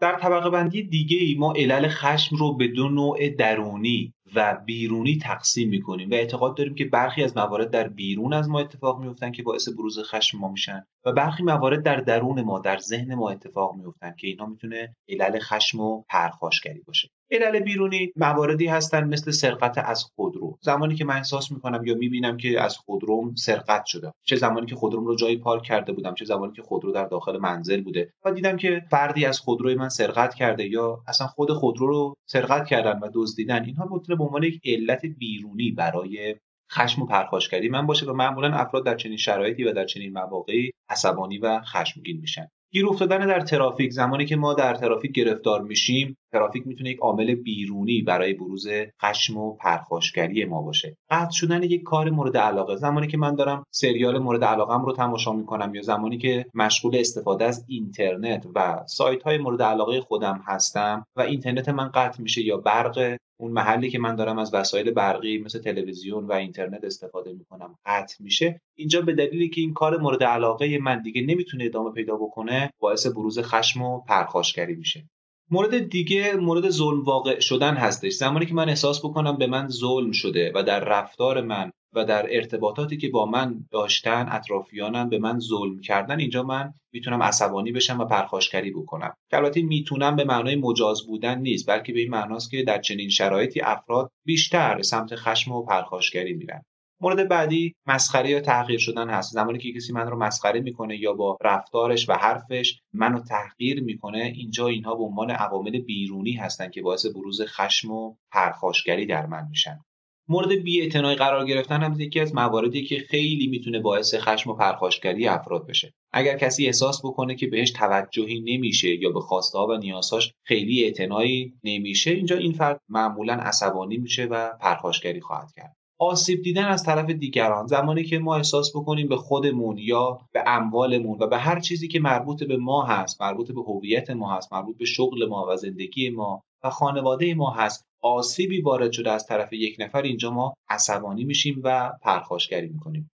در 0.00 0.18
طبقه 0.18 0.50
بندی 0.50 0.82
دیگه 0.82 1.16
ای 1.16 1.34
ما 1.34 1.52
علل 1.52 1.88
خشم 1.88 2.36
رو 2.36 2.56
به 2.56 2.68
دو 2.68 2.88
نوع 2.88 3.28
درونی 3.28 4.14
و 4.34 4.58
بیرونی 4.66 5.18
تقسیم 5.18 5.68
می‌کنیم 5.68 6.10
و 6.10 6.14
اعتقاد 6.14 6.56
داریم 6.56 6.74
که 6.74 6.84
برخی 6.84 7.24
از 7.24 7.36
موارد 7.36 7.70
در 7.70 7.88
بیرون 7.88 8.32
از 8.32 8.48
ما 8.48 8.60
اتفاق 8.60 9.00
میفتن 9.00 9.32
که 9.32 9.42
باعث 9.42 9.68
بروز 9.68 9.98
خشم 9.98 10.38
ما 10.38 10.48
میشن 10.48 10.84
و 11.04 11.12
برخی 11.12 11.42
موارد 11.42 11.82
در 11.82 11.96
درون 11.96 12.42
ما 12.42 12.58
در 12.58 12.78
ذهن 12.78 13.14
ما 13.14 13.30
اتفاق 13.30 13.74
میفتن 13.74 14.14
که 14.18 14.26
اینها 14.26 14.46
می‌تونه 14.46 14.96
علل 15.08 15.38
خشم 15.38 15.80
و 15.80 16.02
پرخاشگری 16.08 16.80
باشه. 16.80 17.10
علل 17.30 17.60
بیرونی 17.60 18.12
مواردی 18.16 18.66
هستن 18.66 19.04
مثل 19.04 19.30
سرقت 19.30 19.78
از 19.78 20.04
خودرو. 20.04 20.58
زمانی 20.60 20.94
که 20.94 21.04
من 21.04 21.16
احساس 21.16 21.52
می‌کنم 21.52 21.86
یا 21.86 21.94
می‌بینم 21.94 22.36
که 22.36 22.60
از 22.60 22.76
خودروم 22.76 23.34
سرقت 23.34 23.84
شده. 23.86 24.12
چه 24.22 24.36
زمانی 24.36 24.66
که 24.66 24.74
خودروم 24.74 25.06
رو 25.06 25.16
جایی 25.16 25.36
پارک 25.36 25.62
کرده 25.62 25.92
بودم 25.92 26.14
چه 26.14 26.24
زمانی 26.24 26.52
که 26.52 26.62
خودرو 26.62 26.92
در 26.92 27.04
داخل 27.04 27.38
منزل 27.38 27.80
بوده. 27.80 28.12
و 28.24 28.32
دیدم 28.32 28.56
که 28.56 28.82
فردی 28.90 29.24
از 29.24 29.40
خودروی 29.40 29.74
من 29.74 29.88
سرقت 29.88 30.34
کرده 30.34 30.68
یا 30.68 31.02
اصلا 31.06 31.26
خود 31.26 31.52
خودرو 31.52 31.86
رو 31.86 32.14
سرقت 32.26 32.66
کردن 32.66 32.98
و 32.98 33.10
دزدیدن. 33.14 33.64
اینها 33.64 33.88
می‌تونه 33.92 34.18
به 34.18 34.24
عنوان 34.24 34.42
یک 34.42 34.60
علت 34.64 35.06
بیرونی 35.06 35.70
برای 35.70 36.36
خشم 36.72 37.02
و 37.02 37.06
پرخاشگری 37.06 37.68
من 37.68 37.86
باشه 37.86 38.06
و 38.06 38.12
معمولا 38.12 38.54
افراد 38.54 38.86
در 38.86 38.96
چنین 38.96 39.16
شرایطی 39.16 39.64
و 39.64 39.72
در 39.72 39.84
چنین 39.84 40.12
مواقعی 40.12 40.70
عصبانی 40.88 41.38
و 41.38 41.60
خشمگین 41.60 42.20
میشن. 42.20 42.48
گیر 42.72 42.86
افتادن 42.86 43.26
در 43.26 43.40
ترافیک 43.40 43.90
زمانی 43.90 44.26
که 44.26 44.36
ما 44.36 44.54
در 44.54 44.74
ترافیک 44.74 45.12
گرفتار 45.12 45.62
میشیم 45.62 46.16
ترافیک 46.32 46.66
می‌تونه 46.66 46.90
یک 46.90 46.98
عامل 46.98 47.34
بیرونی 47.34 48.02
برای 48.02 48.32
بروز 48.32 48.68
خشم 49.02 49.36
و 49.36 49.56
پرخاشگری 49.56 50.44
ما 50.44 50.62
باشه. 50.62 50.96
قطع 51.10 51.30
شدن 51.30 51.62
یک 51.62 51.82
کار 51.82 52.10
مورد 52.10 52.36
علاقه 52.36 52.76
زمانی 52.76 53.06
که 53.06 53.16
من 53.16 53.34
دارم 53.34 53.64
سریال 53.70 54.18
مورد 54.18 54.44
علاقم 54.44 54.84
رو 54.84 54.92
تماشا 54.92 55.32
می‌کنم 55.32 55.74
یا 55.74 55.82
زمانی 55.82 56.18
که 56.18 56.46
مشغول 56.54 56.96
استفاده 56.96 57.44
از 57.44 57.64
اینترنت 57.68 58.46
و 58.54 58.84
سایت 58.86 59.22
های 59.22 59.38
مورد 59.38 59.62
علاقه 59.62 60.00
خودم 60.00 60.40
هستم 60.46 61.06
و 61.16 61.20
اینترنت 61.20 61.68
من 61.68 61.88
قطع 61.88 62.22
میشه 62.22 62.42
یا 62.42 62.56
برق 62.56 63.16
اون 63.40 63.52
محلی 63.52 63.90
که 63.90 63.98
من 63.98 64.16
دارم 64.16 64.38
از 64.38 64.54
وسایل 64.54 64.90
برقی 64.90 65.38
مثل 65.38 65.58
تلویزیون 65.58 66.26
و 66.26 66.32
اینترنت 66.32 66.84
استفاده 66.84 67.32
می‌کنم 67.32 67.74
قطع 67.86 68.16
میشه. 68.24 68.60
اینجا 68.74 69.02
به 69.02 69.12
دلیلی 69.12 69.48
که 69.48 69.60
این 69.60 69.72
کار 69.72 69.98
مورد 70.00 70.22
علاقه 70.22 70.78
من 70.78 71.02
دیگه 71.02 71.22
نمی‌تونه 71.22 71.64
ادامه 71.64 71.92
پیدا 71.92 72.16
بکنه 72.16 72.70
باعث 72.78 73.06
بروز 73.06 73.38
خشم 73.38 73.82
و 73.82 74.00
پرخاشگری 74.00 74.74
میشه. 74.74 75.08
مورد 75.50 75.88
دیگه 75.88 76.36
مورد 76.36 76.70
ظلم 76.70 77.02
واقع 77.02 77.40
شدن 77.40 77.74
هستش. 77.74 78.12
زمانی 78.12 78.46
که 78.46 78.54
من 78.54 78.68
احساس 78.68 78.98
بکنم 79.04 79.36
به 79.36 79.46
من 79.46 79.68
ظلم 79.68 80.12
شده 80.12 80.52
و 80.54 80.62
در 80.62 80.80
رفتار 80.80 81.40
من 81.40 81.72
و 81.92 82.04
در 82.04 82.26
ارتباطاتی 82.30 82.96
که 82.96 83.08
با 83.08 83.26
من 83.26 83.66
داشتن 83.70 84.28
اطرافیانم 84.30 85.08
به 85.08 85.18
من 85.18 85.38
ظلم 85.38 85.80
کردن 85.80 86.20
اینجا 86.20 86.42
من 86.42 86.72
می‌تونم 86.92 87.22
عصبانی 87.22 87.72
بشم 87.72 88.00
و 88.00 88.04
پرخاشگری 88.04 88.70
بکنم. 88.70 89.14
که 89.30 89.36
البته 89.36 89.62
می‌تونم 89.62 90.16
به 90.16 90.24
معنای 90.24 90.56
مجاز 90.56 91.06
بودن 91.06 91.38
نیست 91.38 91.70
بلکه 91.70 91.92
به 91.92 92.00
این 92.00 92.10
معناست 92.10 92.50
که 92.50 92.62
در 92.62 92.80
چنین 92.80 93.08
شرایطی 93.08 93.60
افراد 93.60 94.10
بیشتر 94.26 94.74
به 94.74 94.82
سمت 94.82 95.14
خشم 95.14 95.52
و 95.52 95.62
پرخاشگری 95.62 96.32
میرن. 96.32 96.62
مورد 97.02 97.28
بعدی 97.28 97.74
مسخره 97.86 98.30
یا 98.30 98.40
تحقیر 98.40 98.78
شدن 98.78 99.10
هست. 99.10 99.32
زمانی 99.32 99.58
که 99.58 99.72
کسی 99.72 99.92
من 99.92 100.06
رو 100.06 100.18
مسخره 100.18 100.60
می‌کنه 100.60 100.96
یا 100.96 101.12
با 101.12 101.36
رفتارش 101.42 102.08
و 102.08 102.12
حرفش 102.12 102.80
منو 102.92 103.20
تحقیر 103.20 103.82
می‌کنه 103.82 104.32
اینجا 104.36 104.66
اینها 104.66 104.94
به 104.94 105.02
عنوان 105.02 105.30
عوامل 105.30 105.78
بیرونی 105.78 106.32
هستن 106.32 106.70
که 106.70 106.82
باعث 106.82 107.06
بروز 107.06 107.42
خشم 107.42 107.90
و 107.90 108.14
پرخاشگری 108.32 109.06
در 109.06 109.26
من 109.26 109.46
میشن. 109.50 109.80
مورد 110.28 110.52
بی‌اعتنایی 110.52 111.16
قرار 111.16 111.46
گرفتن 111.46 111.82
هم 111.82 112.00
یکی 112.00 112.20
از 112.20 112.34
مواردی 112.34 112.84
که 112.84 112.98
خیلی 112.98 113.46
می‌تونه 113.46 113.80
باعث 113.80 114.14
خشم 114.14 114.50
و 114.50 114.54
پرخاشگری 114.54 115.28
افراد 115.28 115.66
بشه. 115.66 115.94
اگر 116.12 116.38
کسی 116.38 116.66
احساس 116.66 117.00
بکنه 117.04 117.34
که 117.34 117.46
بهش 117.46 117.70
توجهی 117.70 118.40
نمیشه 118.40 119.02
یا 119.02 119.10
به 119.10 119.20
خواسته 119.20 119.58
و 119.58 119.78
نیازهاش 119.80 120.32
خیلی 120.44 120.84
اعتنایی 120.84 121.52
نمیشه 121.64 122.10
اینجا 122.10 122.36
این 122.36 122.52
فرد 122.52 122.80
معمولا 122.88 123.34
عصبانی 123.34 123.96
میشه 123.96 124.24
و 124.24 124.50
پرخاشگری 124.60 125.20
خواهد 125.20 125.52
کرد. 125.56 125.76
آسیب 126.02 126.42
دیدن 126.42 126.64
از 126.64 126.84
طرف 126.84 127.10
دیگران 127.10 127.66
زمانی 127.66 128.04
که 128.04 128.18
ما 128.18 128.36
احساس 128.36 128.76
بکنیم 128.76 129.08
به 129.08 129.16
خودمون 129.16 129.78
یا 129.78 130.20
به 130.32 130.42
اموالمون 130.46 131.18
و 131.20 131.26
به 131.26 131.38
هر 131.38 131.60
چیزی 131.60 131.88
که 131.88 132.00
مربوط 132.00 132.44
به 132.44 132.56
ما 132.56 132.84
هست 132.84 133.22
مربوط 133.22 133.52
به 133.52 133.60
هویت 133.60 134.10
ما 134.10 134.36
هست 134.36 134.52
مربوط 134.52 134.78
به 134.78 134.84
شغل 134.84 135.26
ما 135.28 135.46
و 135.48 135.56
زندگی 135.56 136.10
ما 136.10 136.42
و 136.64 136.70
خانواده 136.70 137.34
ما 137.34 137.50
هست. 137.50 137.86
آسیبی 138.02 138.60
وارد 138.60 138.92
شده 138.92 139.10
از 139.10 139.26
طرف 139.26 139.52
یک 139.52 139.76
نفر 139.78 140.02
اینجا 140.02 140.30
ما 140.30 140.54
عصبانی 140.68 141.24
میشیم 141.24 141.60
و 141.64 141.92
پرخاشگری 142.02 142.68
می‌کنیم. 142.68 143.10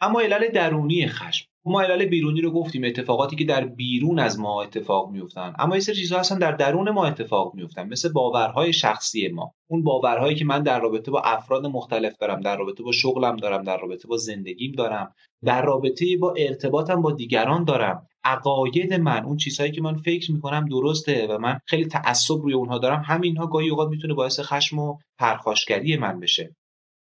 اما 0.00 0.20
علل 0.20 0.48
درونی 0.48 1.06
خشم. 1.06 1.46
ما 1.64 1.82
علل 1.82 2.04
بیرونی 2.04 2.40
رو 2.40 2.50
گفتیم 2.50 2.84
اتفاقاتی 2.84 3.36
که 3.36 3.44
در 3.44 3.64
بیرون 3.64 4.18
از 4.18 4.38
ما 4.38 4.62
اتفاق 4.62 5.10
میفتن 5.10 5.54
اما 5.58 5.74
یه 5.74 5.80
سری 5.80 5.94
چیزها 5.94 6.18
هستن 6.18 6.38
در 6.38 6.52
درون 6.52 6.90
ما 6.90 7.06
اتفاق 7.06 7.54
میفتن 7.54 7.88
مثل 7.88 8.12
باورهای 8.12 8.72
شخصی 8.72 9.28
ما. 9.28 9.54
اون 9.70 9.82
باورهایی 9.82 10.34
که 10.34 10.44
من 10.44 10.62
در 10.62 10.80
رابطه 10.80 11.10
با 11.10 11.20
افراد 11.20 11.66
مختلف 11.66 12.16
دارم 12.16 12.40
در 12.40 12.56
رابطه 12.56 12.82
با 12.82 12.92
شغلم 12.92 13.36
دارم 13.36 13.62
در 13.62 13.78
رابطه 13.78 14.08
با 14.08 14.16
زندگیم 14.16 14.72
دارم 14.72 15.14
در 15.44 15.62
رابطه 15.62 16.16
با 16.20 16.34
ارتباطم 16.38 17.02
با 17.02 17.12
دیگران 17.12 17.64
دارم. 17.64 18.06
عقاید 18.24 18.94
من 18.94 19.24
اون 19.24 19.36
چیزهایی 19.36 19.72
که 19.72 19.82
من 19.82 19.96
فکر 19.96 20.32
می‌کنم 20.32 20.68
درسته 20.68 21.26
و 21.26 21.38
من 21.38 21.58
خیلی 21.66 21.86
تعصب 21.86 22.34
روی 22.34 22.54
اونها 22.54 22.78
دارم 22.78 23.02
همینها 23.06 23.46
گاهی 23.46 23.70
اوقات 23.70 23.88
می‌تونه 23.88 24.14
باعث 24.14 24.40
خشم 24.40 24.78
و 24.78 24.98
پرخاشگری 25.18 25.96
من 25.96 26.20
بشه. 26.20 26.56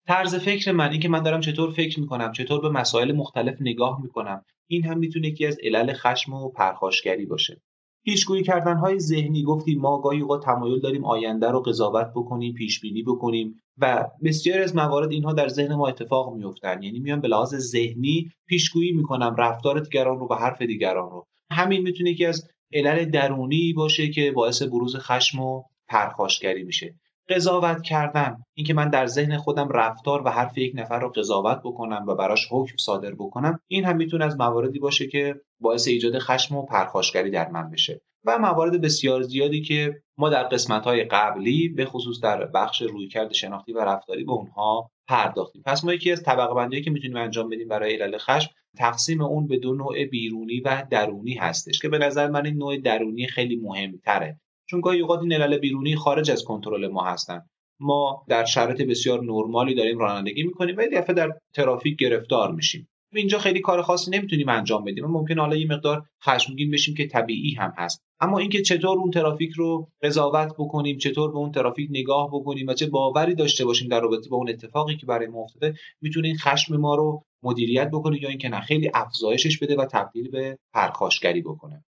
طرز 0.06 0.34
فکر 0.34 0.72
من 0.72 0.90
این 0.90 1.00
که 1.00 1.08
من 1.08 1.22
دارم 1.22 1.40
چطور 1.40 1.72
فکر 1.72 2.00
می‌کنم 2.00 2.32
چطور 2.32 2.60
به 2.60 2.68
مسائل 2.68 3.12
مختلف 3.12 3.56
نگاه 3.60 4.02
می‌کنم 4.02 4.44
این 4.66 4.84
هم 4.84 4.98
می‌تونه 4.98 5.28
یکی 5.28 5.46
از 5.46 5.58
علل 5.62 5.92
خشم 5.92 6.32
و 6.32 6.48
پرخاشگری 6.48 7.26
باشه. 7.26 7.60
پیشگویی 8.04 8.42
کردن 8.42 8.76
های 8.76 8.98
ذهنی. 8.98 9.42
گفتیم 9.42 9.80
ما 9.80 10.00
گاهی 10.00 10.20
اوقات 10.20 10.44
تمایل 10.44 10.80
داریم 10.80 11.04
آینده 11.04 11.50
رو 11.50 11.60
قضاوت 11.60 12.10
بکنیم 12.14 12.54
پیش 12.54 12.80
بینی 12.80 13.02
بکنیم 13.02 13.54
و 13.78 14.06
بسیاری 14.24 14.62
از 14.62 14.76
موارد 14.76 15.12
اینها 15.12 15.32
در 15.32 15.48
ذهن 15.48 15.74
ما 15.74 15.88
اتفاق 15.88 16.34
میفتن 16.34 16.82
یعنی 16.82 16.98
میان 16.98 17.20
به 17.20 17.28
لحاظ 17.28 17.54
ذهنی 17.54 18.30
پیشگویی 18.46 18.92
می‌کنم 18.92 19.34
رفتار 19.38 19.80
دیگران 19.80 20.18
رو 20.18 20.28
و 20.30 20.34
حرف 20.34 20.62
دیگران 20.62 21.10
رو. 21.10 21.26
همین 21.50 21.82
می‌تونه 21.82 22.10
یکی 22.10 22.26
از 22.26 22.48
علل 22.72 23.04
درونی 23.04 23.72
باشه 23.72 24.08
که 24.08 24.32
باعث 24.32 24.62
بروز 24.62 24.96
خشم 24.96 25.40
و 25.40 25.62
پرخاشگری 25.88 26.62
میشه. 26.62 26.94
قضاوت 27.30 27.82
کردن. 27.82 28.36
اینکه 28.54 28.74
من 28.74 28.88
در 28.88 29.06
ذهن 29.06 29.36
خودم 29.36 29.68
رفتار 29.68 30.22
و 30.24 30.30
حرف 30.30 30.58
یک 30.58 30.72
نفر 30.76 30.98
رو 30.98 31.08
قضاوت 31.08 31.60
بکنم 31.64 32.04
و 32.08 32.14
براش 32.14 32.48
حکم 32.50 32.76
صادر 32.76 33.14
بکنم 33.14 33.60
این 33.66 33.84
هم 33.84 33.96
می‌تونه 33.96 34.24
از 34.24 34.40
مواردی 34.40 34.78
باشه 34.78 35.06
که 35.06 35.40
باعث 35.60 35.88
ایجاد 35.88 36.18
خشم 36.18 36.56
و 36.56 36.66
پرخاشگری 36.66 37.30
در 37.30 37.48
من 37.48 37.70
بشه. 37.70 38.00
و 38.24 38.38
موارد 38.38 38.80
بسیار 38.80 39.22
زیادی 39.22 39.62
که 39.62 40.02
ما 40.18 40.28
در 40.28 40.42
قسمت 40.42 40.84
های 40.84 41.04
قبلی 41.04 41.68
به 41.68 41.84
خصوص 41.84 42.20
در 42.20 42.46
بخش 42.46 42.82
رویکرد 42.82 43.32
شناختی 43.32 43.72
و 43.72 43.84
رفتاری 43.84 44.24
به 44.24 44.32
اونها 44.32 44.90
پرداختیم. 45.08 45.62
پس 45.66 45.84
ما 45.84 45.94
یکی 45.94 46.12
از 46.12 46.22
طبقه 46.22 46.54
بندی 46.54 46.82
که 46.82 46.90
می‌تونیم 46.90 47.16
انجام 47.16 47.48
بدیم 47.48 47.68
برای 47.68 47.96
علل 47.96 48.18
خشم 48.18 48.50
تقسیم 48.76 49.22
اون 49.22 49.46
به 49.46 49.58
دو 49.58 49.74
نوع 49.74 50.04
بیرونی 50.04 50.60
و 50.60 50.86
درونی 50.90 51.34
هستش 51.34 51.78
که 51.78 51.88
به 51.88 51.98
نظر 51.98 52.30
من 52.30 52.46
این 52.46 52.56
نوع 52.56 52.76
درونی 52.76 53.26
خیلی 53.26 53.56
مهمتره. 53.56 54.40
چون 54.70 54.80
گاهی 54.80 55.00
اوقات 55.00 55.20
این 55.20 55.32
علل 55.32 55.58
بیرونی 55.58 55.96
خارج 55.96 56.30
از 56.30 56.44
کنترل 56.44 56.88
ما 56.88 57.04
هستن. 57.04 57.42
ما 57.80 58.24
در 58.28 58.44
شرایط 58.44 58.82
بسیار 58.82 59.24
نرمالی 59.24 59.74
داریم 59.74 59.98
رانندگی 59.98 60.42
می‌کنیم 60.42 60.76
و 60.78 60.82
دفعه 60.92 61.14
در 61.14 61.30
ترافیک 61.54 61.98
گرفتار 61.98 62.52
میشیم. 62.52 62.88
اینجا 63.12 63.38
خیلی 63.38 63.60
کار 63.60 63.82
خاصی 63.82 64.10
نمی‌تونیم 64.10 64.48
انجام 64.48 64.84
بدیم. 64.84 65.04
ممکن 65.04 65.38
حالا 65.38 65.56
یه 65.56 65.66
مقدار 65.66 66.02
خشمگین 66.24 66.70
بشیم 66.70 66.94
که 66.94 67.06
طبیعی 67.06 67.54
هم 67.54 67.72
هست. 67.76 68.02
اما 68.20 68.38
اینکه 68.38 68.62
چطور 68.62 68.98
اون 68.98 69.10
ترافیک 69.10 69.52
رو 69.52 69.88
قضاوت 70.02 70.52
بکنیم 70.58 70.98
چطور 70.98 71.30
به 71.30 71.38
اون 71.38 71.52
ترافیک 71.52 71.88
نگاه 71.90 72.28
بکنیم 72.32 72.66
و 72.66 72.74
چه 72.74 72.86
باوری 72.86 73.34
داشته 73.34 73.64
باشیم 73.64 73.88
در 73.88 74.00
رابطه 74.00 74.30
با 74.30 74.36
اون 74.36 74.48
اتفاقی 74.48 74.96
که 74.96 75.06
برای 75.06 75.26
ما 75.26 75.40
افتاده 75.40 75.74
می‌تونه 76.00 76.28
این 76.28 76.36
خشم 76.38 76.76
ما 76.76 76.94
رو 76.94 77.22
مدیریت 77.42 77.90
بکنه 77.92 78.22
یا 78.22 78.28
اینکه 78.28 78.48
نه 78.48 78.60
خیلی 78.60 78.90
افزایشش 78.94 79.58
بده 79.58 79.76
و 79.76 79.84
تبدیل 79.84 80.30
به 80.30 80.58
پرخاشگری 80.74 81.42
بکنه. 81.42 81.84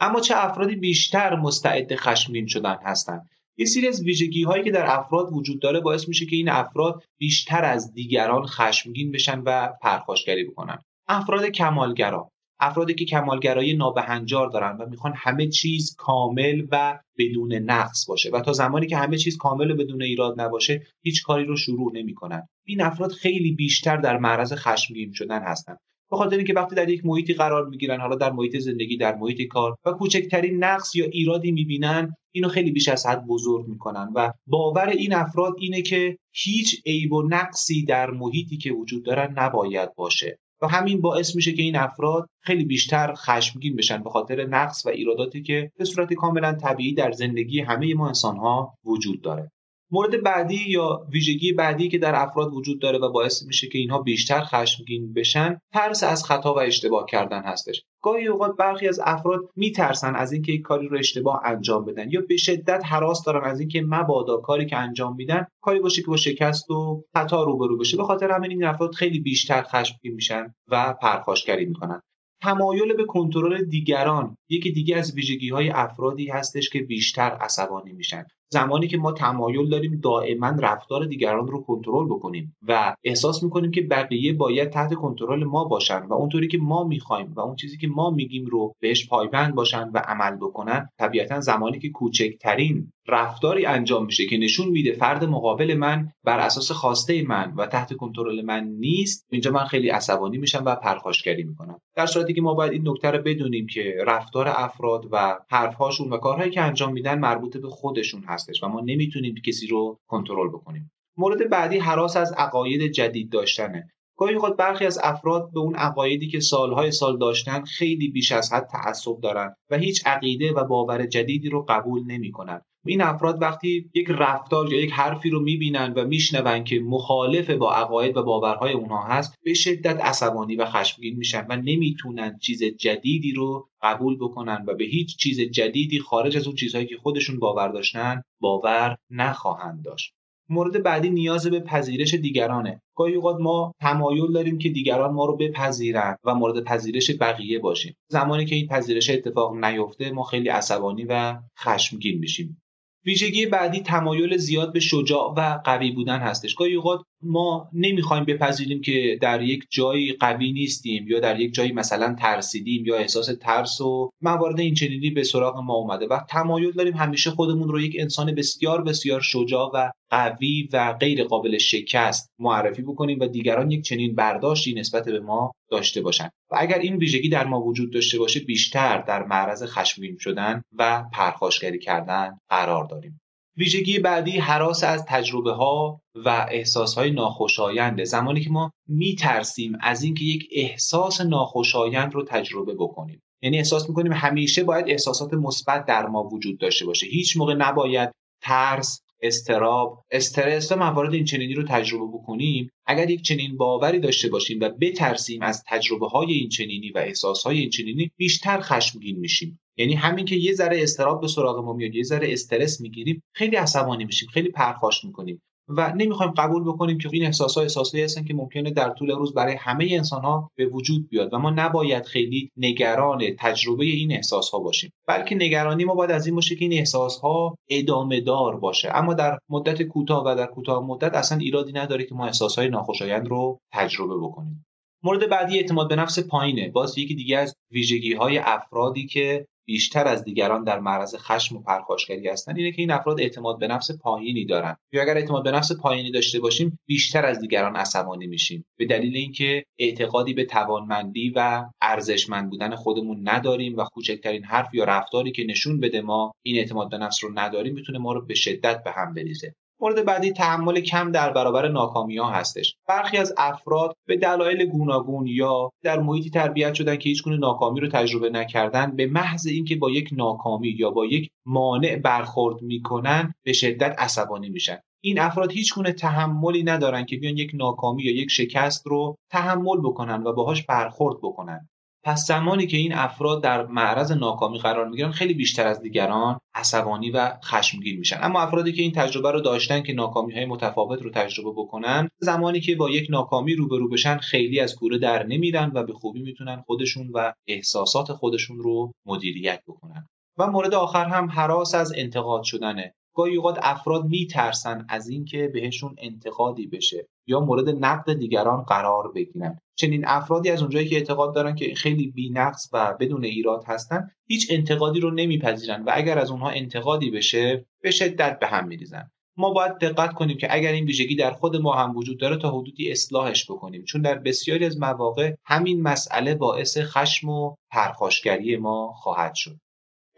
اما 0.00 0.20
چه 0.20 0.34
افرادی 0.36 0.76
بیشتر 0.76 1.36
مستعد 1.36 1.94
خشمگین 1.94 2.46
شدن 2.46 2.76
هستند؟ 2.84 3.28
یه 3.56 3.66
سری 3.66 3.88
از 3.88 4.02
ویژگی 4.02 4.42
هایی 4.42 4.64
که 4.64 4.70
در 4.70 4.84
افراد 4.86 5.28
وجود 5.32 5.60
داره 5.60 5.80
باعث 5.80 6.08
میشه 6.08 6.26
که 6.26 6.36
این 6.36 6.48
افراد 6.48 7.02
بیشتر 7.18 7.64
از 7.64 7.92
دیگران 7.92 8.46
خشمگین 8.46 9.12
بشن 9.12 9.40
و 9.40 9.68
پرخاشگری 9.82 10.44
بکنن. 10.44 10.78
افراد 11.08 11.44
کمالگرا. 11.44 12.30
افرادی 12.60 12.94
که 12.94 13.04
کمالگرایی 13.04 13.76
نابهنجار 13.76 14.48
دارن 14.48 14.76
و 14.76 14.86
می‌خوان 14.86 15.12
همه 15.16 15.48
چیز 15.48 15.96
کامل 15.98 16.66
و 16.70 16.98
بدون 17.18 17.52
نقص 17.52 18.06
باشه 18.08 18.30
و 18.30 18.40
تا 18.40 18.52
زمانی 18.52 18.86
که 18.86 18.96
همه 18.96 19.16
چیز 19.16 19.36
کامل 19.36 19.70
و 19.70 19.76
بدون 19.76 20.02
ایراد 20.02 20.40
نباشه 20.40 20.86
هیچ 21.02 21.22
کاری 21.22 21.44
رو 21.44 21.56
شروع 21.56 21.92
نمی‌کنن. 21.94 22.48
این 22.66 22.82
افراد 22.82 23.12
خیلی 23.12 23.52
بیشتر 23.52 23.96
در 23.96 24.18
معرض 24.18 24.52
خشمگین 24.52 25.12
شدن 25.12 25.42
هستند 25.42 25.78
به 26.10 26.16
خاطر 26.16 26.36
اینکه 26.36 26.52
وقتی 26.54 26.74
در 26.74 26.88
یک 26.88 27.06
محیطی 27.06 27.34
قرار 27.34 27.68
می‌گیرن 27.68 28.00
حالا 28.00 28.16
در 28.16 28.32
محیط 28.32 28.56
زندگی 28.56 28.96
در 28.96 29.14
محیط 29.14 29.48
کار 29.48 29.76
و 29.84 29.92
کوچکترین 29.92 30.64
نقص 30.64 30.96
یا 30.96 31.04
ایرادی 31.04 31.52
می‌بینن 31.52 32.14
اینو 32.32 32.48
خیلی 32.48 32.70
بیش 32.70 32.88
از 32.88 33.06
حد 33.06 33.26
بزرگ 33.26 33.66
می‌کنن 33.68 34.12
و 34.14 34.32
باور 34.46 34.88
این 34.88 35.14
افراد 35.14 35.54
اینه 35.58 35.82
که 35.82 36.18
هیچ 36.32 36.82
عیب 36.86 37.12
و 37.12 37.22
نقصی 37.22 37.84
در 37.84 38.10
محیطی 38.10 38.56
که 38.56 38.72
وجود 38.72 39.04
دارن 39.04 39.34
نباید 39.36 39.94
باشه 39.94 40.38
و 40.62 40.66
همین 40.66 41.00
باعث 41.00 41.36
میشه 41.36 41.52
که 41.52 41.62
این 41.62 41.76
افراد 41.76 42.28
خیلی 42.40 42.64
بیشتر 42.64 43.14
خشمگین 43.14 43.76
بشن 43.76 44.02
به 44.02 44.10
خاطر 44.10 44.46
نقص 44.46 44.86
و 44.86 44.88
ایراداتی 44.88 45.42
که 45.42 45.72
به 45.78 45.84
صورت 45.84 46.12
کاملا 46.12 46.52
طبیعی 46.52 46.94
در 46.94 47.12
زندگی 47.12 47.60
همه 47.60 47.94
ما 47.94 48.06
انسانها 48.08 48.74
وجود 48.84 49.22
داره. 49.22 49.50
مورد 49.90 50.22
بعدی 50.22 50.64
یا 50.68 51.06
ویژگی 51.12 51.52
بعدی 51.52 51.88
که 51.88 51.98
در 51.98 52.14
افراد 52.14 52.52
وجود 52.52 52.80
داره 52.80 52.98
و 52.98 53.12
باعث 53.12 53.42
میشه 53.42 53.68
که 53.68 53.78
اینها 53.78 53.98
بیشتر 54.02 54.40
خشمگین 54.40 55.12
بشن 55.12 55.60
ترس 55.72 56.04
از 56.04 56.24
خطا 56.24 56.54
و 56.54 56.60
اشتباه 56.60 57.06
کردن 57.06 57.42
هستش. 57.42 57.82
گاهی 58.02 58.26
اوقات 58.26 58.56
برخی 58.56 58.88
از 58.88 59.00
افراد 59.04 59.40
میترسن 59.56 60.14
از 60.14 60.32
اینکه 60.32 60.52
یک 60.52 60.62
کاری 60.62 60.88
رو 60.88 60.98
اشتباه 60.98 61.40
انجام 61.44 61.84
بدن 61.84 62.10
یا 62.10 62.20
به 62.28 62.36
شدت 62.36 62.82
حراس 62.84 63.24
دارن 63.24 63.50
از 63.50 63.60
اینکه 63.60 63.82
مبادا 63.82 64.36
کاری 64.36 64.66
که 64.66 64.76
انجام 64.76 65.14
میدن 65.16 65.46
کاری 65.60 65.80
باشه 65.80 66.02
که 66.02 66.08
با 66.08 66.16
شکست 66.16 66.70
و 66.70 67.04
خطا 67.14 67.44
روبرو 67.44 67.78
بشه. 67.78 67.96
به 67.96 68.04
خاطر 68.04 68.30
همین 68.30 68.50
این 68.50 68.64
افراد 68.64 68.94
خیلی 68.94 69.20
بیشتر 69.20 69.62
خشمگین 69.62 70.14
میشن 70.14 70.54
و 70.68 70.94
پرخاشگری 71.02 71.64
می‌کنن. 71.64 72.00
تمایل 72.42 72.92
به 72.92 73.04
کنترل 73.04 73.64
دیگران 73.64 74.36
یکی 74.48 74.72
دیگه 74.72 74.96
از 74.96 75.14
ویژگی 75.14 75.48
های 75.48 75.70
افرادی 75.70 76.28
هستش 76.28 76.70
که 76.70 76.82
بیشتر 76.82 77.30
عصبانی 77.30 77.92
میشن. 77.92 78.24
زمانی 78.50 78.88
که 78.88 78.98
ما 78.98 79.12
تمایل 79.12 79.68
داریم 79.68 80.00
دائما 80.02 80.48
رفتار 80.48 81.04
دیگران 81.06 81.48
رو 81.48 81.62
کنترل 81.62 82.06
بکنیم 82.06 82.56
و 82.68 82.94
احساس 83.04 83.42
می‌کنیم 83.42 83.70
که 83.70 83.82
بقیه 83.82 84.32
باید 84.32 84.70
تحت 84.70 84.94
کنترل 84.94 85.44
ما 85.44 85.64
باشن 85.64 86.06
و 86.06 86.12
اونطوری 86.12 86.48
که 86.48 86.58
ما 86.58 86.84
می‌خوایم 86.84 87.32
و 87.32 87.40
اون 87.40 87.56
چیزی 87.56 87.76
که 87.76 87.88
ما 87.88 88.10
میگیم 88.10 88.46
رو 88.46 88.74
بهش 88.80 89.08
پایبند 89.08 89.54
باشن 89.54 89.90
و 89.94 89.98
عمل 89.98 90.36
بکنن 90.36 90.88
طبیعتا 90.98 91.40
زمانی 91.40 91.78
که 91.78 91.88
کوچکترین 91.88 92.92
رفتاری 93.08 93.66
انجام 93.66 94.04
میشه 94.04 94.26
که 94.26 94.36
نشون 94.36 94.68
میده 94.68 94.92
فرد 94.92 95.24
مقابل 95.24 95.74
من 95.74 96.12
بر 96.24 96.38
اساس 96.38 96.72
خواسته 96.72 97.22
من 97.22 97.52
و 97.56 97.66
تحت 97.66 97.92
کنترل 97.92 98.44
من 98.44 98.64
نیست 98.64 99.26
اینجا 99.30 99.50
من 99.50 99.64
خیلی 99.64 99.88
عصبانی 99.88 100.38
میشم 100.38 100.62
و 100.66 100.74
پرخاشگری 100.74 101.42
می‌کنم. 101.42 101.80
در 101.96 102.06
صورتی 102.06 102.34
که 102.34 102.42
ما 102.42 102.54
باید 102.54 102.72
این 102.72 102.88
نکته 102.88 103.10
رو 103.10 103.22
بدونیم 103.22 103.66
که 103.66 103.94
رفتار 104.06 104.48
افراد 104.48 105.08
و 105.12 105.38
حرفهاشون 105.50 106.10
و 106.10 106.16
کارهایی 106.16 106.50
که 106.50 106.60
انجام 106.60 106.92
میدن 106.92 107.18
مربوط 107.18 107.56
به 107.56 107.68
خودشون 107.68 108.22
هستش 108.38 108.62
و 108.62 108.68
ما 108.68 108.80
نمی‌تونیم 108.80 109.34
کسی 109.46 109.66
رو 109.66 109.98
کنترل 110.06 110.48
بکنیم. 110.48 110.90
مورد 111.16 111.50
بعدی 111.50 111.78
حراس 111.78 112.16
از 112.16 112.32
عقاید 112.32 112.92
جدید 112.92 113.30
داشتنه. 113.32 113.88
گاهی 114.18 114.34
اوقات 114.34 114.56
برخی 114.56 114.86
از 114.86 114.98
افراد 115.02 115.50
به 115.52 115.60
اون 115.60 115.74
عقایدی 115.74 116.28
که 116.28 116.40
سالهای 116.40 116.90
سال 116.90 117.18
داشتن 117.18 117.64
خیلی 117.64 118.08
بیش 118.08 118.32
از 118.32 118.52
حد 118.52 118.66
تعصب 118.66 119.20
دارن 119.22 119.54
و 119.70 119.76
هیچ 119.76 120.06
عقیده 120.06 120.52
و 120.52 120.64
باور 120.64 121.06
جدیدی 121.06 121.48
رو 121.48 121.66
قبول 121.68 122.04
نمی‌کنن. 122.06 122.60
این 122.88 123.00
افراد 123.00 123.42
وقتی 123.42 123.90
یک 123.94 124.06
رفتار 124.10 124.72
یا 124.72 124.80
یک 124.80 124.92
حرفی 124.92 125.30
رو 125.30 125.40
می‌بینن 125.40 125.92
و 125.96 126.04
میشنون 126.04 126.64
که 126.64 126.80
مخالف 126.80 127.50
با 127.50 127.74
عقاید 127.74 128.16
و 128.16 128.22
باورهای 128.22 128.72
اونها 128.72 129.02
هست 129.02 129.34
به 129.44 129.54
شدت 129.54 130.00
عصبانی 130.00 130.56
و 130.56 130.64
خشمگین 130.64 131.16
میشن 131.16 131.46
و 131.48 131.56
نمی‌تونن 131.56 132.38
چیز 132.38 132.64
جدیدی 132.64 133.32
رو 133.32 133.68
قبول 133.82 134.16
بکنن 134.16 134.64
و 134.66 134.74
به 134.74 134.84
هیچ 134.84 135.16
چیز 135.16 135.40
جدیدی 135.40 135.98
خارج 135.98 136.36
از 136.36 136.46
اون 136.46 136.56
چیزهایی 136.56 136.86
که 136.86 136.96
خودشون 136.96 137.38
باور 137.38 137.68
داشتن 137.68 138.22
باور 138.40 138.96
نخواهند 139.10 139.84
داشت. 139.84 140.12
مورد 140.50 140.82
بعدی 140.82 141.10
نیاز 141.10 141.46
به 141.46 141.60
پذیرش 141.60 142.14
دیگرانه. 142.14 142.82
گاهی 142.96 143.14
اوقات 143.14 143.40
ما 143.40 143.72
تمایل 143.80 144.32
داریم 144.32 144.58
که 144.58 144.68
دیگران 144.68 145.14
ما 145.14 145.26
رو 145.26 145.36
بپذیرند 145.36 146.18
و 146.24 146.34
مورد 146.34 146.64
پذیرش 146.64 147.10
بقیه 147.20 147.58
باشیم. 147.58 147.96
زمانی 148.08 148.44
که 148.44 148.54
این 148.54 148.66
پذیرش 148.66 149.10
اتفاق 149.10 149.64
نیفته 149.64 150.10
ما 150.10 150.22
خیلی 150.22 150.48
عصبانی 150.48 151.04
و 151.04 151.38
خشمگین 151.58 152.18
میشیم. 152.18 152.62
ویژگی 153.08 153.46
بعدی 153.46 153.80
تمایل 153.80 154.36
زیاد 154.36 154.72
به 154.72 154.80
شجاع 154.80 155.34
و 155.36 155.60
قوی 155.64 155.90
بودن 155.90 156.18
هستش. 156.18 156.54
گاهی 156.54 156.74
اوقات 156.74 157.00
ما 157.22 157.68
نمی‌خوایم 157.72 158.24
بپذیریم 158.24 158.80
که 158.80 159.18
در 159.22 159.42
یک 159.42 159.64
جایی 159.70 160.12
قوی 160.12 160.52
نیستیم 160.52 161.08
یا 161.08 161.20
در 161.20 161.40
یک 161.40 161.54
جایی 161.54 161.72
مثلا 161.72 162.16
ترسیدیم 162.20 162.86
یا 162.86 162.96
احساس 162.96 163.30
ترس 163.40 163.80
و 163.80 164.10
موارد 164.20 164.60
این 164.60 164.74
چنینی 164.74 165.10
به 165.10 165.22
سراغ 165.22 165.58
ما 165.58 165.74
اومده 165.74 166.06
و 166.06 166.20
تمایل 166.28 166.72
داریم 166.72 166.94
همیشه 166.94 167.30
خودمون 167.30 167.68
رو 167.68 167.80
یک 167.80 167.96
انسان 167.98 168.34
بسیار 168.34 168.82
بسیار 168.82 169.20
شجاع 169.20 169.70
و 169.74 169.90
قوی 170.10 170.68
و 170.72 170.92
غیر 170.92 171.24
قابل 171.24 171.58
شکست 171.58 172.30
معرفی 172.38 172.82
بکنیم 172.82 173.20
و 173.20 173.26
دیگران 173.26 173.70
یک 173.70 173.84
چنین 173.84 174.14
برداشتی 174.14 174.74
نسبت 174.74 175.04
به 175.04 175.20
ما 175.20 175.52
داشته 175.70 176.00
باشند 176.00 176.32
و 176.50 176.56
اگر 176.58 176.78
این 176.78 176.96
ویژگی 176.96 177.28
در 177.28 177.44
ما 177.44 177.60
وجود 177.60 177.92
داشته 177.92 178.18
باشه 178.18 178.40
بیشتر 178.40 179.02
در 179.02 179.22
معرض 179.22 179.62
خشمگین 179.62 180.16
شدن 180.20 180.62
و 180.78 181.04
پرخاشگری 181.12 181.78
کردن 181.78 182.38
قرار 182.48 182.84
داریم. 182.84 183.20
ویژگی 183.58 183.98
بعدی 183.98 184.38
حراس 184.38 184.84
از 184.84 185.04
تجربه 185.08 185.52
ها 185.52 186.00
و 186.14 186.46
احساس 186.50 186.94
های 186.94 187.10
ناخوشاینده 187.10 188.04
زمانی 188.04 188.40
که 188.40 188.50
ما 188.50 188.72
میترسیم 188.88 189.78
از 189.80 190.02
اینکه 190.02 190.24
یک 190.24 190.48
احساس 190.52 191.20
ناخوشایند 191.20 192.14
رو 192.14 192.24
تجربه 192.24 192.74
بکنیم. 192.74 193.22
یعنی 193.42 193.58
احساس 193.58 193.88
می‌کنیم 193.88 194.12
همیشه 194.12 194.64
باید 194.64 194.88
احساسات 194.88 195.34
مثبت 195.34 195.86
در 195.86 196.06
ما 196.06 196.22
وجود 196.24 196.58
داشته 196.58 196.86
باشه. 196.86 197.06
هیچ 197.06 197.36
موقع 197.36 197.54
نباید 197.54 198.10
ترس 198.42 199.02
استراب. 199.22 200.04
استرس 200.10 200.72
و 200.72 200.76
موارد 200.76 201.14
این 201.14 201.24
چنینی 201.24 201.54
رو 201.54 201.62
تجربه 201.68 202.06
بکنیم. 202.06 202.70
اگر 202.86 203.10
یک 203.10 203.22
چنین 203.22 203.56
باوری 203.56 204.00
داشته 204.00 204.28
باشیم 204.28 204.58
و 204.60 204.68
بترسیم 204.80 205.42
از 205.42 205.64
تجربه 205.66 206.08
های 206.08 206.32
این 206.32 206.48
چنینی 206.48 206.90
و 206.90 206.98
احساس 206.98 207.42
های 207.42 207.58
این 207.58 207.70
چنینی 207.70 208.10
بیشتر 208.16 208.60
خشمگین 208.60 209.18
میشیم. 209.18 209.60
یعنی 209.76 209.94
همین 209.94 210.24
که 210.24 210.36
یه 210.36 210.52
ذره 210.52 210.82
استراب 210.82 211.20
به 211.20 211.28
سراغ 211.28 211.64
ما 211.64 211.72
میاد 211.72 211.94
یه 211.94 212.02
ذره 212.02 212.32
استرس 212.32 212.80
می‌گیریم 212.80 213.22
خیلی 213.32 213.56
عصبانی 213.56 214.04
میشیم 214.04 214.28
خیلی 214.28 214.48
پرخاش 214.48 215.04
می‌کنیم. 215.04 215.42
و 215.68 215.92
نمی‌خوایم 215.96 216.32
قبول 216.32 216.62
بکنیم 216.62 216.98
که 216.98 217.08
این 217.12 217.24
احساس 217.24 217.54
ها 217.54 217.62
احساسایی 217.62 218.04
هستن 218.04 218.24
که 218.24 218.34
ممکنه 218.34 218.70
در 218.70 218.90
طول 218.90 219.10
روز 219.10 219.34
برای 219.34 219.54
همه 219.54 219.88
انسان 219.90 220.22
ها 220.22 220.50
به 220.56 220.66
وجود 220.66 221.08
بیاد 221.08 221.34
و 221.34 221.38
ما 221.38 221.50
نباید 221.50 222.06
خیلی 222.06 222.50
نگران 222.56 223.22
تجربه 223.38 223.84
این 223.84 224.12
احساس 224.12 224.50
ها 224.50 224.58
باشیم. 224.58 224.92
بلکه 225.06 225.34
نگرانی 225.34 225.84
ما 225.84 225.94
باید 225.94 226.10
از 226.10 226.26
این 226.26 226.34
باشه 226.34 226.56
که 226.56 226.64
این 226.64 226.72
احساس 226.72 227.18
ها 227.20 227.54
ادامه 227.70 228.20
دار 228.20 228.56
باشه. 228.56 228.90
اما 228.94 229.14
در 229.14 229.38
مدت 229.48 229.82
کوتاه 229.82 230.24
و 230.26 230.34
در 230.34 230.46
کوتاه 230.46 230.86
مدت 230.86 231.14
اصلا 231.14 231.38
ایرادی 231.38 231.72
نداره 231.72 232.04
که 232.04 232.14
ما 232.14 232.26
احساس 232.26 232.58
های 232.58 232.68
ناخوشایند 232.68 233.28
رو 233.28 233.60
تجربه 233.72 234.16
بکنیم. 234.16 234.64
مورد 235.02 235.28
بعدی 235.28 235.58
اعتماد 235.58 235.88
به 235.88 235.96
نفس 235.96 236.18
پایینه. 236.18 236.68
باز 236.68 236.98
یکی 236.98 237.14
دیگه 237.14 237.38
از 237.38 237.54
ویژگی 237.70 238.14
های 238.14 238.38
افرادی 238.38 239.06
که 239.06 239.46
بیشتر 239.68 240.08
از 240.08 240.24
دیگران 240.24 240.64
در 240.64 240.80
معرض 240.80 241.14
خشم 241.18 241.56
و 241.56 241.60
پرخاشگری 241.60 242.28
هستن 242.28 242.56
اینه 242.56 242.72
که 242.72 242.82
این 242.82 242.90
افراد 242.90 243.20
اعتماد 243.20 243.58
به 243.58 243.66
نفس 243.66 243.90
پایینی 243.90 244.44
دارن. 244.44 244.76
یا 244.92 245.02
اگر 245.02 245.16
اعتماد 245.16 245.44
به 245.44 245.50
نفس 245.50 245.72
پایینی 245.72 246.10
داشته 246.10 246.40
باشیم 246.40 246.78
بیشتر 246.86 247.26
از 247.26 247.40
دیگران 247.40 247.76
عصبانی 247.76 248.26
میشیم. 248.26 248.64
به 248.78 248.86
دلیل 248.86 249.16
اینکه 249.16 249.64
اعتقادی 249.78 250.34
به 250.34 250.44
توانمندی 250.44 251.32
و 251.36 251.64
ارزشمند 251.80 252.50
بودن 252.50 252.74
خودمون 252.74 253.28
نداریم 253.28 253.76
و 253.76 253.84
کوچکترین 253.84 254.44
حرف 254.44 254.74
یا 254.74 254.84
رفتاری 254.84 255.32
که 255.32 255.44
نشون 255.44 255.80
بده 255.80 256.00
ما 256.00 256.32
این 256.42 256.56
اعتماد 256.56 256.90
به 256.90 256.98
نفس 256.98 257.24
رو 257.24 257.30
نداریم 257.34 257.74
می‌تونه 257.74 257.98
ما 257.98 258.12
رو 258.12 258.26
به 258.26 258.34
شدت 258.34 258.84
به 258.84 258.90
هم 258.90 259.14
بریزه. 259.14 259.54
مورد 259.80 260.04
بعدی 260.04 260.32
تحمل 260.32 260.80
کم 260.80 261.12
در 261.12 261.32
برابر 261.32 261.68
ناکامی 261.68 262.18
ها 262.18 262.30
هستش. 262.30 262.76
برخی 262.88 263.16
از 263.16 263.34
افراد 263.36 263.96
به 264.06 264.16
دلایل 264.16 264.64
گوناگون 264.64 265.26
یا 265.26 265.70
در 265.82 266.00
محیطی 266.00 266.30
تربیت 266.30 266.74
شدن 266.74 266.96
که 266.96 267.08
هیچ 267.08 267.22
ناکامی 267.26 267.80
رو 267.80 267.88
تجربه 267.88 268.30
نکردن 268.30 268.96
به 268.96 269.06
محض 269.06 269.46
اینکه 269.46 269.76
با 269.76 269.90
یک 269.90 270.08
ناکامی 270.12 270.68
یا 270.68 270.90
با 270.90 271.06
یک 271.06 271.30
مانع 271.46 271.96
برخورد 271.96 272.62
می‌کنن 272.62 273.34
به 273.44 273.52
شدت 273.52 273.94
عصبانی 273.98 274.48
میشن. 274.48 274.78
این 275.00 275.20
افراد 275.20 275.52
هیچ 275.52 275.74
گونه 275.74 275.92
تحملی 275.92 276.62
ندارن 276.62 277.04
که 277.04 277.16
بیان 277.16 277.36
یک 277.36 277.50
ناکامی 277.54 278.02
یا 278.02 278.16
یک 278.16 278.30
شکست 278.30 278.86
رو 278.86 279.16
تحمل 279.30 279.78
بکنن 279.78 280.22
و 280.22 280.32
باهاش 280.32 280.66
برخورد 280.66 281.16
بکنن. 281.22 281.68
پس 282.08 282.26
زمانی 282.26 282.66
که 282.66 282.76
این 282.76 282.94
افراد 282.94 283.42
در 283.42 283.66
معرض 283.66 284.12
ناکامی 284.12 284.58
قرار 284.58 284.88
می‌گیرن 284.88 285.10
خیلی 285.10 285.34
بیشتر 285.34 285.66
از 285.66 285.80
دیگران 285.80 286.40
عصبانی 286.54 287.10
و 287.10 287.32
خشمگین 287.44 287.98
میشن. 287.98 288.18
اما 288.22 288.40
افرادی 288.40 288.72
که 288.72 288.82
این 288.82 288.92
تجربه 288.92 289.32
رو 289.32 289.40
داشتن 289.40 289.82
که 289.82 289.92
ناکامی 289.92 290.34
های 290.34 290.44
متفاوت 290.44 291.02
رو 291.02 291.10
تجربه 291.10 291.50
بکنن 291.50 292.08
زمانی 292.18 292.60
که 292.60 292.76
با 292.76 292.90
یک 292.90 293.06
ناکامی 293.10 293.54
روبرو 293.54 293.88
بشن 293.88 294.18
خیلی 294.18 294.60
از 294.60 294.76
کوره 294.76 294.98
در 294.98 295.26
نمیرن 295.26 295.72
و 295.74 295.82
به 295.82 295.92
خوبی 295.92 296.22
می‌تونن 296.22 296.62
خودشون 296.66 297.10
و 297.14 297.32
احساسات 297.46 298.12
خودشون 298.12 298.58
رو 298.58 298.92
مدیریت 299.06 299.62
بکنن. 299.68 300.06
و 300.38 300.46
مورد 300.46 300.74
آخر 300.74 301.04
هم 301.04 301.30
حراس 301.30 301.74
از 301.74 301.92
انتقاد 301.96 302.42
شدنه. 302.42 302.94
گاهی 303.14 303.36
اوقات 303.36 303.58
افراد 303.62 304.04
میترسن 304.04 304.86
از 304.88 305.08
اینکه 305.08 305.50
بهشون 305.54 305.94
انتقادی 305.98 306.66
بشه. 306.66 307.06
یا 307.28 307.40
مورد 307.40 307.68
نقد 307.68 308.12
دیگران 308.12 308.62
قرار 308.62 309.12
بگیرن. 309.12 309.58
چنین 309.76 310.04
افرادی 310.06 310.50
از 310.50 310.62
اونجایی 310.62 310.88
که 310.88 310.96
اعتقاد 310.96 311.34
دارن 311.34 311.54
که 311.54 311.74
خیلی 311.74 312.06
بینقص 312.10 312.68
و 312.72 312.96
بدون 313.00 313.24
ایراد 313.24 313.64
هستن 313.66 314.10
هیچ 314.26 314.46
انتقادی 314.50 315.00
رو 315.00 315.10
نمیپذیرن 315.10 315.84
و 315.84 315.90
اگر 315.94 316.18
از 316.18 316.30
اونها 316.30 316.50
انتقادی 316.50 317.10
بشه 317.10 317.66
به 317.82 317.90
شدت 317.90 318.38
به 318.38 318.46
هم 318.46 318.66
میریزن. 318.66 319.10
ما 319.36 319.50
باید 319.50 319.78
دقت 319.78 320.14
کنیم 320.14 320.36
که 320.36 320.54
اگر 320.54 320.72
این 320.72 320.84
ویژگی 320.84 321.16
در 321.16 321.30
خود 321.30 321.56
ما 321.56 321.74
هم 321.74 321.96
وجود 321.96 322.20
داره 322.20 322.36
تا 322.36 322.50
حدودی 322.50 322.92
اصلاحش 322.92 323.50
بکنیم. 323.50 323.84
چون 323.84 324.02
در 324.02 324.18
بسیاری 324.18 324.64
از 324.64 324.78
مواقع 324.78 325.34
همین 325.44 325.82
مسئله 325.82 326.34
باعث 326.34 326.78
خشم 326.78 327.28
و 327.28 327.54
پرخاشگری 327.70 328.56
ما 328.56 328.92
خواهد 328.92 329.34
شد. 329.34 329.56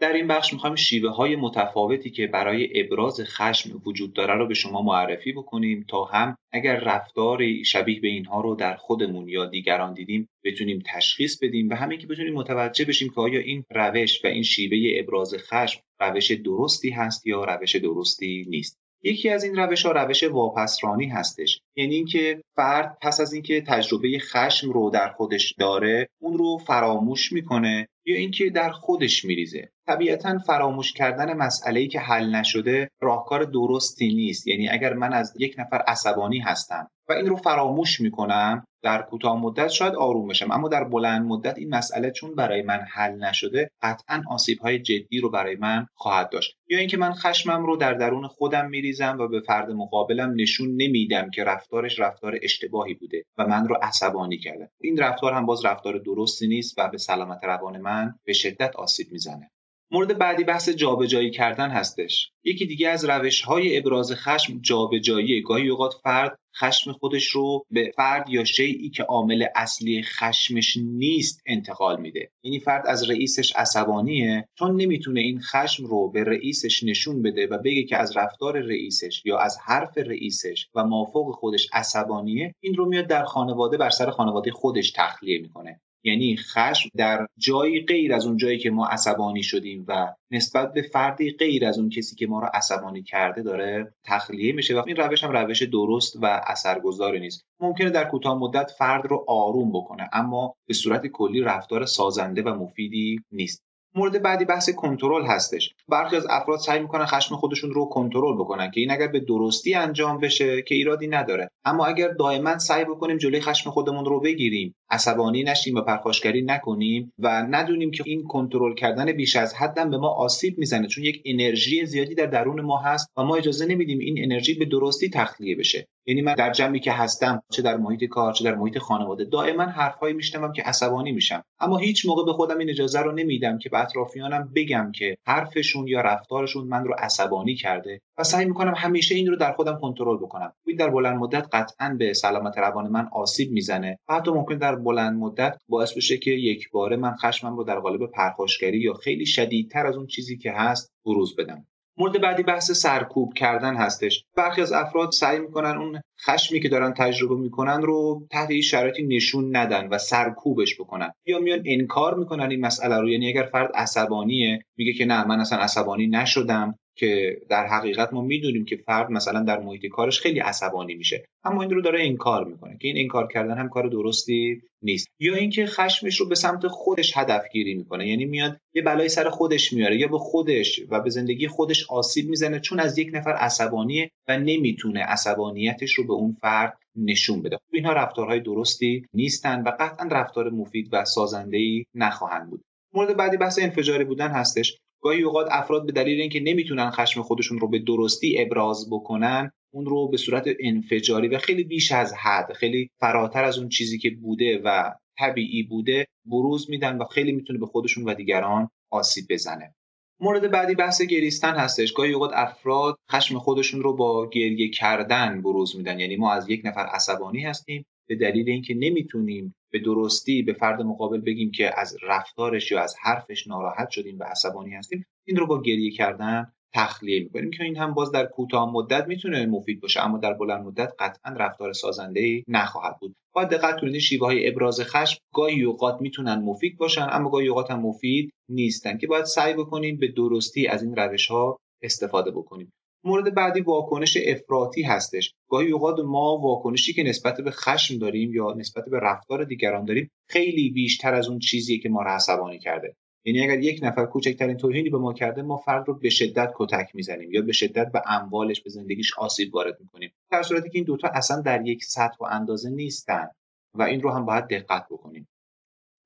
در 0.01 0.13
این 0.13 0.27
بخش 0.27 0.53
می‌خوایم 0.53 0.75
شیوه 0.75 1.09
های 1.09 1.35
متفاوتی 1.35 2.09
که 2.09 2.27
برای 2.27 2.81
ابراز 2.81 3.21
خشم 3.21 3.81
وجود 3.85 4.13
داره 4.13 4.33
رو 4.33 4.47
به 4.47 4.53
شما 4.53 4.81
معرفی 4.81 5.31
بکنیم 5.31 5.85
تا 5.89 6.03
هم 6.03 6.37
اگر 6.51 6.75
رفتار 6.75 7.63
شبیه 7.63 7.99
به 7.99 8.07
اینها 8.07 8.41
رو 8.41 8.55
در 8.55 8.75
خودمون 8.75 9.29
یا 9.29 9.45
دیگران 9.45 9.93
دیدیم 9.93 10.29
بتونیم 10.43 10.83
تشخیص 10.85 11.37
بدیم 11.43 11.69
و 11.69 11.75
همین 11.75 11.99
که 11.99 12.07
بتونیم 12.07 12.33
متوجه 12.33 12.85
بشیم 12.85 13.09
که 13.09 13.21
آیا 13.21 13.39
این 13.39 13.63
روش 13.69 14.25
و 14.25 14.27
این 14.27 14.43
شیوه 14.43 14.77
ابراز 14.99 15.35
خشم 15.37 15.81
روش 15.99 16.31
درستی 16.31 16.89
هست 16.89 17.27
یا 17.27 17.43
روش 17.43 17.75
درستی 17.75 18.45
نیست. 18.49 18.77
یکی 19.03 19.29
از 19.29 19.43
این 19.43 19.55
روش 19.55 19.85
ها 19.85 19.91
روش 19.91 20.23
واپسرانی 20.23 21.07
هستش. 21.07 21.61
یعنی 21.75 21.95
اینکه 21.95 22.41
فرد 22.55 22.97
پس 23.01 23.19
از 23.19 23.33
اینکه 23.33 23.61
تجربه 23.61 24.19
خشم 24.19 24.71
رو 24.71 24.89
در 24.89 25.09
خودش 25.09 25.53
داره 25.59 26.09
اون 26.21 26.37
رو 26.37 26.57
فراموش 26.57 27.31
می‌کنه 27.31 27.87
یا 28.05 28.15
اینکه 28.15 28.49
در 28.49 28.71
خودش 28.71 29.25
میریزه. 29.25 29.69
طبیعتا 29.87 30.37
فراموش 30.37 30.93
کردن 30.93 31.33
مسئله 31.33 31.79
ای 31.79 31.87
که 31.87 31.99
حل 31.99 32.35
نشده 32.35 32.89
راهکار 33.01 33.43
درستی 33.43 34.13
نیست. 34.13 34.47
یعنی 34.47 34.69
اگر 34.69 34.93
من 34.93 35.13
از 35.13 35.33
یک 35.39 35.55
نفر 35.57 35.77
عصبانی 35.77 36.39
هستم 36.39 36.87
و 37.09 37.13
این 37.13 37.25
رو 37.25 37.35
فراموش 37.35 38.01
می‌کنم 38.01 38.63
در 38.83 39.01
کوتاه 39.01 39.41
مدت 39.41 39.67
شاید 39.67 39.95
آروم 39.95 40.27
بشم. 40.27 40.51
اما 40.51 40.67
در 40.67 40.83
بلند 40.83 41.25
مدت 41.25 41.57
این 41.57 41.75
مسئله 41.75 42.11
چون 42.11 42.35
برای 42.35 42.61
من 42.61 42.79
حل 42.93 43.23
نشده 43.23 43.69
قطعا 43.81 44.23
آسیب 44.29 44.59
های 44.59 44.79
جدی 44.79 45.19
رو 45.19 45.29
برای 45.29 45.55
من 45.55 45.85
خواهد 45.93 46.29
داشت. 46.29 46.55
یا 46.67 46.79
اینکه 46.79 46.97
من 46.97 47.13
خشمم 47.13 47.65
رو 47.65 47.77
در 47.77 47.93
درون 47.93 48.27
خودم 48.27 48.69
میریزم 48.69 49.17
و 49.19 49.27
به 49.27 49.41
فرد 49.41 49.71
مقابلم 49.71 50.33
نشون 50.35 50.69
نمیدم 50.69 51.29
که 51.29 51.43
رفتارش 51.43 51.99
رفتار 51.99 52.39
اشتباهی 52.41 52.93
بوده 52.93 53.23
و 53.37 53.47
من 53.47 53.67
رو 53.67 53.77
عصبانی 53.81 54.37
کرده. 54.37 54.69
این 54.81 54.97
رفتار 54.97 55.33
هم 55.33 55.45
باز 55.45 55.65
رفتار 55.65 55.97
درستی 55.97 56.47
نیست 56.47 56.75
و 56.77 56.87
به 56.87 56.97
سلامت 56.97 57.43
روان 57.43 57.77
من 57.77 58.00
به 58.25 58.33
شدت 58.33 58.75
آسیب 58.75 59.11
می‌زنه. 59.11 59.51
مورد 59.93 60.17
بعدی 60.17 60.43
بحث 60.43 60.69
جابجایی 60.69 61.31
کردن 61.31 61.69
هستش. 61.69 62.31
یکی 62.43 62.65
دیگه 62.65 62.89
از 62.89 63.05
روش 63.05 63.41
های 63.41 63.77
ابراز 63.77 64.11
خشم 64.11 64.59
جابجایی 64.61 65.41
گاهی 65.41 65.69
اوقات 65.69 65.93
فرد 66.03 66.37
خشم 66.59 66.91
خودش 66.91 67.27
رو 67.27 67.65
به 67.71 67.91
فرد 67.95 68.29
یا 68.29 68.43
شیعی 68.43 68.89
که 68.89 69.03
عامل 69.03 69.45
اصلی 69.55 70.03
خشمش 70.03 70.77
نیست 70.83 71.41
انتقال 71.45 72.01
میده. 72.01 72.29
یعنی 72.43 72.59
فرد 72.59 72.87
از 72.87 73.09
رئیسش 73.09 73.55
عصبانیه 73.55 74.47
چون 74.59 74.81
نمی‌تونه 74.81 75.19
این 75.19 75.39
خشم 75.41 75.85
رو 75.85 76.11
به 76.11 76.23
رئیسش 76.23 76.83
نشون 76.83 77.21
بده 77.21 77.47
و 77.47 77.57
بگه 77.57 77.83
که 77.83 77.97
از 77.97 78.17
رفتار 78.17 78.59
رئیسش 78.59 79.21
یا 79.25 79.37
از 79.37 79.57
حرف 79.65 79.97
رئیسش 79.97 80.67
و 80.75 80.83
مافوق 80.83 81.35
خودش 81.35 81.69
عصبانیه 81.73 82.55
این 82.63 82.75
رو 82.75 82.85
میاد 82.85 83.07
در 83.07 83.23
خانواده 83.23 83.77
بر 83.77 83.89
سر 83.89 84.09
خانواده 84.09 84.51
خودش 84.51 84.91
تخلیه 84.95 85.41
می‌کنه. 85.41 85.81
یعنی 86.03 86.37
خشم 86.37 86.89
در 86.95 87.27
جایی 87.37 87.85
غیر 87.85 88.13
از 88.13 88.25
اون 88.25 88.37
جایی 88.37 88.57
که 88.57 88.69
ما 88.69 88.87
عصبانی 88.87 89.43
شدیم 89.43 89.85
و 89.87 90.13
نسبت 90.31 90.73
به 90.73 90.81
فردی 90.81 91.31
غیر 91.31 91.65
از 91.65 91.79
اون 91.79 91.89
کسی 91.89 92.15
که 92.15 92.27
ما 92.27 92.39
رو 92.39 92.47
عصبانی 92.53 93.03
کرده 93.03 93.41
داره 93.41 93.93
تخلیه 94.03 94.53
میشه 94.53 94.75
و 94.75 94.83
این 94.87 94.95
روش 94.95 95.23
هم 95.23 95.31
روش 95.31 95.63
درست 95.63 96.17
و 96.21 96.41
اثرگذاری 96.47 97.19
نیست. 97.19 97.45
ممکنه 97.59 97.89
در 97.89 98.09
کوتاه 98.09 98.39
مدت 98.39 98.71
فرد 98.71 99.05
رو 99.05 99.25
آروم 99.27 99.71
بکنه 99.71 100.09
اما 100.13 100.55
به 100.67 100.73
صورت 100.73 101.07
کلی 101.07 101.41
رفتار 101.41 101.85
سازنده 101.85 102.41
و 102.41 102.49
مفیدی 102.49 103.19
نیست. 103.31 103.70
مورد 103.95 104.21
بعدی 104.21 104.45
بحث 104.45 104.69
کنترل 104.69 105.25
هستش. 105.25 105.73
برخی 105.89 106.15
از 106.15 106.27
افراد 106.29 106.59
سعی 106.59 106.79
می‌کنن 106.79 107.05
خشم 107.05 107.35
خودشون 107.35 107.71
رو 107.71 107.85
کنترل 107.85 108.35
بکنن 108.35 108.71
که 108.71 108.81
این 108.81 108.91
اگر 108.91 109.07
به 109.07 109.19
درستی 109.19 109.73
انجام 109.73 110.19
بشه 110.19 110.61
که 110.61 110.75
ایرادی 110.75 111.07
نداره. 111.07 111.49
اما 111.65 111.85
اگر 111.85 112.07
دائما 112.07 112.57
سعی 112.57 112.85
بکنیم 112.85 113.17
جلوی 113.17 113.41
خشم 113.41 113.69
خودمون 113.69 114.05
رو 114.05 114.19
بگیریم 114.19 114.75
عصبانی 114.89 115.43
نشیم 115.43 115.75
و 115.75 115.81
پرخاشگری 115.81 116.41
نکنیم 116.41 117.13
و 117.19 117.47
ندونیم 117.49 117.91
که 117.91 118.03
این 118.05 118.23
کنترل 118.23 118.75
کردن 118.75 119.11
بیش 119.11 119.35
از 119.35 119.53
حدم 119.53 119.89
به 119.89 119.97
ما 119.97 120.09
آسیب 120.09 120.57
می‌زنه 120.57 120.87
چون 120.87 121.03
یک 121.03 121.21
انرژی 121.25 121.85
زیادی 121.85 122.15
در 122.15 122.25
درون 122.25 122.61
ما 122.61 122.77
هست 122.77 123.09
و 123.17 123.23
ما 123.23 123.35
اجازه 123.35 123.65
نمیدیم 123.65 123.99
این 123.99 124.15
انرژی 124.23 124.53
به 124.53 124.65
درستی 124.65 125.09
تخلیه 125.09 125.55
بشه. 125.55 125.87
یعنی 126.05 126.21
من 126.21 126.33
در 126.33 126.51
جمعی 126.51 126.79
که 126.79 126.91
هستم 126.91 127.43
چه 127.51 127.61
در 127.61 127.77
محیط 127.77 128.03
کار 128.03 128.33
چه 128.33 128.43
در 128.43 128.55
محیط 128.55 128.77
خانواده 128.77 129.25
دائما 129.25 129.63
حرفهایی 129.63 130.13
میشنوم 130.13 130.53
که 130.53 130.61
عصبانی 130.61 131.11
میشم. 131.11 131.43
اما 131.59 131.77
هیچ 131.77 132.05
موقع 132.05 132.25
به 132.25 132.33
خودم 132.33 132.57
این 132.57 132.69
اجازه 132.69 132.99
رو 132.99 133.11
نمیدم 133.11 133.57
که 133.57 133.69
به 133.69 133.79
اطرافیانم 133.79 134.51
بگم 134.55 134.91
که 134.95 135.17
حرفشون 135.27 135.87
یا 135.87 136.01
رفتارشون 136.01 136.67
من 136.67 136.83
رو 136.83 136.93
عصبانی 136.97 137.55
کرده 137.55 138.01
و 138.17 138.23
سعی 138.23 138.45
می‌کنم 138.45 138.73
همیشه 138.77 139.15
این 139.15 139.27
رو 139.27 139.35
در 139.35 139.51
خودم 139.51 139.79
کنترل 139.81 140.17
بکنم. 140.17 140.53
این 140.65 140.77
در 140.77 140.89
بلند 140.89 141.17
مدت 141.17 141.47
قطعا 141.51 141.95
به 141.99 142.13
سلامت 142.13 142.57
روان 142.57 142.87
من 142.87 143.07
آسیب 143.11 143.51
می‌زنه 143.51 143.99
و 144.09 144.13
حتی 144.13 144.31
ممکن 144.31 144.57
در 144.57 144.75
بلند 144.75 145.19
مدت 145.19 145.57
باعث 145.69 145.97
بشه 145.97 146.17
که 146.17 146.31
یک 146.31 146.69
باره 146.71 146.97
من 146.97 147.15
خشمم 147.15 147.57
رو 147.57 147.63
در 147.63 147.79
قالب 147.79 148.11
پرخاشگری 148.11 148.79
یا 148.79 148.93
خیلی 148.93 149.25
شدیدتر 149.25 149.87
از 149.87 149.95
اون 149.95 150.07
چیزی 150.07 150.37
که 150.37 150.51
هست 150.51 150.91
بروز 151.05 151.35
بدم. 151.35 151.65
مورد 152.01 152.21
بعدی 152.21 152.43
بحث 152.43 152.71
سرکوب 152.71 153.33
کردن 153.33 153.75
هستش. 153.75 154.23
برخی 154.37 154.61
از 154.61 154.71
افراد 154.71 155.11
سعی 155.11 155.39
می‌کنن 155.39 155.77
اون 155.77 156.01
خشمی 156.25 156.59
که 156.59 156.69
دارن 156.69 156.93
تجربه 156.93 157.35
می‌کنن 157.35 157.81
رو 157.81 158.27
تحت 158.31 158.51
این 158.51 158.61
شرایطی 158.61 159.03
نشون 159.03 159.55
ندن 159.55 159.87
و 159.87 159.97
سرکوبش 159.97 160.75
بکنن. 160.79 161.11
یا 161.25 161.39
میان 161.39 161.63
انکار 161.65 162.15
می‌کنن 162.15 162.51
این 162.51 162.65
مسئله 162.65 162.99
رو 162.99 163.09
یعنی 163.09 163.29
اگر 163.29 163.49
فرد 163.51 163.71
عصبانیه 163.75 164.65
میگه 164.77 164.93
که 164.93 165.05
نه 165.05 165.27
من 165.27 165.39
اصلا 165.39 165.59
عصبانی 165.59 166.07
نشدم. 166.07 166.75
که 167.01 167.41
در 167.49 167.67
حقیقت 167.67 168.13
ما 168.13 168.21
می‌دونیم 168.21 168.65
که 168.65 168.75
فرد 168.75 169.11
مثلا 169.11 169.43
در 169.43 169.59
محیط 169.59 169.85
کارش 169.85 170.19
خیلی 170.19 170.39
عصبانی 170.39 170.95
میشه 170.95 171.25
اما 171.43 171.61
این 171.61 171.71
رو 171.71 171.81
داره 171.81 172.03
انکار 172.03 172.45
می‌کنه 172.45 172.77
که 172.77 172.87
این 172.87 172.97
انکار 172.97 173.27
کردن 173.27 173.57
هم 173.57 173.69
کار 173.69 173.87
درستی 173.87 174.61
نیست. 174.81 175.07
یا 175.19 175.35
اینکه 175.35 175.65
خشمش 175.65 176.19
رو 176.19 176.27
به 176.27 176.35
سمت 176.35 176.67
خودش 176.67 177.17
هدف 177.17 177.43
گیری 177.51 177.73
می‌کنه 177.73 178.07
یعنی 178.07 178.25
میاد 178.25 178.57
یه 178.73 178.81
بلای 178.81 179.09
سر 179.09 179.29
خودش 179.29 179.73
میاره 179.73 179.97
یا 179.97 180.07
به 180.07 180.17
خودش 180.17 180.81
و 180.89 180.99
به 180.99 181.09
زندگی 181.09 181.47
خودش 181.47 181.89
آسیب 181.89 182.29
می‌زنه 182.29 182.59
چون 182.59 182.79
از 182.79 182.97
یک 182.97 183.09
نفر 183.13 183.31
عصبانیه 183.31 184.11
و 184.27 184.37
نمی‌تونه 184.37 184.99
عصبانیتش 185.03 185.93
رو 185.93 186.07
به 186.07 186.13
اون 186.13 186.37
فرد 186.41 186.77
نشون 186.95 187.41
بده. 187.41 187.55
خب 187.55 187.73
اینها 187.73 187.93
رفتارهای 187.93 188.39
درستی 188.39 189.05
نیستن 189.13 189.63
و 189.63 189.71
قطعا 189.79 190.07
رفتار 190.11 190.49
مفید 190.49 190.89
و 190.91 191.05
سازنده 191.05 191.83
نخواهند 191.95 192.49
بود. 192.49 192.61
مورد 192.93 193.17
بعدی 193.17 193.37
بحث 193.37 193.59
انفجاری 193.59 194.03
بودن 194.03 194.27
هستش. 194.27 194.77
گاهی 195.01 195.21
اوقات 195.21 195.47
افراد 195.51 195.85
به 195.85 195.91
دلیل 195.91 196.21
اینکه 196.21 196.39
نمی‌تونن 196.39 196.91
خشم 196.91 197.21
خودشون 197.21 197.59
رو 197.59 197.67
به 197.67 197.79
درستی 197.79 198.41
ابراز 198.41 198.89
بکنن 198.91 199.51
اون 199.73 199.85
رو 199.85 200.07
به 200.07 200.17
صورت 200.17 200.45
انفجاری 200.59 201.27
و 201.27 201.37
خیلی 201.37 201.63
بیش 201.63 201.91
از 201.91 202.13
حد 202.13 202.53
خیلی 202.53 202.89
فراتر 202.99 203.43
از 203.43 203.57
اون 203.57 203.69
چیزی 203.69 203.97
که 203.99 204.09
بوده 204.09 204.61
و 204.63 204.91
طبیعی 205.19 205.63
بوده 205.63 206.07
بروز 206.25 206.69
میدن 206.69 206.97
و 206.97 207.05
خیلی 207.05 207.31
می‌تونه 207.31 207.59
به 207.59 207.65
خودشون 207.65 208.03
و 208.03 208.13
دیگران 208.13 208.69
آسیب 208.91 209.25
بزنه. 209.29 209.75
مورد 210.19 210.51
بعدی 210.51 210.75
بحث 210.75 211.01
گریستن 211.01 211.55
هستش. 211.55 211.93
گاهی 211.93 212.13
اوقات 212.13 212.31
افراد 212.33 212.95
خشم 213.11 213.39
خودشون 213.39 213.81
رو 213.81 213.95
با 213.95 214.29
گریه 214.29 214.69
کردن 214.69 215.41
بروز 215.41 215.75
میدن. 215.75 215.99
یعنی 215.99 216.15
ما 216.15 216.33
از 216.33 216.49
یک 216.49 216.61
نفر 216.65 216.85
عصبانی 216.85 217.43
هستیم 217.43 217.85
به 218.11 218.17
دلیل 218.17 218.49
اینکه 218.49 218.73
نمی‌تونیم 218.73 219.55
به 219.71 219.79
درستی 219.79 220.43
به 220.43 220.53
فرد 220.53 220.81
مقابل 220.81 221.21
بگیم 221.21 221.51
که 221.51 221.79
از 221.79 221.97
رفتارش 222.03 222.71
یا 222.71 222.81
از 222.81 222.95
حرفش 223.01 223.47
ناراحت 223.47 223.89
شدیم 223.89 224.19
و 224.19 224.23
عصبانی 224.23 224.73
هستیم 224.73 225.05
این 225.27 225.37
رو 225.37 225.47
با 225.47 225.61
گریه 225.61 225.91
کردن 225.91 226.51
تخلیه 226.73 227.23
می‌کنیم 227.23 227.51
که 227.51 227.63
این 227.63 227.77
هم 227.77 227.93
باز 227.93 228.11
در 228.11 228.25
کوتاه 228.25 228.73
مدت 228.73 229.07
می‌تونه 229.07 229.45
مفید 229.45 229.81
باشه 229.81 230.05
اما 230.05 230.17
در 230.17 230.33
بلند 230.33 230.65
مدت 230.65 230.93
قطعا 230.99 231.33
رفتار 231.33 231.73
سازنده 231.73 232.19
ای 232.19 232.43
نخواهد 232.47 232.99
بود. 232.99 233.15
باید 233.33 233.49
دقت 233.49 233.81
کنید 233.81 233.97
شیوه 233.97 234.27
های 234.27 234.47
ابراز 234.47 234.81
خشم 234.81 235.17
گاهی 235.33 235.63
اوقات 235.63 236.01
می‌تونن 236.01 236.35
مفید 236.35 236.77
باشن 236.77 237.07
اما 237.11 237.29
گاهی 237.29 237.47
اوقات 237.47 237.71
هم 237.71 237.79
مفید 237.79 238.33
نیستن 238.49 238.97
که 238.97 239.07
باید 239.07 239.25
سعی 239.25 239.53
بکنیم 239.53 239.97
به 239.97 240.07
درستی 240.07 240.67
از 240.67 240.83
این 240.83 240.95
روش 240.95 241.27
ها 241.27 241.57
استفاده 241.81 242.31
بکنیم. 242.31 242.71
مورد 243.03 243.35
بعدی 243.35 243.61
واکنش 243.61 244.17
افراطی 244.25 244.83
هستش. 244.83 245.33
گاهی 245.49 245.71
اوقات 245.71 245.99
ما 245.99 246.37
واکنشی 246.37 246.93
که 246.93 247.03
نسبت 247.03 247.41
به 247.41 247.51
خشم 247.51 247.97
داریم 247.97 248.33
یا 248.33 248.53
نسبت 248.57 248.85
به 248.85 248.99
رفتار 248.99 249.43
دیگران 249.43 249.85
داریم 249.85 250.11
خیلی 250.29 250.69
بیشتر 250.69 251.13
از 251.13 251.27
اون 251.27 251.39
چیزیه 251.39 251.79
که 251.79 251.89
ما 251.89 252.01
را 252.01 252.11
عصبانی 252.11 252.59
کرده. 252.59 252.95
یعنی 253.25 253.43
اگر 253.43 253.59
یک 253.59 253.79
نفر 253.83 254.05
کوچکترین 254.05 254.57
توهینی 254.57 254.89
به 254.89 254.97
ما 254.97 255.13
کرده 255.13 255.41
ما 255.41 255.57
فرد 255.57 255.87
رو 255.87 255.93
به 255.93 256.09
شدت 256.09 256.53
کتک 256.55 256.95
می‌زنیم 256.95 257.31
یا 257.31 257.41
به 257.41 257.51
شدت 257.51 257.91
به 257.91 258.01
اموالش 258.05 258.61
به 258.61 258.69
زندگیش 258.69 259.17
آسیب 259.17 259.55
وارد 259.55 259.77
می‌کنیم. 259.79 260.11
در 260.31 260.43
صورتی 260.43 260.69
که 260.69 260.77
این 260.77 260.85
دوتا 260.85 261.07
اصلا 261.07 261.41
در 261.41 261.67
یک 261.67 261.83
سطح 261.83 262.17
و 262.19 262.23
اندازه 262.23 262.69
نیستن 262.69 263.27
و 263.75 263.83
این 263.83 264.01
رو 264.01 264.11
هم 264.11 264.25
باید 264.25 264.47
دقت 264.47 264.85
بکنیم. 264.91 265.27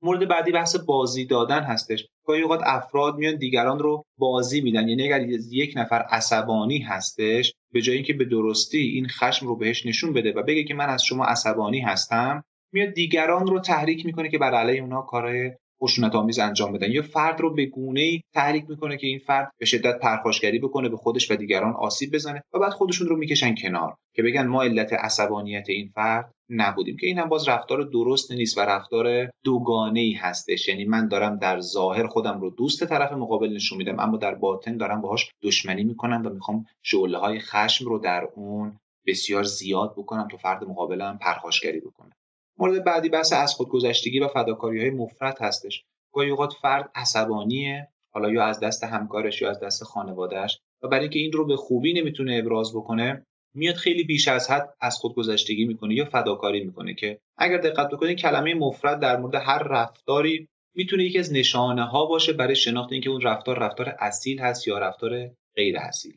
مورد 0.02 0.28
بعدی 0.28 0.52
بحث 0.52 0.76
بازی 0.76 1.26
دادن 1.26 1.64
هستش. 1.64 2.08
گاهی 2.26 2.42
اوقات 2.42 2.62
افراد 2.64 3.16
میان 3.16 3.36
دیگران 3.36 3.80
رو 3.80 4.04
بازی 4.18 4.62
میدن. 4.62 4.88
یعنی 4.88 5.04
اگر 5.04 5.28
یک 5.52 5.74
نفر 5.76 6.02
عصبانی 6.02 6.80
هستش 6.80 7.54
به 7.74 7.82
جایی 7.82 8.04
که 8.04 8.14
به 8.14 8.26
درستی 8.26 8.78
این 8.78 9.08
خشم 9.08 9.48
رو 9.48 9.56
بهش 9.56 9.86
نشون 9.86 10.14
بده 10.14 10.32
و 10.32 10.44
بگه 10.44 10.64
که 10.64 10.74
من 10.74 10.90
از 10.90 11.04
شما 11.04 11.26
عصبانی 11.26 11.80
هستم 11.80 12.44
میاد 12.74 12.94
دیگران 12.94 13.48
رو 13.48 13.60
تحریک 13.60 14.06
می‌کنه 14.06 14.30
که 14.30 14.38
بر 14.38 14.54
علیه 14.54 14.82
اونها 14.82 15.02
کارهای 15.02 15.52
خشونت 15.84 16.16
آمیز 16.16 16.40
انجام 16.40 16.74
بدن. 16.74 16.92
یا 16.92 17.02
فرد 17.02 17.42
رو 17.42 17.54
به 17.54 17.66
گونه 17.66 18.02
ای 18.02 18.22
تحریک 18.34 18.70
می‌کنه 18.70 18.98
که 18.98 19.08
این 19.08 19.20
فرد 19.20 19.52
به 19.60 19.66
شدت 19.66 20.00
پرخاشگری 20.00 20.60
بکنه 20.60 20.90
به 20.90 20.98
خودش 20.98 21.32
و 21.32 21.36
دیگران 21.36 21.74
آسیب 21.74 22.14
بزنه 22.14 22.42
و 22.54 22.60
بعد 22.60 22.72
خودشون 22.72 23.08
رو 23.08 23.18
می‌کشن 23.18 23.56
کنار. 23.56 23.96
که 24.16 24.24
بگن 24.24 24.48
ما 24.48 24.64
علت 24.64 24.94
عصبانیت 24.94 25.70
این 25.70 25.92
فرد 25.96 26.32
نبودیم. 26.50 26.98
که 26.98 27.08
این 27.08 27.20
هم 27.20 27.30
باز 27.30 27.50
رفتار 27.50 27.84
درست 27.84 28.32
نیست 28.32 28.58
و 28.58 28.62
رفتار 28.62 29.30
دوگانه 29.44 30.00
ای 30.00 30.14
هستش. 30.14 30.68
یعنی 30.68 30.86
من 30.86 31.08
دارم 31.08 31.38
در 31.38 31.60
ظاهر 31.60 32.08
خودم 32.08 32.42
رو 32.42 32.50
دوست 32.50 32.86
طرف 32.86 33.14
مقابل 33.14 33.54
نشون 33.54 33.78
میدم 33.78 34.00
اما 34.00 34.18
در 34.18 34.36
باطن 34.36 34.78
دارم 34.78 35.02
باهاش 35.02 35.32
دشمنی 35.42 35.84
می‌کنم 35.84 36.26
و 36.26 36.30
می‌خوام 36.30 36.66
شعله 36.84 37.18
های 37.18 37.40
خشم 37.40 37.86
رو 37.86 38.00
در 38.00 38.28
اون 38.36 38.80
بسیار 39.08 39.44
زیاد 39.44 39.94
بکنم 39.98 40.28
تا 40.28 40.38
فرد 40.38 40.64
مقابلم 40.64 41.18
پرخاشگری 41.22 41.80
بکنه. 41.80 42.12
مورد 42.58 42.84
بعدی 42.84 43.10
بحث 43.10 43.34
از 43.34 43.54
خودگذشتگی 43.54 44.20
و 44.20 44.28
فداکاری 44.28 44.80
های 44.80 44.90
مفرط 44.90 45.42
هستش. 45.42 45.84
گاهی 46.14 46.30
اوقات 46.30 46.54
فرد 46.54 46.92
عصبانیه 46.96 47.88
حالا 48.12 48.30
یا 48.30 48.46
از 48.46 48.60
دست 48.60 48.84
همکارش 48.84 49.42
یا 49.42 49.50
از 49.50 49.60
دست 49.60 49.84
خانوادهش 49.84 50.60
و 50.84 50.88
برای 50.88 51.02
اینکه 51.02 51.20
این 51.20 51.32
رو 51.32 51.46
به 51.46 51.56
خوبی 51.56 51.94
نمی‌تونه 51.94 52.42
ابراز 52.44 52.76
بکنه 52.76 53.26
میاد 53.56 53.76
خیلی 53.76 54.04
بیش 54.04 54.28
از 54.28 54.52
حد 54.52 54.74
از 54.82 54.96
خودگذشتگی 54.96 55.66
می‌کنه 55.66 55.96
یا 55.96 56.06
فداکاری 56.06 56.64
می‌کنه 56.64 56.94
که 56.94 57.20
اگر 57.38 57.58
دقت 57.58 57.90
بکنید 57.90 58.18
کلمه 58.18 58.54
مفرد 58.54 59.00
در 59.00 59.18
مورد 59.18 59.36
هر 59.36 59.64
رفتاری 59.64 60.48
می‌تونه 60.76 61.04
یکی 61.04 61.20
از 61.20 61.34
نشانه 61.34 61.84
ها 61.84 62.06
باشه 62.06 62.34
برای 62.34 62.56
شناخت 62.56 62.92
اینکه 62.92 63.10
اون 63.10 63.22
رفتار 63.22 63.60
رفتار 63.60 63.96
اصیل 64.00 64.40
هست 64.40 64.68
یا 64.68 64.78
رفتار 64.78 65.32
غیر 65.56 65.78
اصیل. 65.78 66.14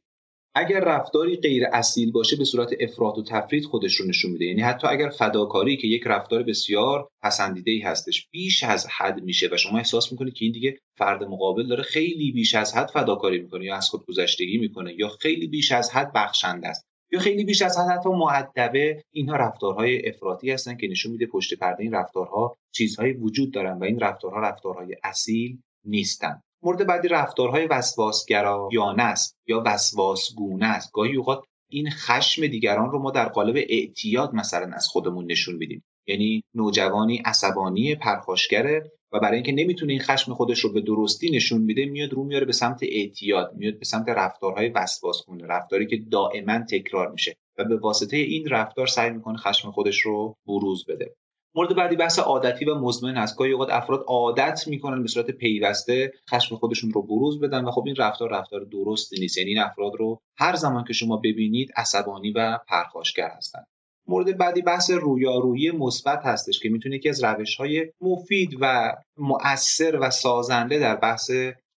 اگر 0.54 0.80
رفتاری 0.80 1.36
غیر 1.36 1.64
اصیل 1.72 2.12
باشه 2.12 2.36
به 2.36 2.44
صورت 2.44 2.70
افراط 2.80 3.18
و 3.18 3.22
تفرید 3.22 3.64
خودش 3.64 3.94
رو 3.94 4.06
نشون 4.06 4.30
میده. 4.30 4.44
یعنی 4.44 4.62
حتی 4.62 4.86
اگر 4.86 5.08
فداکاری 5.08 5.76
که 5.76 5.86
یک 5.86 6.02
رفتار 6.06 6.42
بسیار 6.42 7.08
پسندیده 7.22 7.70
ای 7.70 7.80
هستش 7.80 8.28
بیش 8.30 8.62
از 8.62 8.86
حد 8.98 9.22
میشه 9.22 9.48
و 9.52 9.56
شما 9.56 9.78
احساس 9.78 10.12
می‌کنید 10.12 10.34
که 10.34 10.44
این 10.44 10.52
دیگه 10.52 10.78
فرد 10.96 11.24
مقابل 11.24 11.66
داره 11.66 11.82
خیلی 11.82 12.32
بیش 12.32 12.54
از 12.54 12.76
حد 12.76 12.90
فداکاری 12.90 13.38
می‌کنه 13.38 13.64
یا 13.64 13.76
از 13.76 13.88
خود 13.88 14.06
گذشتگی 14.06 14.58
می‌کنه 14.58 14.94
یا 14.98 15.08
خیلی 15.08 15.46
بیش 15.46 15.72
از 15.72 15.90
حد 15.90 16.12
بخشنده 16.14 16.68
است. 16.68 16.87
یا 17.10 17.18
خیلی 17.18 17.44
بیش 17.44 17.62
از 17.62 17.78
حد 17.78 17.88
حتی 17.88 18.08
معدبه 18.08 19.02
اینها 19.12 19.36
رفتارهای 19.36 20.08
افراطی 20.08 20.50
هستن 20.50 20.76
که 20.76 20.88
نشون 20.88 21.12
میده 21.12 21.26
پشت 21.26 21.54
پرده 21.54 21.82
این 21.82 21.92
رفتارها 21.92 22.56
چیزهایی 22.72 23.12
وجود 23.12 23.54
دارن 23.54 23.78
و 23.78 23.84
این 23.84 24.00
رفتارها 24.00 24.40
رفتارهای 24.40 24.96
اصیل 25.04 25.58
نیستن. 25.84 26.42
مورد 26.62 26.86
بعدی 26.86 27.08
رفتارهای 27.08 27.66
وسواسگرایانه 27.66 29.02
است 29.02 29.36
یا 29.46 29.62
وسواسگونه 29.66 30.66
است. 30.66 30.90
گاهی 30.92 31.16
اوقات 31.16 31.44
این 31.70 31.90
خشم 31.90 32.46
دیگران 32.46 32.90
رو 32.90 32.98
ما 32.98 33.10
در 33.10 33.28
قالب 33.28 33.56
اعتیاد 33.68 34.34
مثلا 34.34 34.70
از 34.74 34.86
خودمون 34.86 35.30
نشون 35.30 35.54
میدیم. 35.54 35.84
یعنی 36.08 36.42
نوجوانی 36.54 37.22
عصبانی 37.24 37.94
پرخاشگره 37.94 38.92
و 39.12 39.20
برای 39.20 39.34
اینکه 39.34 39.52
نمی‌تونه 39.52 39.92
این 39.92 40.02
خشم 40.02 40.34
خودش 40.34 40.60
رو 40.60 40.72
به 40.72 40.80
درستی 40.80 41.30
نشون 41.30 41.60
میده 41.62 41.86
میاد 41.86 42.12
رو 42.12 42.24
میاره 42.24 42.46
به 42.46 42.52
سمت 42.52 42.82
اعتیاد 42.82 43.52
میاد 43.56 43.78
به 43.78 43.84
سمت 43.84 44.08
رفتارهای 44.08 44.68
وسواسگونه 44.68 45.46
رفتاری 45.46 45.86
که 45.86 45.96
دائما 46.10 46.58
تکرار 46.58 47.10
میشه 47.10 47.36
و 47.58 47.64
به 47.64 47.76
واسطه 47.76 48.16
این 48.16 48.48
رفتار 48.48 48.86
سعی 48.86 49.10
می‌کنه 49.10 49.38
خشم 49.38 49.70
خودش 49.70 50.00
رو 50.00 50.36
بروز 50.46 50.86
بده. 50.86 51.14
مورد 51.54 51.76
بعدی 51.76 51.96
بحث 51.96 52.18
عادتی 52.18 52.64
و 52.64 52.74
مزمن 52.74 53.16
هست 53.16 53.36
گاهی 53.36 53.52
اوقات 53.52 53.70
افراد 53.70 54.04
عادت 54.06 54.64
می‌کنن 54.66 55.02
به 55.02 55.08
صورت 55.08 55.30
پیوسته 55.30 56.12
خشم 56.30 56.56
خودشون 56.56 56.90
رو 56.90 57.02
بروز 57.02 57.40
بدن 57.40 57.64
و 57.64 57.70
خب 57.70 57.82
این 57.86 57.96
رفتار 57.96 58.30
رفتار 58.30 58.64
درستی 58.64 59.20
نیست. 59.20 59.38
یعنی 59.38 59.50
این 59.50 59.58
افراد 59.58 59.92
رو 59.98 60.20
هر 60.36 60.56
زمان 60.56 60.84
که 60.84 60.92
شما 60.92 61.16
ببینید 61.16 61.72
عصبانی 61.76 62.32
و 62.32 62.58
پرخاشگر 62.68 63.30
هستند 63.36 63.66
مورد 64.08 64.38
بعدی 64.38 64.62
بحث 64.62 64.90
رویارویی 64.90 65.70
مثبت 65.70 66.20
هستش 66.24 66.60
که 66.60 66.68
می‌تونه 66.68 66.96
یکی 66.96 67.08
از 67.08 67.24
روش 67.24 67.56
های 67.56 67.92
مفید 68.00 68.58
و 68.60 68.94
مؤثر 69.16 69.98
و 70.00 70.10
سازنده 70.10 70.78
در 70.78 70.96
بحث 70.96 71.30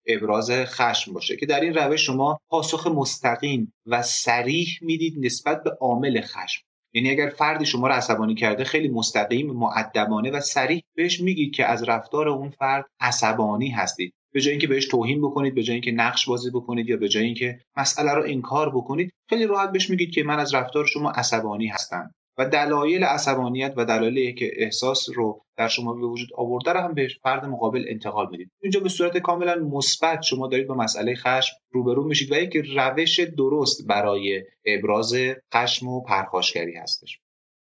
ابراز 0.07 0.51
خشم 0.51 1.13
باشه 1.13 1.37
که 1.37 1.47
در 1.47 1.61
این 1.61 1.75
روش 1.75 2.07
شما 2.07 2.39
پاسخ 2.51 2.87
مستقیم 2.87 3.73
و 3.87 4.03
سریح 4.03 4.79
می‌دید 4.83 5.15
نسبت 5.19 5.63
به 5.63 5.71
عامل 5.71 6.21
خشم. 6.21 6.63
یعنی 6.95 7.11
اگر 7.11 7.29
فردی 7.29 7.67
شما 7.67 7.87
رو 7.87 7.93
عصبانی 7.93 8.35
کرده 8.35 8.65
خیلی 8.65 8.89
مستقیم 8.89 9.51
معدبانه 9.51 10.31
و 10.31 10.41
سریع 10.41 10.83
بهش 10.97 11.21
میگید 11.21 11.55
که 11.55 11.67
از 11.67 11.89
رفتار 11.89 12.29
اون 12.29 12.51
فرد 12.51 12.85
عصبانی 13.01 13.69
هستید 13.69 14.15
به 14.33 14.41
جای 14.41 14.51
اینکه 14.51 14.67
بهش 14.67 14.87
توهین 14.87 15.21
بکنید 15.23 15.55
به 15.55 15.63
جای 15.63 15.75
اینکه 15.75 15.93
نقش 15.93 16.29
بازی 16.29 16.51
بکنید 16.51 16.89
یا 16.89 16.97
به 16.97 17.09
جای 17.09 17.25
اینکه 17.25 17.61
مسئله 17.77 18.15
رو 18.15 18.23
انکار 18.27 18.71
بکنید 18.71 19.13
خیلی 19.29 19.47
راحت 19.47 19.73
بهش 19.73 19.91
میگید 19.91 20.11
که 20.11 20.23
من 20.23 20.39
از 20.39 20.55
رفتار 20.55 20.87
شما 20.87 21.11
عصبانی 21.11 21.67
هستم. 21.67 22.15
و 22.41 22.45
دلایل 22.45 23.05
عصبانیت 23.05 23.75
و 23.77 23.85
دلایلی 23.85 24.35
که 24.35 24.51
احساس 24.57 25.09
رو 25.15 25.45
در 25.57 25.69
شما 25.69 25.93
به 25.93 26.07
وجود 26.07 26.29
آورده 26.35 26.73
رو 26.73 26.81
هم 26.81 26.95
به 26.95 27.09
فرد 27.23 27.45
مقابل 27.45 27.85
انتقال 27.89 28.29
می‌دید 28.31 28.51
اینجا 28.63 28.81
به 28.81 28.89
صورت 28.89 29.19
کاملا 29.19 29.55
مثبت 29.55 30.23
شما 30.23 30.47
دارید 30.47 30.67
با 30.67 30.75
مسئله 30.75 31.15
خشم 31.15 31.57
روبرو 31.71 32.05
میشید 32.05 32.33
و 32.33 32.35
یک 32.35 32.57
روش 32.77 33.21
درست 33.21 33.87
برای 33.87 34.43
ابراز 34.65 35.15
خشم 35.55 35.89
و 35.89 36.03
پرخاشگری 36.03 36.75
هستش. 36.75 37.21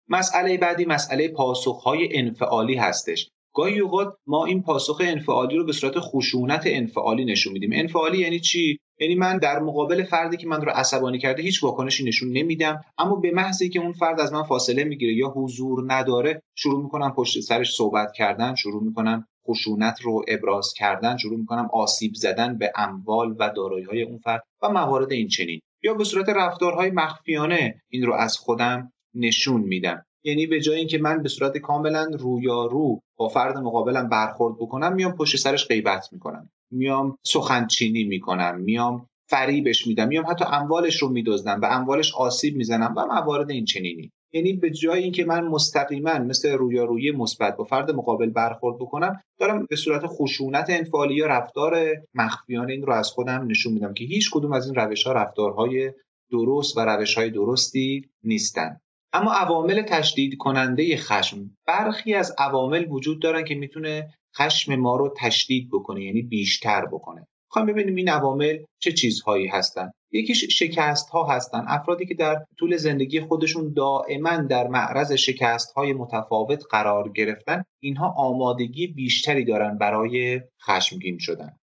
مسئله 0.08 0.58
بعدی 0.58 0.84
مسئله 0.84 1.28
پاسخهای 1.28 2.18
انفعالی 2.18 2.74
هستش. 2.74 3.30
گاهی 3.54 3.78
اوقات 3.78 4.16
ما 4.26 4.44
این 4.44 4.62
پاسخ 4.62 5.00
انفعالی 5.04 5.56
رو 5.56 5.64
به 5.64 5.72
صورت 5.72 5.94
خشونت 5.98 6.62
انفعالی 6.66 7.24
نشون 7.24 7.52
میدیم. 7.52 7.70
انفعالی 7.72 8.18
یعنی 8.18 8.40
چی؟ 8.40 8.78
یعنی 9.00 9.14
من 9.14 9.38
در 9.38 9.58
مقابل 9.58 10.02
فردی 10.02 10.36
که 10.36 10.46
من 10.46 10.60
رو 10.60 10.70
عصبانی 10.70 11.18
کرده 11.18 11.42
هیچ 11.42 11.62
واکنشی 11.62 12.04
نشون 12.04 12.32
نمیدم 12.32 12.80
اما 12.98 13.16
به 13.16 13.30
محضی 13.30 13.68
که 13.68 13.80
اون 13.80 13.92
فرد 13.92 14.20
از 14.20 14.32
من 14.32 14.42
فاصله 14.42 14.84
می‌گیره 14.84 15.14
یا 15.14 15.28
حضور 15.28 15.84
نداره 15.86 16.42
شروع 16.54 16.82
می‌کنم 16.82 17.12
پشت 17.16 17.40
سرش 17.40 17.74
صحبت 17.74 18.12
کردن 18.12 18.54
شروع 18.54 18.82
می‌کنم 18.82 19.26
خشونت 19.48 20.00
رو 20.02 20.24
ابراز 20.28 20.72
کردن 20.76 21.16
شروع 21.16 21.38
می‌کنم 21.38 21.68
آسیب 21.72 22.14
زدن 22.14 22.58
به 22.58 22.72
اموال 22.76 23.36
و 23.38 23.50
دارایی 23.56 23.84
های 23.84 24.02
اون 24.02 24.18
فرد 24.18 24.42
و 24.62 24.68
موارد 24.68 25.12
این 25.12 25.28
چنین. 25.28 25.60
یا 25.82 25.94
به 25.94 26.04
صورت 26.04 26.28
رفتارهای 26.28 26.90
مخفیانه 26.90 27.82
این 27.88 28.06
رو 28.06 28.14
از 28.14 28.36
خودم 28.36 28.92
نشون 29.14 29.60
میدم. 29.60 30.04
یعنی 30.24 30.46
به 30.46 30.60
جای 30.60 30.78
اینکه 30.78 30.98
من 30.98 31.22
به 31.22 31.28
صورت 31.28 31.58
کاملا 31.58 32.10
رویارو 32.18 33.00
با 33.16 33.28
فرد 33.28 33.58
مقابلم 33.58 34.08
برخورد 34.08 34.56
بکنم 34.56 34.94
میام 34.94 35.12
پشت 35.12 35.36
سرش 35.36 35.68
غیبت 35.68 36.08
می‌کنم. 36.12 36.50
میام 36.70 37.18
سخنچینی 37.26 38.04
می‌کنم 38.04 38.60
میام 38.60 39.06
فریبش 39.28 39.86
میدم 39.86 40.08
میام 40.08 40.26
حتی 40.30 40.44
اموالش 40.52 41.02
رو 41.02 41.08
میدزدم 41.08 41.60
و 41.60 41.64
اموالش 41.64 42.14
آسیب 42.14 42.56
می‌زنم 42.56 42.94
و 42.96 43.06
موارد 43.06 43.50
این 43.50 43.64
چنینی. 43.64 44.12
یعنی 44.32 44.52
به 44.52 44.70
جای 44.70 45.02
اینکه 45.02 45.24
من 45.24 45.44
مستقیما 45.44 46.18
مثل 46.18 46.52
رویارویی 46.52 47.10
مثبت 47.10 47.56
با 47.56 47.64
فرد 47.64 47.90
مقابل 47.90 48.30
برخورد 48.30 48.78
بکنم 48.78 49.20
دارم 49.38 49.66
به 49.70 49.76
صورت 49.76 50.06
خشونت 50.06 50.66
انفعالی 50.68 51.14
یا 51.14 51.26
رفتار 51.26 51.86
مخفیانه 52.14 52.72
این 52.72 52.82
رو 52.82 52.92
از 52.92 53.10
خودم 53.10 53.46
نشون 53.46 53.72
میدم 53.72 53.94
که 53.94 54.04
هیچ 54.04 54.30
کدوم 54.32 54.52
از 54.52 54.66
این 54.66 54.74
روش 54.74 55.06
ها 55.06 55.12
رفتارهای 55.12 55.92
درست 56.30 56.76
و 56.76 56.80
روش 56.80 57.14
های 57.14 57.30
درستی 57.30 58.08
نیستن. 58.22 58.80
اما 59.14 59.32
عوامل 59.32 59.82
تشدید 59.82 60.36
کننده 60.36 60.96
خشم. 60.96 61.50
برخی 61.66 62.14
از 62.14 62.34
عوامل 62.38 62.86
وجود 62.90 63.22
دارن 63.22 63.44
که 63.44 63.54
می‌تونه 63.54 64.14
خشم 64.38 64.76
ما 64.76 64.96
رو 64.96 65.14
تشدید 65.16 65.68
بکنه 65.72 66.04
یعنی 66.04 66.22
بیشتر 66.22 66.86
بکنه. 66.86 67.26
خواهیم 67.48 67.72
ببینیم 67.72 67.94
این 67.94 68.08
عوامل 68.08 68.58
چه 68.78 68.92
چیزهایی 68.92 69.46
هستند 69.46 69.92
یکیش 70.12 70.44
شکست 70.44 71.10
ها 71.10 71.24
هستن. 71.24 71.64
افرادی 71.68 72.06
که 72.06 72.14
در 72.14 72.44
طول 72.58 72.76
زندگی 72.76 73.20
خودشون 73.20 73.72
دائما 73.72 74.36
در 74.36 74.66
معرض 74.68 75.12
شکست 75.12 75.72
های 75.72 75.92
متفاوت 75.92 76.64
قرار 76.70 77.12
گرفتن 77.12 77.64
اینها 77.80 78.14
آمادگی 78.16 78.86
بیشتری 78.86 79.44
دارن 79.44 79.78
برای 79.78 80.40
خشمگین 80.66 81.18
شدن. 81.18 81.56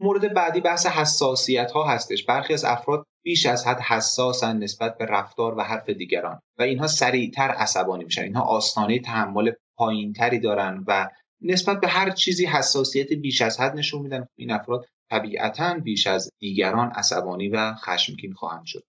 مورد 0.00 0.34
بعدی 0.34 0.60
بحث 0.60 0.86
حساسیت 0.86 1.70
ها 1.70 1.84
هستش. 1.84 2.24
برخی 2.24 2.54
از 2.54 2.64
افراد 2.64 3.06
بیش 3.24 3.46
از 3.46 3.66
حد 3.66 3.80
حساسن 3.80 4.56
نسبت 4.58 4.98
به 4.98 5.04
رفتار 5.06 5.58
و 5.58 5.62
حرف 5.62 5.88
دیگران 5.90 6.40
و 6.58 6.62
اینها 6.62 6.86
سریعتر 6.86 7.48
عصبانی 7.48 8.04
میشن. 8.04 8.22
اینها 8.22 8.42
آستانه 8.42 8.98
تحمل 8.98 9.52
پایینتری 9.76 10.38
دارن 10.38 10.84
و 10.86 11.08
نسبت 11.40 11.80
به 11.80 11.88
هر 11.88 12.10
چیزی 12.10 12.46
حساسیت 12.46 13.12
بیش 13.12 13.42
از 13.42 13.60
حد 13.60 13.76
نشون 13.76 14.02
میدن. 14.02 14.26
این 14.36 14.50
افراد 14.50 14.86
طبیعتا 15.10 15.74
بیش 15.74 16.06
از 16.06 16.30
دیگران 16.38 16.90
عصبانی 16.90 17.48
و 17.48 17.74
خشمگین 17.74 18.32
خواهند 18.32 18.66
شد. 18.66 18.82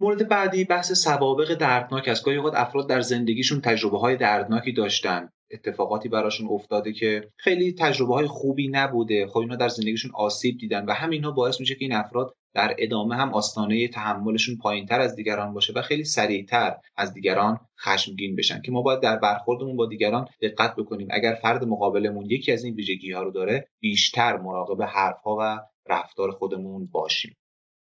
مورد 0.00 0.28
بعدی 0.28 0.64
بحث 0.64 0.92
سوابق 0.92 1.54
دردناک 1.54 2.08
است. 2.08 2.24
گاهی 2.24 2.36
اوقات 2.36 2.54
افراد 2.54 2.88
در 2.88 3.00
زندگیشون 3.00 3.60
تجربه 3.60 3.98
های 3.98 4.16
دردناکی 4.16 4.72
داشتن. 4.72 5.28
اتفاقاتی 5.54 6.08
براشون 6.08 6.48
افتاده 6.50 6.92
که 6.92 7.28
خیلی 7.36 7.72
تجربه 7.78 8.14
های 8.14 8.26
خوبی 8.26 8.68
نبوده. 8.68 9.26
خب 9.26 9.38
اینا 9.38 9.56
در 9.56 9.68
زندگیشون 9.68 10.10
آسیب 10.14 10.58
دیدن 10.58 10.84
و 10.84 10.92
همینها 10.92 11.30
باعث 11.30 11.60
میشه 11.60 11.74
که 11.74 11.84
این 11.84 11.92
افراد 11.92 12.34
در 12.54 12.76
ادامه 12.78 13.16
هم 13.16 13.34
آستانه 13.34 13.88
تحملشون 13.88 14.56
پایینتر 14.56 15.00
از 15.00 15.16
دیگران 15.16 15.54
باشه 15.54 15.72
و 15.76 15.82
خیلی 15.82 16.04
سریعتر 16.04 16.76
از 16.96 17.14
دیگران 17.14 17.60
خشمگین 17.84 18.36
بشن 18.36 18.62
که 18.62 18.72
ما 18.72 18.82
باید 18.82 19.00
در 19.00 19.16
برخوردمون 19.16 19.76
با 19.76 19.86
دیگران 19.86 20.28
دقت 20.42 20.76
بکنیم. 20.76 21.08
اگر 21.10 21.38
فرد 21.42 21.64
مقابلمون 21.64 22.30
یکی 22.30 22.52
از 22.52 22.64
این 22.64 22.74
ویژگی 22.74 23.12
ها 23.12 23.22
رو 23.22 23.30
داره 23.30 23.68
بیشتر 23.80 24.36
مراقب 24.36 24.82
حرفها 24.82 25.36
و 25.40 25.60
رفتار 25.86 26.30
خودمون 26.30 26.86
باشیم. 26.86 27.36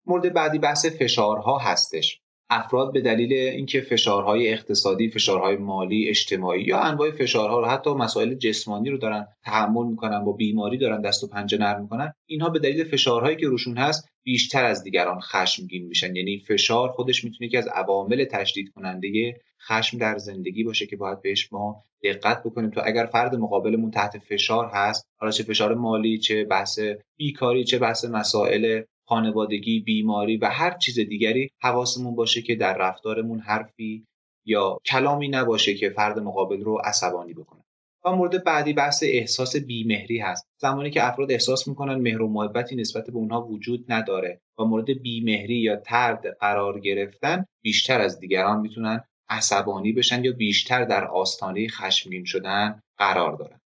مورد 0.06 0.32
بعدی 0.32 0.58
بحث 0.58 0.86
فشارها 0.86 1.58
هستش. 1.58 2.20
افراد 2.50 2.92
به 2.92 3.00
دلیل 3.00 3.32
اینکه 3.32 3.80
فشارهای 3.80 4.52
اقتصادی، 4.52 5.10
فشارهای 5.10 5.56
مالی، 5.56 6.08
اجتماعی 6.08 6.62
یا 6.62 6.80
انواع 6.80 7.10
فشارها 7.10 7.60
رو 7.60 7.66
حتی 7.66 7.90
مسائل 7.90 8.34
جسمانی 8.34 8.90
رو 8.90 8.98
دارن 8.98 9.26
تحمل 9.44 9.86
می‌کنن 9.86 10.24
با 10.24 10.32
بیماری 10.32 10.78
دارن 10.78 11.00
دست 11.00 11.24
و 11.24 11.26
پنجه 11.26 11.58
نرم 11.58 11.82
می‌کنن 11.82 12.12
اینها 12.26 12.48
به 12.48 12.58
دلیل 12.58 12.84
فشارهایی 12.84 13.36
که 13.36 13.46
روشون 13.46 13.76
هست 13.76 14.08
بیشتر 14.22 14.64
از 14.64 14.82
دیگران 14.82 15.20
خشمگین 15.20 15.86
میشن. 15.86 16.16
یعنی 16.16 16.38
فشار 16.48 16.88
خودش 16.88 17.24
می‌تونه 17.24 17.50
که 17.50 17.58
از 17.58 17.68
عوامل 17.68 18.24
تشدید 18.24 18.70
کننده 18.74 19.40
خشم 19.68 19.98
در 19.98 20.18
زندگی 20.18 20.64
باشه 20.64 20.86
که 20.86 20.96
باید 20.96 21.22
بهش 21.22 21.52
ما 21.52 21.82
دقت 22.02 22.42
بکنیم. 22.42 22.70
تو 22.70 22.80
اگر 22.84 23.06
فرد 23.06 23.34
مقابلمون 23.34 23.90
تحت 23.90 24.18
فشار 24.18 24.70
هست 24.72 25.06
حالا 25.16 25.32
چه 25.32 25.42
فشار 25.42 25.74
مالی 25.74 26.18
چه 26.18 26.44
بحث 26.44 26.80
بیکاری 27.16 27.64
چه 27.64 27.78
بحث 27.78 28.04
مسائل 28.04 28.82
خانوادگی 29.10 29.80
بیماری 29.80 30.36
و 30.36 30.46
هر 30.46 30.78
چیز 30.78 30.98
دیگری 30.98 31.50
حواسمون 31.62 32.14
باشه 32.14 32.42
که 32.42 32.54
در 32.54 32.78
رفتارمون 32.78 33.40
حرفی 33.40 34.06
یا 34.46 34.78
کلامی 34.86 35.28
نباشه 35.28 35.74
که 35.74 35.90
فرد 35.90 36.18
مقابل 36.18 36.60
رو 36.60 36.78
عصبانی 36.84 37.34
بکنه. 37.34 37.64
و 38.04 38.12
مورد 38.12 38.44
بعدی 38.44 38.72
بحث 38.72 39.02
احساس 39.06 39.56
بیمهری 39.56 40.18
هست. 40.18 40.46
زمانی 40.60 40.90
که 40.90 41.08
افراد 41.08 41.32
احساس 41.32 41.68
می‌کنن 41.68 41.94
مهر 41.94 42.22
و 42.22 42.28
محبتی 42.28 42.76
نسبت 42.76 43.06
به 43.06 43.16
اونها 43.16 43.46
وجود 43.46 43.92
نداره 43.92 44.40
و 44.58 44.64
مورد 44.64 45.02
بیمهری 45.02 45.56
یا 45.56 45.76
ترد 45.76 46.36
قرار 46.40 46.80
گرفتن 46.80 47.44
بیشتر 47.62 48.00
از 48.00 48.20
دیگران 48.20 48.60
می‌تونن 48.60 49.04
عصبانی 49.28 49.92
بشن 49.92 50.24
یا 50.24 50.32
بیشتر 50.32 50.84
در 50.84 51.04
آستانه 51.04 51.68
خشمگین 51.68 52.24
شدن 52.24 52.82
قرار 52.98 53.36
دارن. 53.36 53.60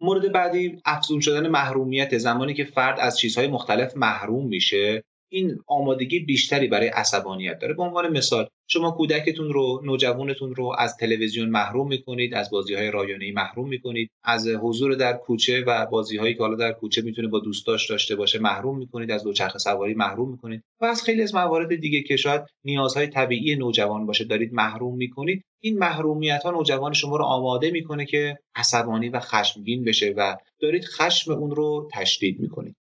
مورد 0.00 0.32
بعدی 0.32 0.82
افزون 0.84 1.20
شدن 1.20 1.48
محرومیت 1.48 2.18
زمانی 2.18 2.54
که 2.54 2.64
فرد 2.64 3.00
از 3.00 3.18
چیزهای 3.18 3.46
مختلف 3.48 3.96
محروم 3.96 4.48
میشه. 4.48 5.04
این 5.28 5.58
آمادگی 5.66 6.20
بیشتری 6.20 6.66
برای 6.66 6.88
عصبانیت 6.88 7.58
داره. 7.58 7.74
به 7.74 7.82
عنوان 7.82 8.12
مثال 8.12 8.48
شما 8.68 8.90
کودکتون 8.90 9.52
رو 9.52 9.82
نوجوانتون 9.84 10.54
رو 10.54 10.74
از 10.78 10.96
تلویزیون 10.96 11.48
محروم 11.48 11.88
می‌کنید 11.88 12.34
از 12.34 12.50
بازی 12.50 12.74
های 12.74 12.90
رایانه‌ای 12.90 13.32
محروم 13.32 13.68
می‌کنید 13.68 14.10
از 14.24 14.48
حضور 14.48 14.94
در 14.94 15.12
کوچه 15.12 15.64
و 15.66 15.86
بازی 15.86 16.16
هایی 16.16 16.34
که 16.34 16.42
حالا 16.42 16.56
در 16.56 16.72
کوچه 16.72 17.02
می‌تونه 17.02 17.28
با 17.28 17.38
دوستاش 17.38 17.90
داشته 17.90 18.16
باشه 18.16 18.38
محروم 18.38 18.78
می‌کنید 18.78 19.10
از 19.10 19.24
دوچرخه 19.24 19.58
سواری 19.58 19.94
محروم 19.94 20.30
می‌کنید 20.30 20.62
و 20.80 20.84
از 20.84 21.02
خیلی 21.02 21.22
از 21.22 21.34
موارد 21.34 21.76
دیگه 21.76 22.02
که 22.02 22.16
شاید 22.16 22.42
نیازهای 22.64 23.06
طبیعی 23.06 23.56
نوجوان 23.56 24.06
باشه 24.06 24.24
دارید 24.24 24.54
محروم 24.54 24.96
می‌کنید. 24.96 25.44
این 25.60 25.78
محرومیت 25.78 26.42
ها 26.42 26.50
نوجوان 26.50 26.92
شما 26.92 27.16
رو 27.16 27.24
آماده 27.24 27.70
می‌کنه 27.70 28.06
که 28.06 28.38
عصبانی 28.54 29.08
و 29.08 29.20
خشمگین 29.20 29.84
بشه 29.84 30.14
و 30.16 30.36
دارید 30.60 30.84
خشم 30.84 31.32
اون 31.32 31.50
رو 31.50 31.88
تشدید 31.92 32.40
می‌کنید. 32.40 32.76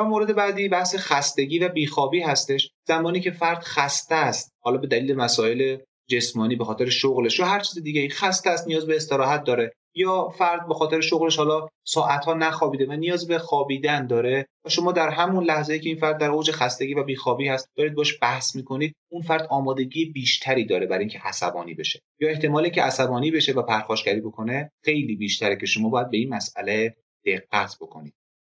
و 0.00 0.04
مورد 0.04 0.34
بعدی 0.36 0.68
بحث 0.68 0.96
خستگی 0.96 1.58
و 1.58 1.68
بیخوابی 1.68 2.20
هستش. 2.20 2.70
زمانی 2.88 3.20
که 3.20 3.30
فرد 3.30 3.62
خسته 3.62 4.14
است 4.14 4.52
حالا 4.60 4.78
به 4.78 4.86
دلیل 4.86 5.14
مسائل 5.14 5.76
جسمانی 6.08 6.56
به 6.56 6.64
خاطر 6.64 6.88
شغلش 6.88 7.38
یا 7.38 7.46
هر 7.46 7.60
چیز 7.60 7.82
دیگه 7.82 8.08
خسته 8.08 8.50
است 8.50 8.68
نیاز 8.68 8.86
به 8.86 8.96
استراحت 8.96 9.44
داره. 9.44 9.72
یا 9.94 10.28
فرد 10.28 10.68
به 10.68 10.74
خاطر 10.74 11.00
شغلش 11.00 11.36
حالا 11.36 11.68
ساعتها 11.84 12.34
نخوابیده 12.34 12.86
و 12.86 12.92
نیاز 12.92 13.26
به 13.26 13.38
خوابیدن 13.38 14.06
داره 14.06 14.46
و 14.64 14.68
شما 14.68 14.92
در 14.92 15.08
همون 15.08 15.44
لحظه 15.44 15.78
که 15.78 15.88
این 15.88 15.98
فرد 15.98 16.18
در 16.18 16.30
اوج 16.30 16.50
خستگی 16.50 16.94
و 16.94 17.02
بیخوابی 17.02 17.48
هست 17.48 17.68
دارید 17.76 17.94
باش 17.94 18.18
بحث 18.22 18.56
می‌کنید 18.56 18.94
اون 19.12 19.22
فرد 19.22 19.46
آمادگی 19.50 20.04
بیشتری 20.04 20.64
داره 20.64 20.86
برای 20.86 21.00
اینکه 21.00 21.18
عصبانی 21.18 21.74
بشه. 21.74 22.00
یا 22.20 22.28
احتمالی 22.28 22.70
که 22.70 22.82
عصبانی 22.82 23.30
بشه 23.30 23.52
و 23.52 23.62
پرخاشگری 23.62 24.20
بکنه 24.20 24.70
خیلی 24.84 25.16
بیشتره 25.16 25.56
که 25.56 25.66
شما 25.66 25.88
باید 25.88 26.10
به 26.10 26.16
این 26.16 26.34
مسئله 26.34 26.96
دقت 27.26 27.76
بکنید. 27.80 28.14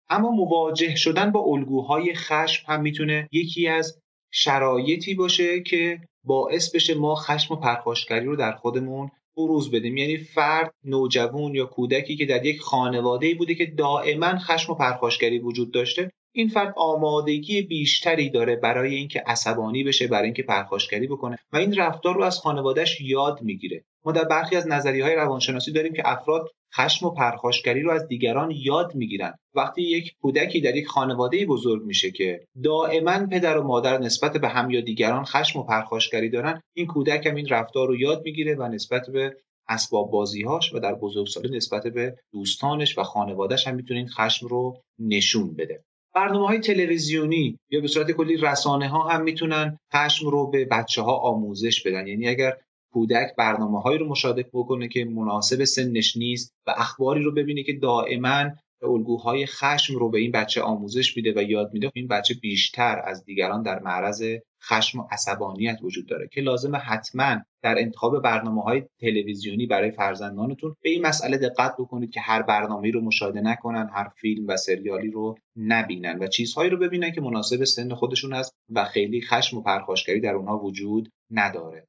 اما 0.09 0.31
مواجه 0.31 0.95
شدن 0.95 1.31
با 1.31 1.39
الگوهای 1.39 2.13
خشم 2.15 2.71
هم 2.71 2.81
می‌تونه 2.81 3.29
یکی 3.31 3.67
از 3.67 3.99
شرایطی 4.31 5.15
باشه 5.15 5.61
که 5.61 5.99
باعث 6.23 6.75
بشه 6.75 6.95
ما 6.95 7.15
خشم 7.15 7.53
و 7.53 7.57
پرخاشگری 7.57 8.25
رو 8.25 8.35
در 8.35 8.51
خودمون 8.51 9.11
بروز 9.37 9.71
بدیم. 9.71 9.97
یعنی 9.97 10.17
فرد 10.17 10.73
نوجوان 10.83 11.55
یا 11.55 11.65
کودکی 11.65 12.15
که 12.15 12.25
در 12.25 12.45
یک 12.45 12.61
خانواده 12.61 13.33
بوده 13.33 13.55
که 13.55 13.65
دائما 13.65 14.37
خشم 14.37 14.71
و 14.71 14.75
پرخاشگری 14.75 15.39
وجود 15.39 15.73
داشته 15.73 16.11
این 16.35 16.47
فرد 16.47 16.73
آمادگی 16.77 17.61
بیشتری 17.61 18.29
داره 18.29 18.55
برای 18.55 18.95
اینکه 18.95 19.23
عصبانی 19.27 19.83
بشه 19.83 20.07
برای 20.07 20.25
اینکه 20.25 20.43
پرخاشگری 20.43 21.07
بکنه 21.07 21.37
و 21.53 21.57
این 21.57 21.75
رفتار 21.75 22.15
رو 22.15 22.23
از 22.23 22.39
خانوادهش 22.39 23.01
یاد 23.01 23.41
می‌گیره. 23.41 23.83
ما 24.05 24.11
در 24.11 24.23
برخی 24.23 24.55
از 24.55 24.67
نظریه 24.67 25.03
های 25.03 25.15
روانشناسی 25.15 25.71
داریم 25.71 25.93
که 25.93 26.03
افراد 26.05 26.49
خشم 26.77 27.05
و 27.05 27.09
پرخاشگری 27.09 27.81
رو 27.81 27.91
از 27.91 28.07
دیگران 28.07 28.51
یاد 28.55 28.95
می‌گیرن. 28.95 29.33
وقتی 29.55 29.81
یک 29.81 30.13
کودکی 30.21 30.61
در 30.61 30.75
یک 30.75 30.87
خانواده 30.87 31.45
بزرگ 31.45 31.83
میشه 31.83 32.11
که 32.11 32.47
دائما 32.63 33.25
پدر 33.25 33.57
و 33.57 33.63
مادر 33.63 33.97
نسبت 33.97 34.37
به 34.37 34.47
هم 34.47 34.69
یا 34.69 34.81
دیگران 34.81 35.25
خشم 35.25 35.59
و 35.59 35.63
پرخاشگری 35.63 36.29
دارن 36.29 36.61
این 36.73 36.87
کودک 36.87 37.25
هم 37.25 37.35
این 37.35 37.47
رفتار 37.49 37.87
رو 37.87 37.95
یاد 37.95 38.21
می‌گیره 38.25 38.55
و 38.55 38.67
نسبت 38.67 39.09
به 39.13 39.35
اسباب 39.69 40.11
بازیهاش 40.11 40.73
و 40.73 40.79
در 40.79 40.95
بزرگسالی 40.95 41.57
نسبت 41.57 41.87
به 41.87 42.15
دوستانش 42.31 42.97
و 42.97 43.03
خانوادهش 43.03 43.67
هم 43.67 43.75
می‌تونه 43.75 43.99
این 43.99 44.09
خشم 44.09 44.47
رو 44.47 44.81
نشون 44.99 45.55
بده. 45.55 45.83
برنامه 46.15 46.47
های 46.47 46.59
تلویزیونی 46.59 47.59
یا 47.69 47.81
به 47.81 47.87
صورت 47.87 48.11
کلی 48.11 48.37
رسانه 48.37 48.87
ها 48.87 49.09
هم 49.09 49.23
می‌تونن 49.23 49.79
خشم 49.93 50.27
رو 50.27 50.49
به 50.49 50.65
بچه 50.65 51.01
ها 51.01 51.13
آموزش 51.17 51.87
بدن. 51.87 52.07
یعنی 52.07 52.27
اگر 52.27 52.57
کودک 52.95 53.35
برنامه 53.37 53.81
هایی 53.81 53.97
رو 53.97 54.09
مشاهده 54.09 54.45
بکنه 54.53 54.87
که 54.87 55.05
مناسب 55.05 55.63
سنش 55.63 56.17
نیست 56.17 56.55
و 56.67 56.73
اخباری 56.77 57.23
رو 57.23 57.31
ببینه 57.31 57.63
که 57.63 57.73
دائما 57.73 58.49
الگوهای 58.83 59.45
خشم 59.45 59.95
رو 59.95 60.09
به 60.09 60.19
این 60.19 60.31
بچه 60.31 60.61
آموزش 60.61 61.17
میده 61.17 61.33
و 61.35 61.43
یاد 61.43 61.73
میده. 61.73 61.91
این 61.93 62.07
بچه 62.07 62.33
بیشتر 62.41 63.01
از 63.05 63.25
دیگران 63.25 63.63
در 63.63 63.79
معرض 63.79 64.23
خشم 64.63 64.99
و 64.99 65.07
عصبانیت 65.11 65.79
وجود 65.81 66.07
داره 66.07 66.27
که 66.31 66.41
لازمه 66.41 66.77
حتما 66.77 67.37
در 67.63 67.75
انتخاب 67.79 68.21
برنامه 68.21 68.61
های 68.61 68.83
تلویزیونی 69.01 69.65
برای 69.65 69.91
فرزندانتون 69.91 70.75
به 70.83 70.89
این 70.89 71.01
مسئله 71.01 71.37
دقت 71.37 71.73
بکنید 71.79 72.11
که 72.11 72.21
هر 72.21 72.41
برنامه‌ای 72.41 72.91
رو 72.91 73.01
مشاهده 73.01 73.41
نکنن 73.41 73.89
هر 73.93 74.09
فیلم 74.21 74.47
و 74.47 74.57
سریالی 74.57 75.11
رو 75.11 75.35
نبینن 75.55 76.19
و 76.19 76.27
چیزهایی 76.27 76.69
رو 76.69 76.77
ببینن 76.77 77.11
که 77.11 77.21
مناسب 77.21 77.63
سن 77.63 77.93
خودشون 77.93 78.33
است 78.33 78.55
و 78.69 78.85
خیلی 78.85 79.21
خشم 79.21 79.57
و 79.57 79.61
پرخاشگری 79.61 80.19
در 80.19 80.33
اونها 80.35 80.57
وجود 80.57 81.09
نداره. 81.31 81.87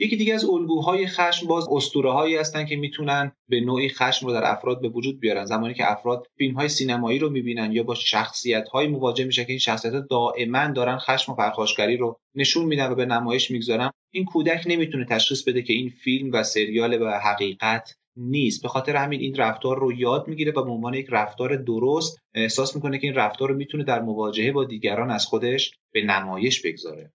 یکی 0.00 0.16
دیگه 0.16 0.34
از 0.34 0.44
الگوهای 0.44 1.06
خشم 1.06 1.46
باز 1.46 1.68
اسطوره 1.70 2.12
هایی 2.12 2.36
هستن 2.36 2.66
که 2.66 2.76
می‌تونن 2.76 3.32
به 3.48 3.60
نوعی 3.60 3.88
خشم 3.88 4.26
رو 4.26 4.32
در 4.32 4.50
افراد 4.50 4.80
به 4.80 4.88
وجود 4.88 5.20
بیارن. 5.20 5.44
زمانی 5.44 5.74
که 5.74 5.92
افراد 5.92 6.26
فیلم 6.36 6.54
های 6.54 6.68
سینمایی 6.68 7.18
رو 7.18 7.30
می‌بینن 7.30 7.72
یا 7.72 7.82
با 7.82 7.94
شخصیت 7.94 8.68
های 8.68 8.86
مواجه 8.86 9.24
میشه 9.24 9.44
که 9.44 9.52
این 9.52 9.58
شخصیت 9.58 9.92
ها 9.92 10.00
دائما 10.00 10.66
دارن 10.68 10.98
خشم 10.98 11.32
و 11.32 11.34
پرخاشگری 11.34 11.96
رو 11.96 12.18
نشون 12.34 12.64
میدن 12.64 12.90
و 12.90 12.94
به 12.94 13.06
نمایش 13.06 13.50
می‌گذارن 13.50 13.90
این 14.12 14.24
کودک 14.24 14.64
نمی‌تونه 14.66 15.04
تشخیص 15.04 15.48
بده 15.48 15.62
که 15.62 15.72
این 15.72 15.88
فیلم 15.88 16.30
و 16.32 16.42
سریال 16.42 17.02
و 17.02 17.10
حقیقت 17.10 17.94
نیست. 18.16 18.62
به 18.62 18.68
خاطر 18.68 18.96
همین 18.96 19.20
این 19.20 19.34
رفتار 19.34 19.78
رو 19.78 19.92
یاد 19.92 20.28
می‌گیره 20.28 20.52
و 20.52 20.62
به 20.64 20.70
عنوان 20.70 20.94
یک 20.94 21.06
رفتار 21.10 21.56
درست 21.56 22.18
احساس 22.34 22.76
می‌کنه 22.76 22.98
که 22.98 23.06
این 23.06 23.16
رفتار 23.16 23.48
رو 23.48 23.56
می‌تونه 23.56 23.84
در 23.84 24.02
مواجهه 24.02 24.52
با 24.52 24.64
دیگران 24.64 25.10
از 25.10 25.26
خودش 25.26 25.70
به 25.92 26.02
نمایش 26.02 26.62
بگذاره. 26.62 27.12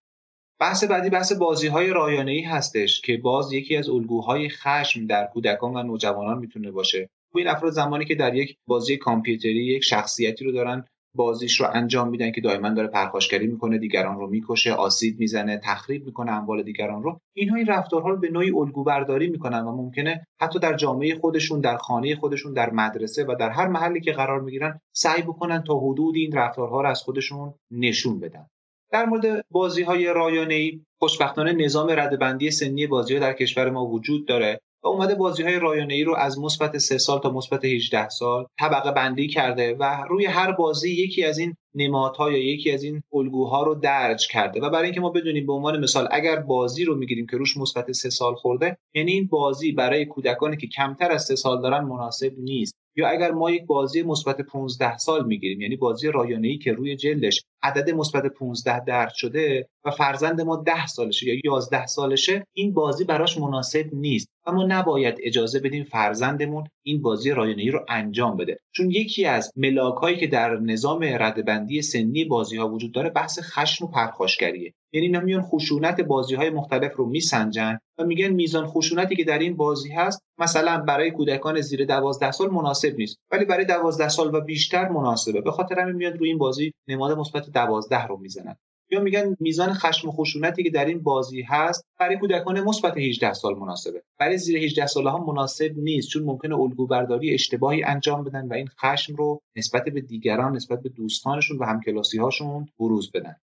بحث 0.64 0.84
بعدی 0.84 1.10
بحث 1.10 1.32
بازی 1.34 1.68
های 1.68 1.90
رایانه 1.90 2.32
ای 2.32 2.42
هستش 2.42 3.02
که 3.02 3.18
باز 3.18 3.54
یکی 3.54 3.78
از 3.78 3.90
الگوهای 3.90 4.50
خشم 4.50 5.08
در 5.08 5.26
کودکان 5.26 5.76
و 5.76 5.84
نوجوانان 5.84 6.38
می‌تونه 6.38 6.72
باشه. 6.72 7.10
این 7.36 7.48
افراد 7.48 7.72
زمانی 7.72 8.06
که 8.06 8.16
در 8.16 8.36
یک 8.36 8.58
بازی 8.68 8.98
کامپیوتری 8.98 9.66
یک 9.66 9.84
شخصیتی 9.84 10.46
رو 10.46 10.52
دارن 10.52 10.86
بازیش 11.16 11.60
رو 11.60 11.68
انجام 11.74 12.10
میدن 12.10 12.32
که 12.32 12.42
دائما 12.42 12.70
داره 12.70 12.88
پرخاشگری 12.88 13.48
می‌کنه 13.48 13.78
دیگران 13.78 14.20
رو 14.20 14.28
می‌کشه 14.28 14.74
آسیب 14.74 15.20
می‌زنه 15.20 15.62
تخریب 15.64 16.06
می‌کنه 16.06 16.32
اموال 16.32 16.64
دیگران 16.64 17.04
رو. 17.04 17.20
اینها 17.36 17.56
این 17.56 17.68
رفتارها 17.68 18.10
رو 18.10 18.18
به 18.18 18.30
نوعی 18.30 18.52
الگو 18.52 18.84
برداری 18.84 19.30
می‌کنن 19.30 19.60
و 19.60 19.76
ممکنه 19.76 20.28
حتی 20.42 20.60
در 20.60 20.74
جامعه 20.74 21.16
خودشون 21.16 21.62
در 21.62 21.78
خانه 21.78 22.16
خودشون 22.16 22.54
در 22.54 22.70
مدرسه 22.70 23.26
و 23.26 23.36
در 23.40 23.50
هر 23.50 23.68
محلی 23.68 24.02
که 24.02 24.12
قرار 24.12 24.42
می‌گیرن 24.42 24.80
سعی 24.96 25.22
بکنن 25.22 25.64
تا 25.64 25.80
حدودی 25.80 26.22
این 26.22 26.32
رفتارها 26.32 26.82
رو 26.82 26.90
از 26.90 27.02
خودشون 27.02 27.54
نشون 27.72 28.20
بدن. 28.20 28.46
در 28.94 29.06
مورد 29.06 29.46
بازی 29.52 29.84
های 29.84 30.06
رایانه 30.06 30.54
ای 30.54 30.82
خوشبختانه 31.00 31.54
نظام 31.54 31.90
ردبندی 31.90 32.52
سنی 32.52 32.88
بازی 32.88 33.14
ها 33.14 33.20
در 33.20 33.34
کشور 33.34 33.70
ما 33.70 33.86
وجود 33.86 34.28
داره 34.28 34.62
و 34.84 34.88
اومده 34.88 35.16
بازی 35.16 35.44
های 35.44 35.60
رایانه 35.60 35.94
ای 35.94 36.04
رو 36.04 36.16
از 36.16 36.40
مثبت 36.40 36.78
3 36.78 36.98
سال 36.98 37.20
تا 37.20 37.30
مثبت 37.30 37.66
18 37.66 38.10
سال 38.10 38.46
طبقه 38.60 38.92
بندی 38.92 39.28
کرده 39.28 39.76
و 39.80 40.04
روی 40.10 40.26
هر 40.26 40.52
بازی 40.52 40.92
یکی 40.92 41.24
از 41.24 41.38
این 41.38 41.56
نمادها 41.76 42.32
یا 42.32 42.54
یکی 42.54 42.72
از 42.72 42.84
این 42.84 43.04
الگوها 43.14 43.64
رو 43.64 43.76
درج 43.76 44.28
کرده. 44.28 44.62
و 44.62 44.70
برای 44.70 44.86
اینکه 44.86 45.02
ما 45.02 45.10
بدونیم 45.10 45.46
به 45.46 45.54
عنوان 45.54 45.80
مثال 45.80 46.08
اگر 46.12 46.36
بازی 46.36 46.86
رو 46.86 46.96
می‌گیریم 46.96 47.28
که 47.28 47.38
روش 47.38 47.58
مثبت 47.58 47.92
سه 47.92 48.10
سال 48.10 48.36
خورده 48.36 48.78
یعنی 48.94 49.12
این 49.12 49.28
بازی 49.28 49.72
برای 49.72 50.06
کودکانی 50.06 50.58
که 50.58 50.68
کمتر 50.68 51.12
از 51.12 51.24
سه 51.24 51.36
سال 51.36 51.62
دارن 51.62 51.84
مناسب 51.84 52.34
نیست. 52.38 52.83
یا 52.96 53.08
اگر 53.08 53.32
ما 53.32 53.52
یک 53.52 53.66
بازی 53.66 54.04
مثبت 54.04 54.42
15 54.42 54.98
سال 54.98 55.26
می‌گیریم 55.26 55.62
یعنی 55.62 55.76
بازی 55.76 56.08
ای 56.44 56.58
که 56.58 56.74
روی 56.74 56.96
جلدش 56.96 57.44
عدد 57.64 57.90
مثبت 57.90 58.26
15 58.26 58.80
درد 58.80 59.14
شده 59.14 59.68
و 59.86 59.92
فرزند 59.92 60.42
ما 60.42 60.56
10 60.56 60.88
سالشه 60.88 61.28
یا 61.28 61.36
11 61.46 61.86
سالشه 61.86 62.48
این 62.54 62.74
بازی 62.74 63.04
براش 63.04 63.38
مناسب 63.38 63.90
نیست. 63.94 64.28
اما 64.46 64.66
نباید 64.66 65.16
اجازه 65.24 65.60
بدیم 65.60 65.84
فرزندمون 65.84 66.64
این 66.84 67.02
بازی 67.02 67.32
ای 67.32 67.72
رو 67.72 67.86
انجام 67.90 68.38
بده. 68.38 68.60
چون 68.72 68.92
یکی 68.92 69.26
از 69.26 69.52
ملاک 69.56 70.20
که 70.20 70.28
در 70.28 70.58
نظام 70.58 71.04
ردبندی 71.04 71.82
سنی 71.82 72.26
بازی 72.26 72.58
ها 72.58 72.70
وجود 72.70 72.92
داره 72.92 73.10
بحث 73.10 73.40
خشم 73.42 73.86
و 73.86 73.88
پرخاشگریه. 73.88 74.74
یعنی 74.94 75.06
اینا 75.06 75.20
میان 75.20 75.42
خشونت 75.42 76.02
بازی 76.02 76.36
های 76.36 76.50
مختلف 76.50 76.96
رو 76.96 77.06
میسنجن 77.06 77.80
و 77.98 78.04
میگن 78.04 78.28
میزان 78.28 78.66
خشونتی 78.66 79.16
که 79.16 79.24
در 79.24 79.40
این 79.40 79.56
بازی 79.56 79.92
هست 79.92 80.22
مثلا 80.38 80.78
برای 80.78 81.12
کودکان 81.12 81.62
زیر 81.62 81.86
دوازده 81.86 82.32
سال 82.32 82.50
مناسب 82.50 82.96
نیست. 82.98 83.18
ولی 83.32 83.46
برای 83.46 83.66
دوازده 83.66 84.10
سال 84.10 84.36
و 84.36 84.42
بیشتر 84.42 84.90
مناسبه. 84.90 85.42
به 85.42 85.52
خاطر 85.52 85.80
همین 85.80 85.96
میاد 85.96 86.18
روی 86.18 86.30
این 86.30 86.38
بازی 86.38 86.74
نماد 86.88 87.18
مثبت 87.18 87.50
دوازده 87.50 88.08
رو 88.08 88.18
می‌زنن. 88.18 88.56
یا 88.92 89.00
میگن 89.00 89.36
میزان 89.40 89.74
خشم 89.74 90.10
و 90.10 90.12
خشونتی 90.12 90.64
که 90.64 90.70
در 90.70 90.86
این 90.86 91.04
بازی 91.04 91.42
هست 91.42 91.86
برای 92.00 92.18
کودکان 92.18 92.62
مثبت 92.62 92.98
18 92.98 93.34
سال 93.34 93.56
مناسبه. 93.56 94.04
برای 94.20 94.38
زیر 94.38 94.58
18 94.58 94.88
ساله 94.88 95.10
ها 95.10 95.26
مناسب 95.26 95.72
نیست 95.78 96.10
چون 96.10 96.24
ممکنه 96.24 96.56
الگو 96.56 96.88
برداری 96.88 97.34
اشتباهی 97.34 97.84
انجام 97.84 98.24
بدن 98.24 98.48
و 98.48 98.54
این 98.54 98.68
خشم 98.68 99.16
رو 99.16 99.42
نسبت 99.56 99.84
به 99.84 100.02
دیگران 100.02 100.56
نسبت 100.56 100.82
به 100.82 100.90
دوستانشون 100.90 101.58
و 101.58 101.66
همکلاسی 101.66 102.18
هاشون 102.18 102.66
بروز 102.80 103.12
بدن. 103.12 103.36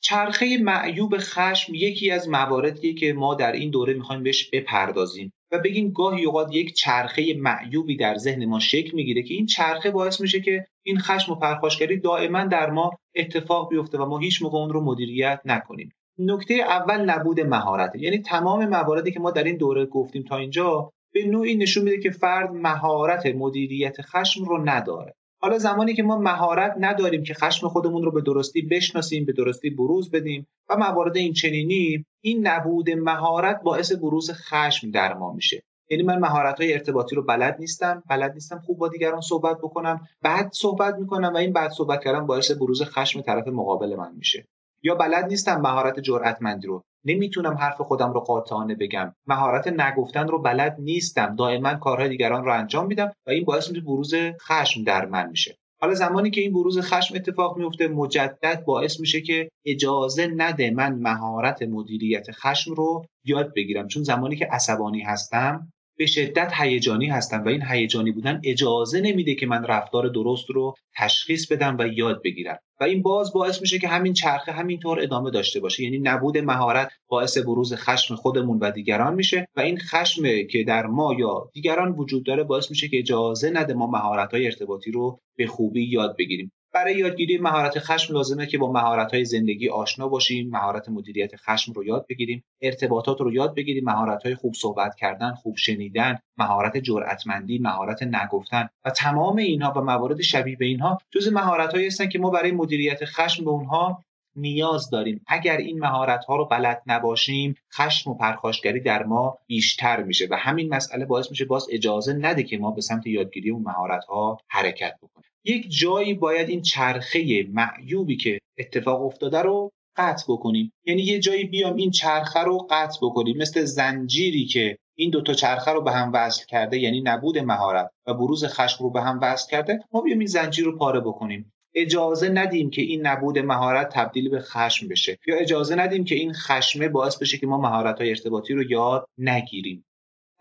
چرخه 0.00 0.58
معیوب 0.62 1.14
خشم 1.18 1.74
یکی 1.74 2.10
از 2.10 2.28
مواردیه 2.28 2.94
که 2.94 3.12
ما 3.12 3.34
در 3.34 3.52
این 3.52 3.70
دوره 3.70 3.94
می‌خوایم 3.94 4.22
بهش 4.22 4.50
بپردازیم 4.50 5.32
و 5.52 5.58
بگیم 5.58 5.90
گاهی 5.90 6.24
اوقات 6.24 6.54
یک 6.54 6.74
چرخه 6.74 7.34
معیوبی 7.38 7.96
در 7.96 8.16
ذهن 8.16 8.44
ما 8.44 8.60
شکل 8.60 8.96
می‌گیره 8.96 9.22
که 9.22 9.34
این 9.34 9.46
چرخه 9.46 9.90
باعث 9.90 10.20
میشه 10.20 10.40
که 10.40 10.66
این 10.82 10.98
خشم 10.98 11.32
و 11.32 11.34
پرخاشگری 11.34 12.00
دائما 12.00 12.44
در 12.44 12.70
ما 12.70 12.90
اتفاق 13.14 13.70
بیفته 13.70 13.98
و 13.98 14.06
ما 14.06 14.18
هیچ 14.18 14.42
موقع 14.42 14.58
اون 14.58 14.70
رو 14.70 14.84
مدیریت 14.84 15.40
نکنیم. 15.44 15.92
نکته 16.18 16.54
اول 16.54 17.10
نبود 17.10 17.40
مهارت. 17.40 17.96
یعنی 17.96 18.18
تمام 18.18 18.66
مواردی 18.68 19.12
که 19.12 19.20
ما 19.20 19.30
در 19.30 19.44
این 19.44 19.56
دوره 19.56 19.86
گفتیم 19.86 20.22
تا 20.22 20.36
اینجا 20.36 20.90
به 21.12 21.26
نوعی 21.26 21.54
نشون 21.54 21.84
میده 21.84 21.98
که 21.98 22.10
فرد 22.10 22.50
مهارت 22.50 23.26
مدیریت 23.26 24.02
خشم 24.02 24.44
رو 24.44 24.68
نداره. 24.68 25.14
حالا 25.44 25.58
زمانی 25.58 25.94
که 25.94 26.02
ما 26.02 26.18
مهارت 26.18 26.74
نداریم 26.78 27.22
که 27.22 27.34
خشم 27.34 27.68
خودمون 27.68 28.02
رو 28.02 28.10
به 28.10 28.20
درستی 28.20 28.62
بشناسیم 28.62 29.24
به 29.24 29.32
درستی 29.32 29.70
بروز 29.70 30.10
بدیم 30.10 30.46
و 30.68 30.76
موارد 30.76 31.16
این 31.16 31.32
چنینی 31.32 32.04
این 32.20 32.46
نبود 32.46 32.90
مهارت 32.90 33.60
باعث 33.62 33.92
بروز 33.92 34.30
خشم 34.30 34.90
در 34.90 35.14
ما 35.14 35.32
میشه. 35.32 35.62
یعنی 35.90 36.02
من 36.02 36.18
مهارت 36.18 36.60
های 36.60 36.72
ارتباطی 36.72 37.16
رو 37.16 37.22
بلد 37.22 37.56
نیستم 37.60 38.02
بلد 38.10 38.32
نیستم 38.32 38.58
خوب 38.58 38.78
با 38.78 38.88
دیگران 38.88 39.20
صحبت 39.20 39.58
بکنم 39.58 40.00
بعد 40.22 40.50
صحبت 40.52 40.94
می‌کنم 40.94 41.32
و 41.34 41.36
این 41.36 41.52
بعد 41.52 41.70
صحبت 41.70 42.04
کردن 42.04 42.26
باعث 42.26 42.50
بروز 42.50 42.82
خشم 42.82 43.20
طرف 43.20 43.48
مقابل 43.48 43.96
من 43.96 44.14
میشه. 44.16 44.48
یا 44.82 44.94
بلد 44.94 45.24
نیستم 45.24 45.60
مهارت 45.60 46.00
جرأتمندی 46.00 46.66
رو 46.66 46.84
نمی‌تونم 47.04 47.54
حرف 47.54 47.80
خودم 47.80 48.12
رو 48.12 48.20
قاطعانه 48.20 48.74
بگم. 48.74 49.14
مهارت 49.26 49.68
نگفتن 49.68 50.28
رو 50.28 50.42
بلد 50.42 50.76
نیستم. 50.78 51.36
دائما 51.36 51.74
کارهای 51.74 52.08
دیگران 52.08 52.44
رو 52.44 52.52
انجام 52.52 52.86
میدم 52.86 53.12
و 53.26 53.30
این 53.30 53.44
باعث 53.44 53.68
میشه 53.68 53.80
بروز 53.80 54.14
خشم 54.40 54.84
در 54.84 55.06
من 55.06 55.30
میشه. 55.30 55.58
حالا 55.80 55.94
زمانی 55.94 56.30
که 56.30 56.40
این 56.40 56.52
بروز 56.52 56.80
خشم 56.80 57.14
اتفاق 57.14 57.58
میفته 57.58 57.88
مجدد 57.88 58.64
باعث 58.64 59.00
میشه 59.00 59.20
که 59.20 59.48
اجازه 59.64 60.26
نده 60.36 60.70
من 60.70 60.94
مهارت 60.94 61.62
مدیریت 61.62 62.26
خشم 62.30 62.74
رو 62.74 63.06
یاد 63.24 63.52
بگیرم. 63.56 63.88
چون 63.88 64.02
زمانی 64.02 64.36
که 64.36 64.46
عصبانی 64.46 65.02
هستم 65.02 65.72
به 65.96 66.06
شدت 66.06 66.52
هیجانی 66.54 67.06
هستم 67.06 67.44
و 67.44 67.48
این 67.48 67.62
هیجانی 67.70 68.12
بودن 68.12 68.40
اجازه 68.44 69.00
نمیده 69.00 69.34
که 69.34 69.46
من 69.46 69.64
رفتار 69.64 70.08
درست 70.08 70.50
رو 70.50 70.74
تشخیص 70.96 71.52
بدم 71.52 71.76
و 71.78 71.86
یاد 71.86 72.22
بگیرم. 72.22 72.58
و 72.80 72.84
این 72.84 73.02
باز 73.02 73.32
باعث 73.32 73.60
میشه 73.60 73.78
که 73.78 73.88
همین 73.88 74.12
چرخه 74.12 74.52
همینطور 74.52 75.00
ادامه 75.00 75.30
داشته 75.30 75.60
باشه. 75.60 75.82
یعنی 75.82 75.98
نبود 75.98 76.38
مهارت 76.38 76.90
باعث 77.08 77.38
بروز 77.38 77.74
خشم 77.74 78.14
خودمون 78.14 78.58
و 78.58 78.70
دیگران 78.70 79.14
میشه 79.14 79.48
و 79.56 79.60
این 79.60 79.78
خشم 79.78 80.22
که 80.50 80.64
در 80.64 80.86
ما 80.86 81.14
یا 81.18 81.50
دیگران 81.52 81.92
وجود 81.92 82.26
داره 82.26 82.44
باعث 82.44 82.70
میشه 82.70 82.88
که 82.88 82.98
اجازه 82.98 83.50
نده 83.50 83.74
ما 83.74 83.86
مهارت 83.86 84.30
های 84.34 84.46
ارتباطی 84.46 84.90
رو 84.90 85.20
به 85.36 85.46
خوبی 85.46 85.84
یاد 85.84 86.16
بگیریم. 86.18 86.52
برای 86.74 86.96
یادگیری 86.96 87.38
مهارت 87.38 87.78
خشم 87.78 88.14
لازمه 88.14 88.46
که 88.46 88.58
با 88.58 88.72
مهارت 88.72 89.14
های 89.14 89.24
زندگی 89.24 89.68
آشنا 89.68 90.08
باشیم 90.08 90.50
مهارت 90.50 90.88
مدیریت 90.88 91.36
خشم 91.36 91.72
رو 91.72 91.84
یاد 91.84 92.06
بگیریم 92.08 92.44
ارتباطات 92.62 93.20
رو 93.20 93.32
یاد 93.32 93.54
بگیریم 93.54 93.84
مهارت 93.84 94.22
های 94.22 94.34
خوب 94.34 94.54
صحبت 94.54 94.94
کردن 94.94 95.34
خوب 95.34 95.56
شنیدن 95.56 96.18
مهارت 96.38 96.76
جرأتمندی 96.76 97.58
مهارت 97.58 98.02
نگفتن 98.02 98.68
و 98.84 98.90
تمام 98.90 99.36
اینها 99.36 99.72
و 99.76 99.80
موارد 99.80 100.22
شبیه 100.22 100.56
به 100.56 100.66
اینها 100.66 100.98
جز 101.10 101.32
مهارت 101.32 101.74
هایی 101.74 101.86
هستن 101.86 102.08
که 102.08 102.18
ما 102.18 102.30
برای 102.30 102.52
مدیریت 102.52 103.04
خشم 103.04 103.44
به 103.44 103.50
اونها 103.50 104.04
نیاز 104.36 104.90
داریم. 104.90 105.24
اگر 105.26 105.56
این 105.56 105.78
مهارت 105.78 106.24
ها 106.24 106.36
رو 106.36 106.44
بلد 106.44 106.82
نباشیم 106.86 107.54
خشم 107.72 108.10
و 108.10 108.14
پرخاشگری 108.14 108.80
در 108.80 109.02
ما 109.02 109.38
بیشتر 109.46 110.02
میشه 110.02 110.28
و 110.30 110.36
همین 110.38 110.74
مسئله 110.74 111.04
باعث 111.04 111.30
میشه 111.30 111.44
باز 111.44 111.66
اجازه 111.70 112.12
نده 112.12 112.42
که 112.42 112.58
ما 112.58 112.70
به 112.70 112.80
سمت 112.80 113.06
یادگیری 113.06 113.50
اون 113.50 113.62
مهارت 113.62 114.04
ها 114.04 114.38
حرکت 114.48 114.96
بکنیم. 115.02 115.33
یک 115.44 115.66
جایی 115.70 116.14
باید 116.14 116.48
این 116.48 116.62
چرخه 116.62 117.46
معیوبی 117.52 118.16
که 118.16 118.38
اتفاق 118.58 119.02
افتاده 119.02 119.38
رو 119.38 119.72
قطع 119.96 120.24
بکنیم. 120.28 120.72
یعنی 120.86 121.02
یه 121.02 121.20
جایی 121.20 121.44
بیام 121.44 121.76
این 121.76 121.90
چرخه 121.90 122.40
رو 122.40 122.66
قطع 122.70 122.98
بکنیم. 123.02 123.36
مثل 123.36 123.64
زنجیری 123.64 124.46
که 124.46 124.78
این 124.96 125.10
دوتا 125.10 125.32
چرخه 125.32 125.70
رو 125.70 125.82
به 125.82 125.92
هم 125.92 126.10
وصل 126.14 126.46
کرده 126.46 126.78
یعنی 126.78 127.00
نبود 127.00 127.38
مهارت 127.38 127.90
و 128.06 128.14
بروز 128.14 128.44
خشم 128.44 128.84
رو 128.84 128.90
به 128.90 129.02
هم 129.02 129.18
وصل 129.22 129.50
کرده 129.50 129.78
ما 129.92 130.00
بیام 130.00 130.18
این 130.18 130.28
زنجیر 130.28 130.64
رو 130.64 130.78
پاره 130.78 131.00
بکنیم. 131.00 131.52
اجازه 131.74 132.28
ندیم 132.28 132.70
که 132.70 132.82
این 132.82 133.06
نبود 133.06 133.38
مهارت 133.38 133.88
تبدیل 133.88 134.28
به 134.28 134.40
خشم 134.40 134.88
بشه. 134.88 135.18
یا 135.26 135.36
اجازه 135.36 135.74
ندیم 135.74 136.04
که 136.04 136.14
این 136.14 136.32
خشمه 136.32 136.88
باعث 136.88 137.18
بشه 137.18 137.38
که 137.38 137.46
ما 137.46 137.58
مهارت 137.58 137.98
های 137.98 138.08
ارتباطی 138.08 138.54
رو 138.54 138.70
یاد 138.70 139.06
نگیریم. 139.18 139.84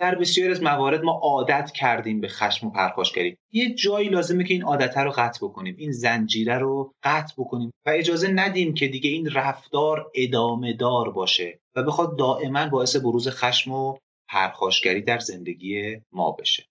در 0.04 0.16
بسیاری 0.16 0.52
از 0.52 0.64
موارد 0.64 1.04
ما 1.04 1.12
عادت 1.12 1.72
کردیم 1.72 2.22
به 2.22 2.28
خشم 2.28 2.68
و 2.68 2.72
پرخاشگری 2.72 3.38
یه 3.52 3.76
جایی 3.76 4.10
لازمه 4.10 4.44
که 4.44 4.54
این 4.54 4.64
عادت 4.64 4.98
رو 4.98 5.12
قطع 5.12 5.40
بکنیم 5.46 5.76
این 5.78 5.92
زنجیره 5.92 6.58
رو 6.58 6.94
قطع 7.04 7.34
بکنیم 7.38 7.72
و 7.86 7.90
اجازه 7.90 8.28
ندیم 8.28 8.74
که 8.74 8.88
دیگه 8.88 9.10
این 9.10 9.32
رفتار 9.32 10.12
ادامه 10.16 10.74
دار 10.74 11.12
باشه 11.12 11.60
و 11.76 11.84
بخواد 11.84 12.18
دائما 12.18 12.70
باعث 12.70 12.96
بروز 12.96 13.28
خشم 13.28 13.72
و 13.72 13.98
پرخاشگری 14.30 15.02
در 15.02 15.20
زندگی 15.20 16.02
ما 16.12 16.32
بشه. 16.32 16.62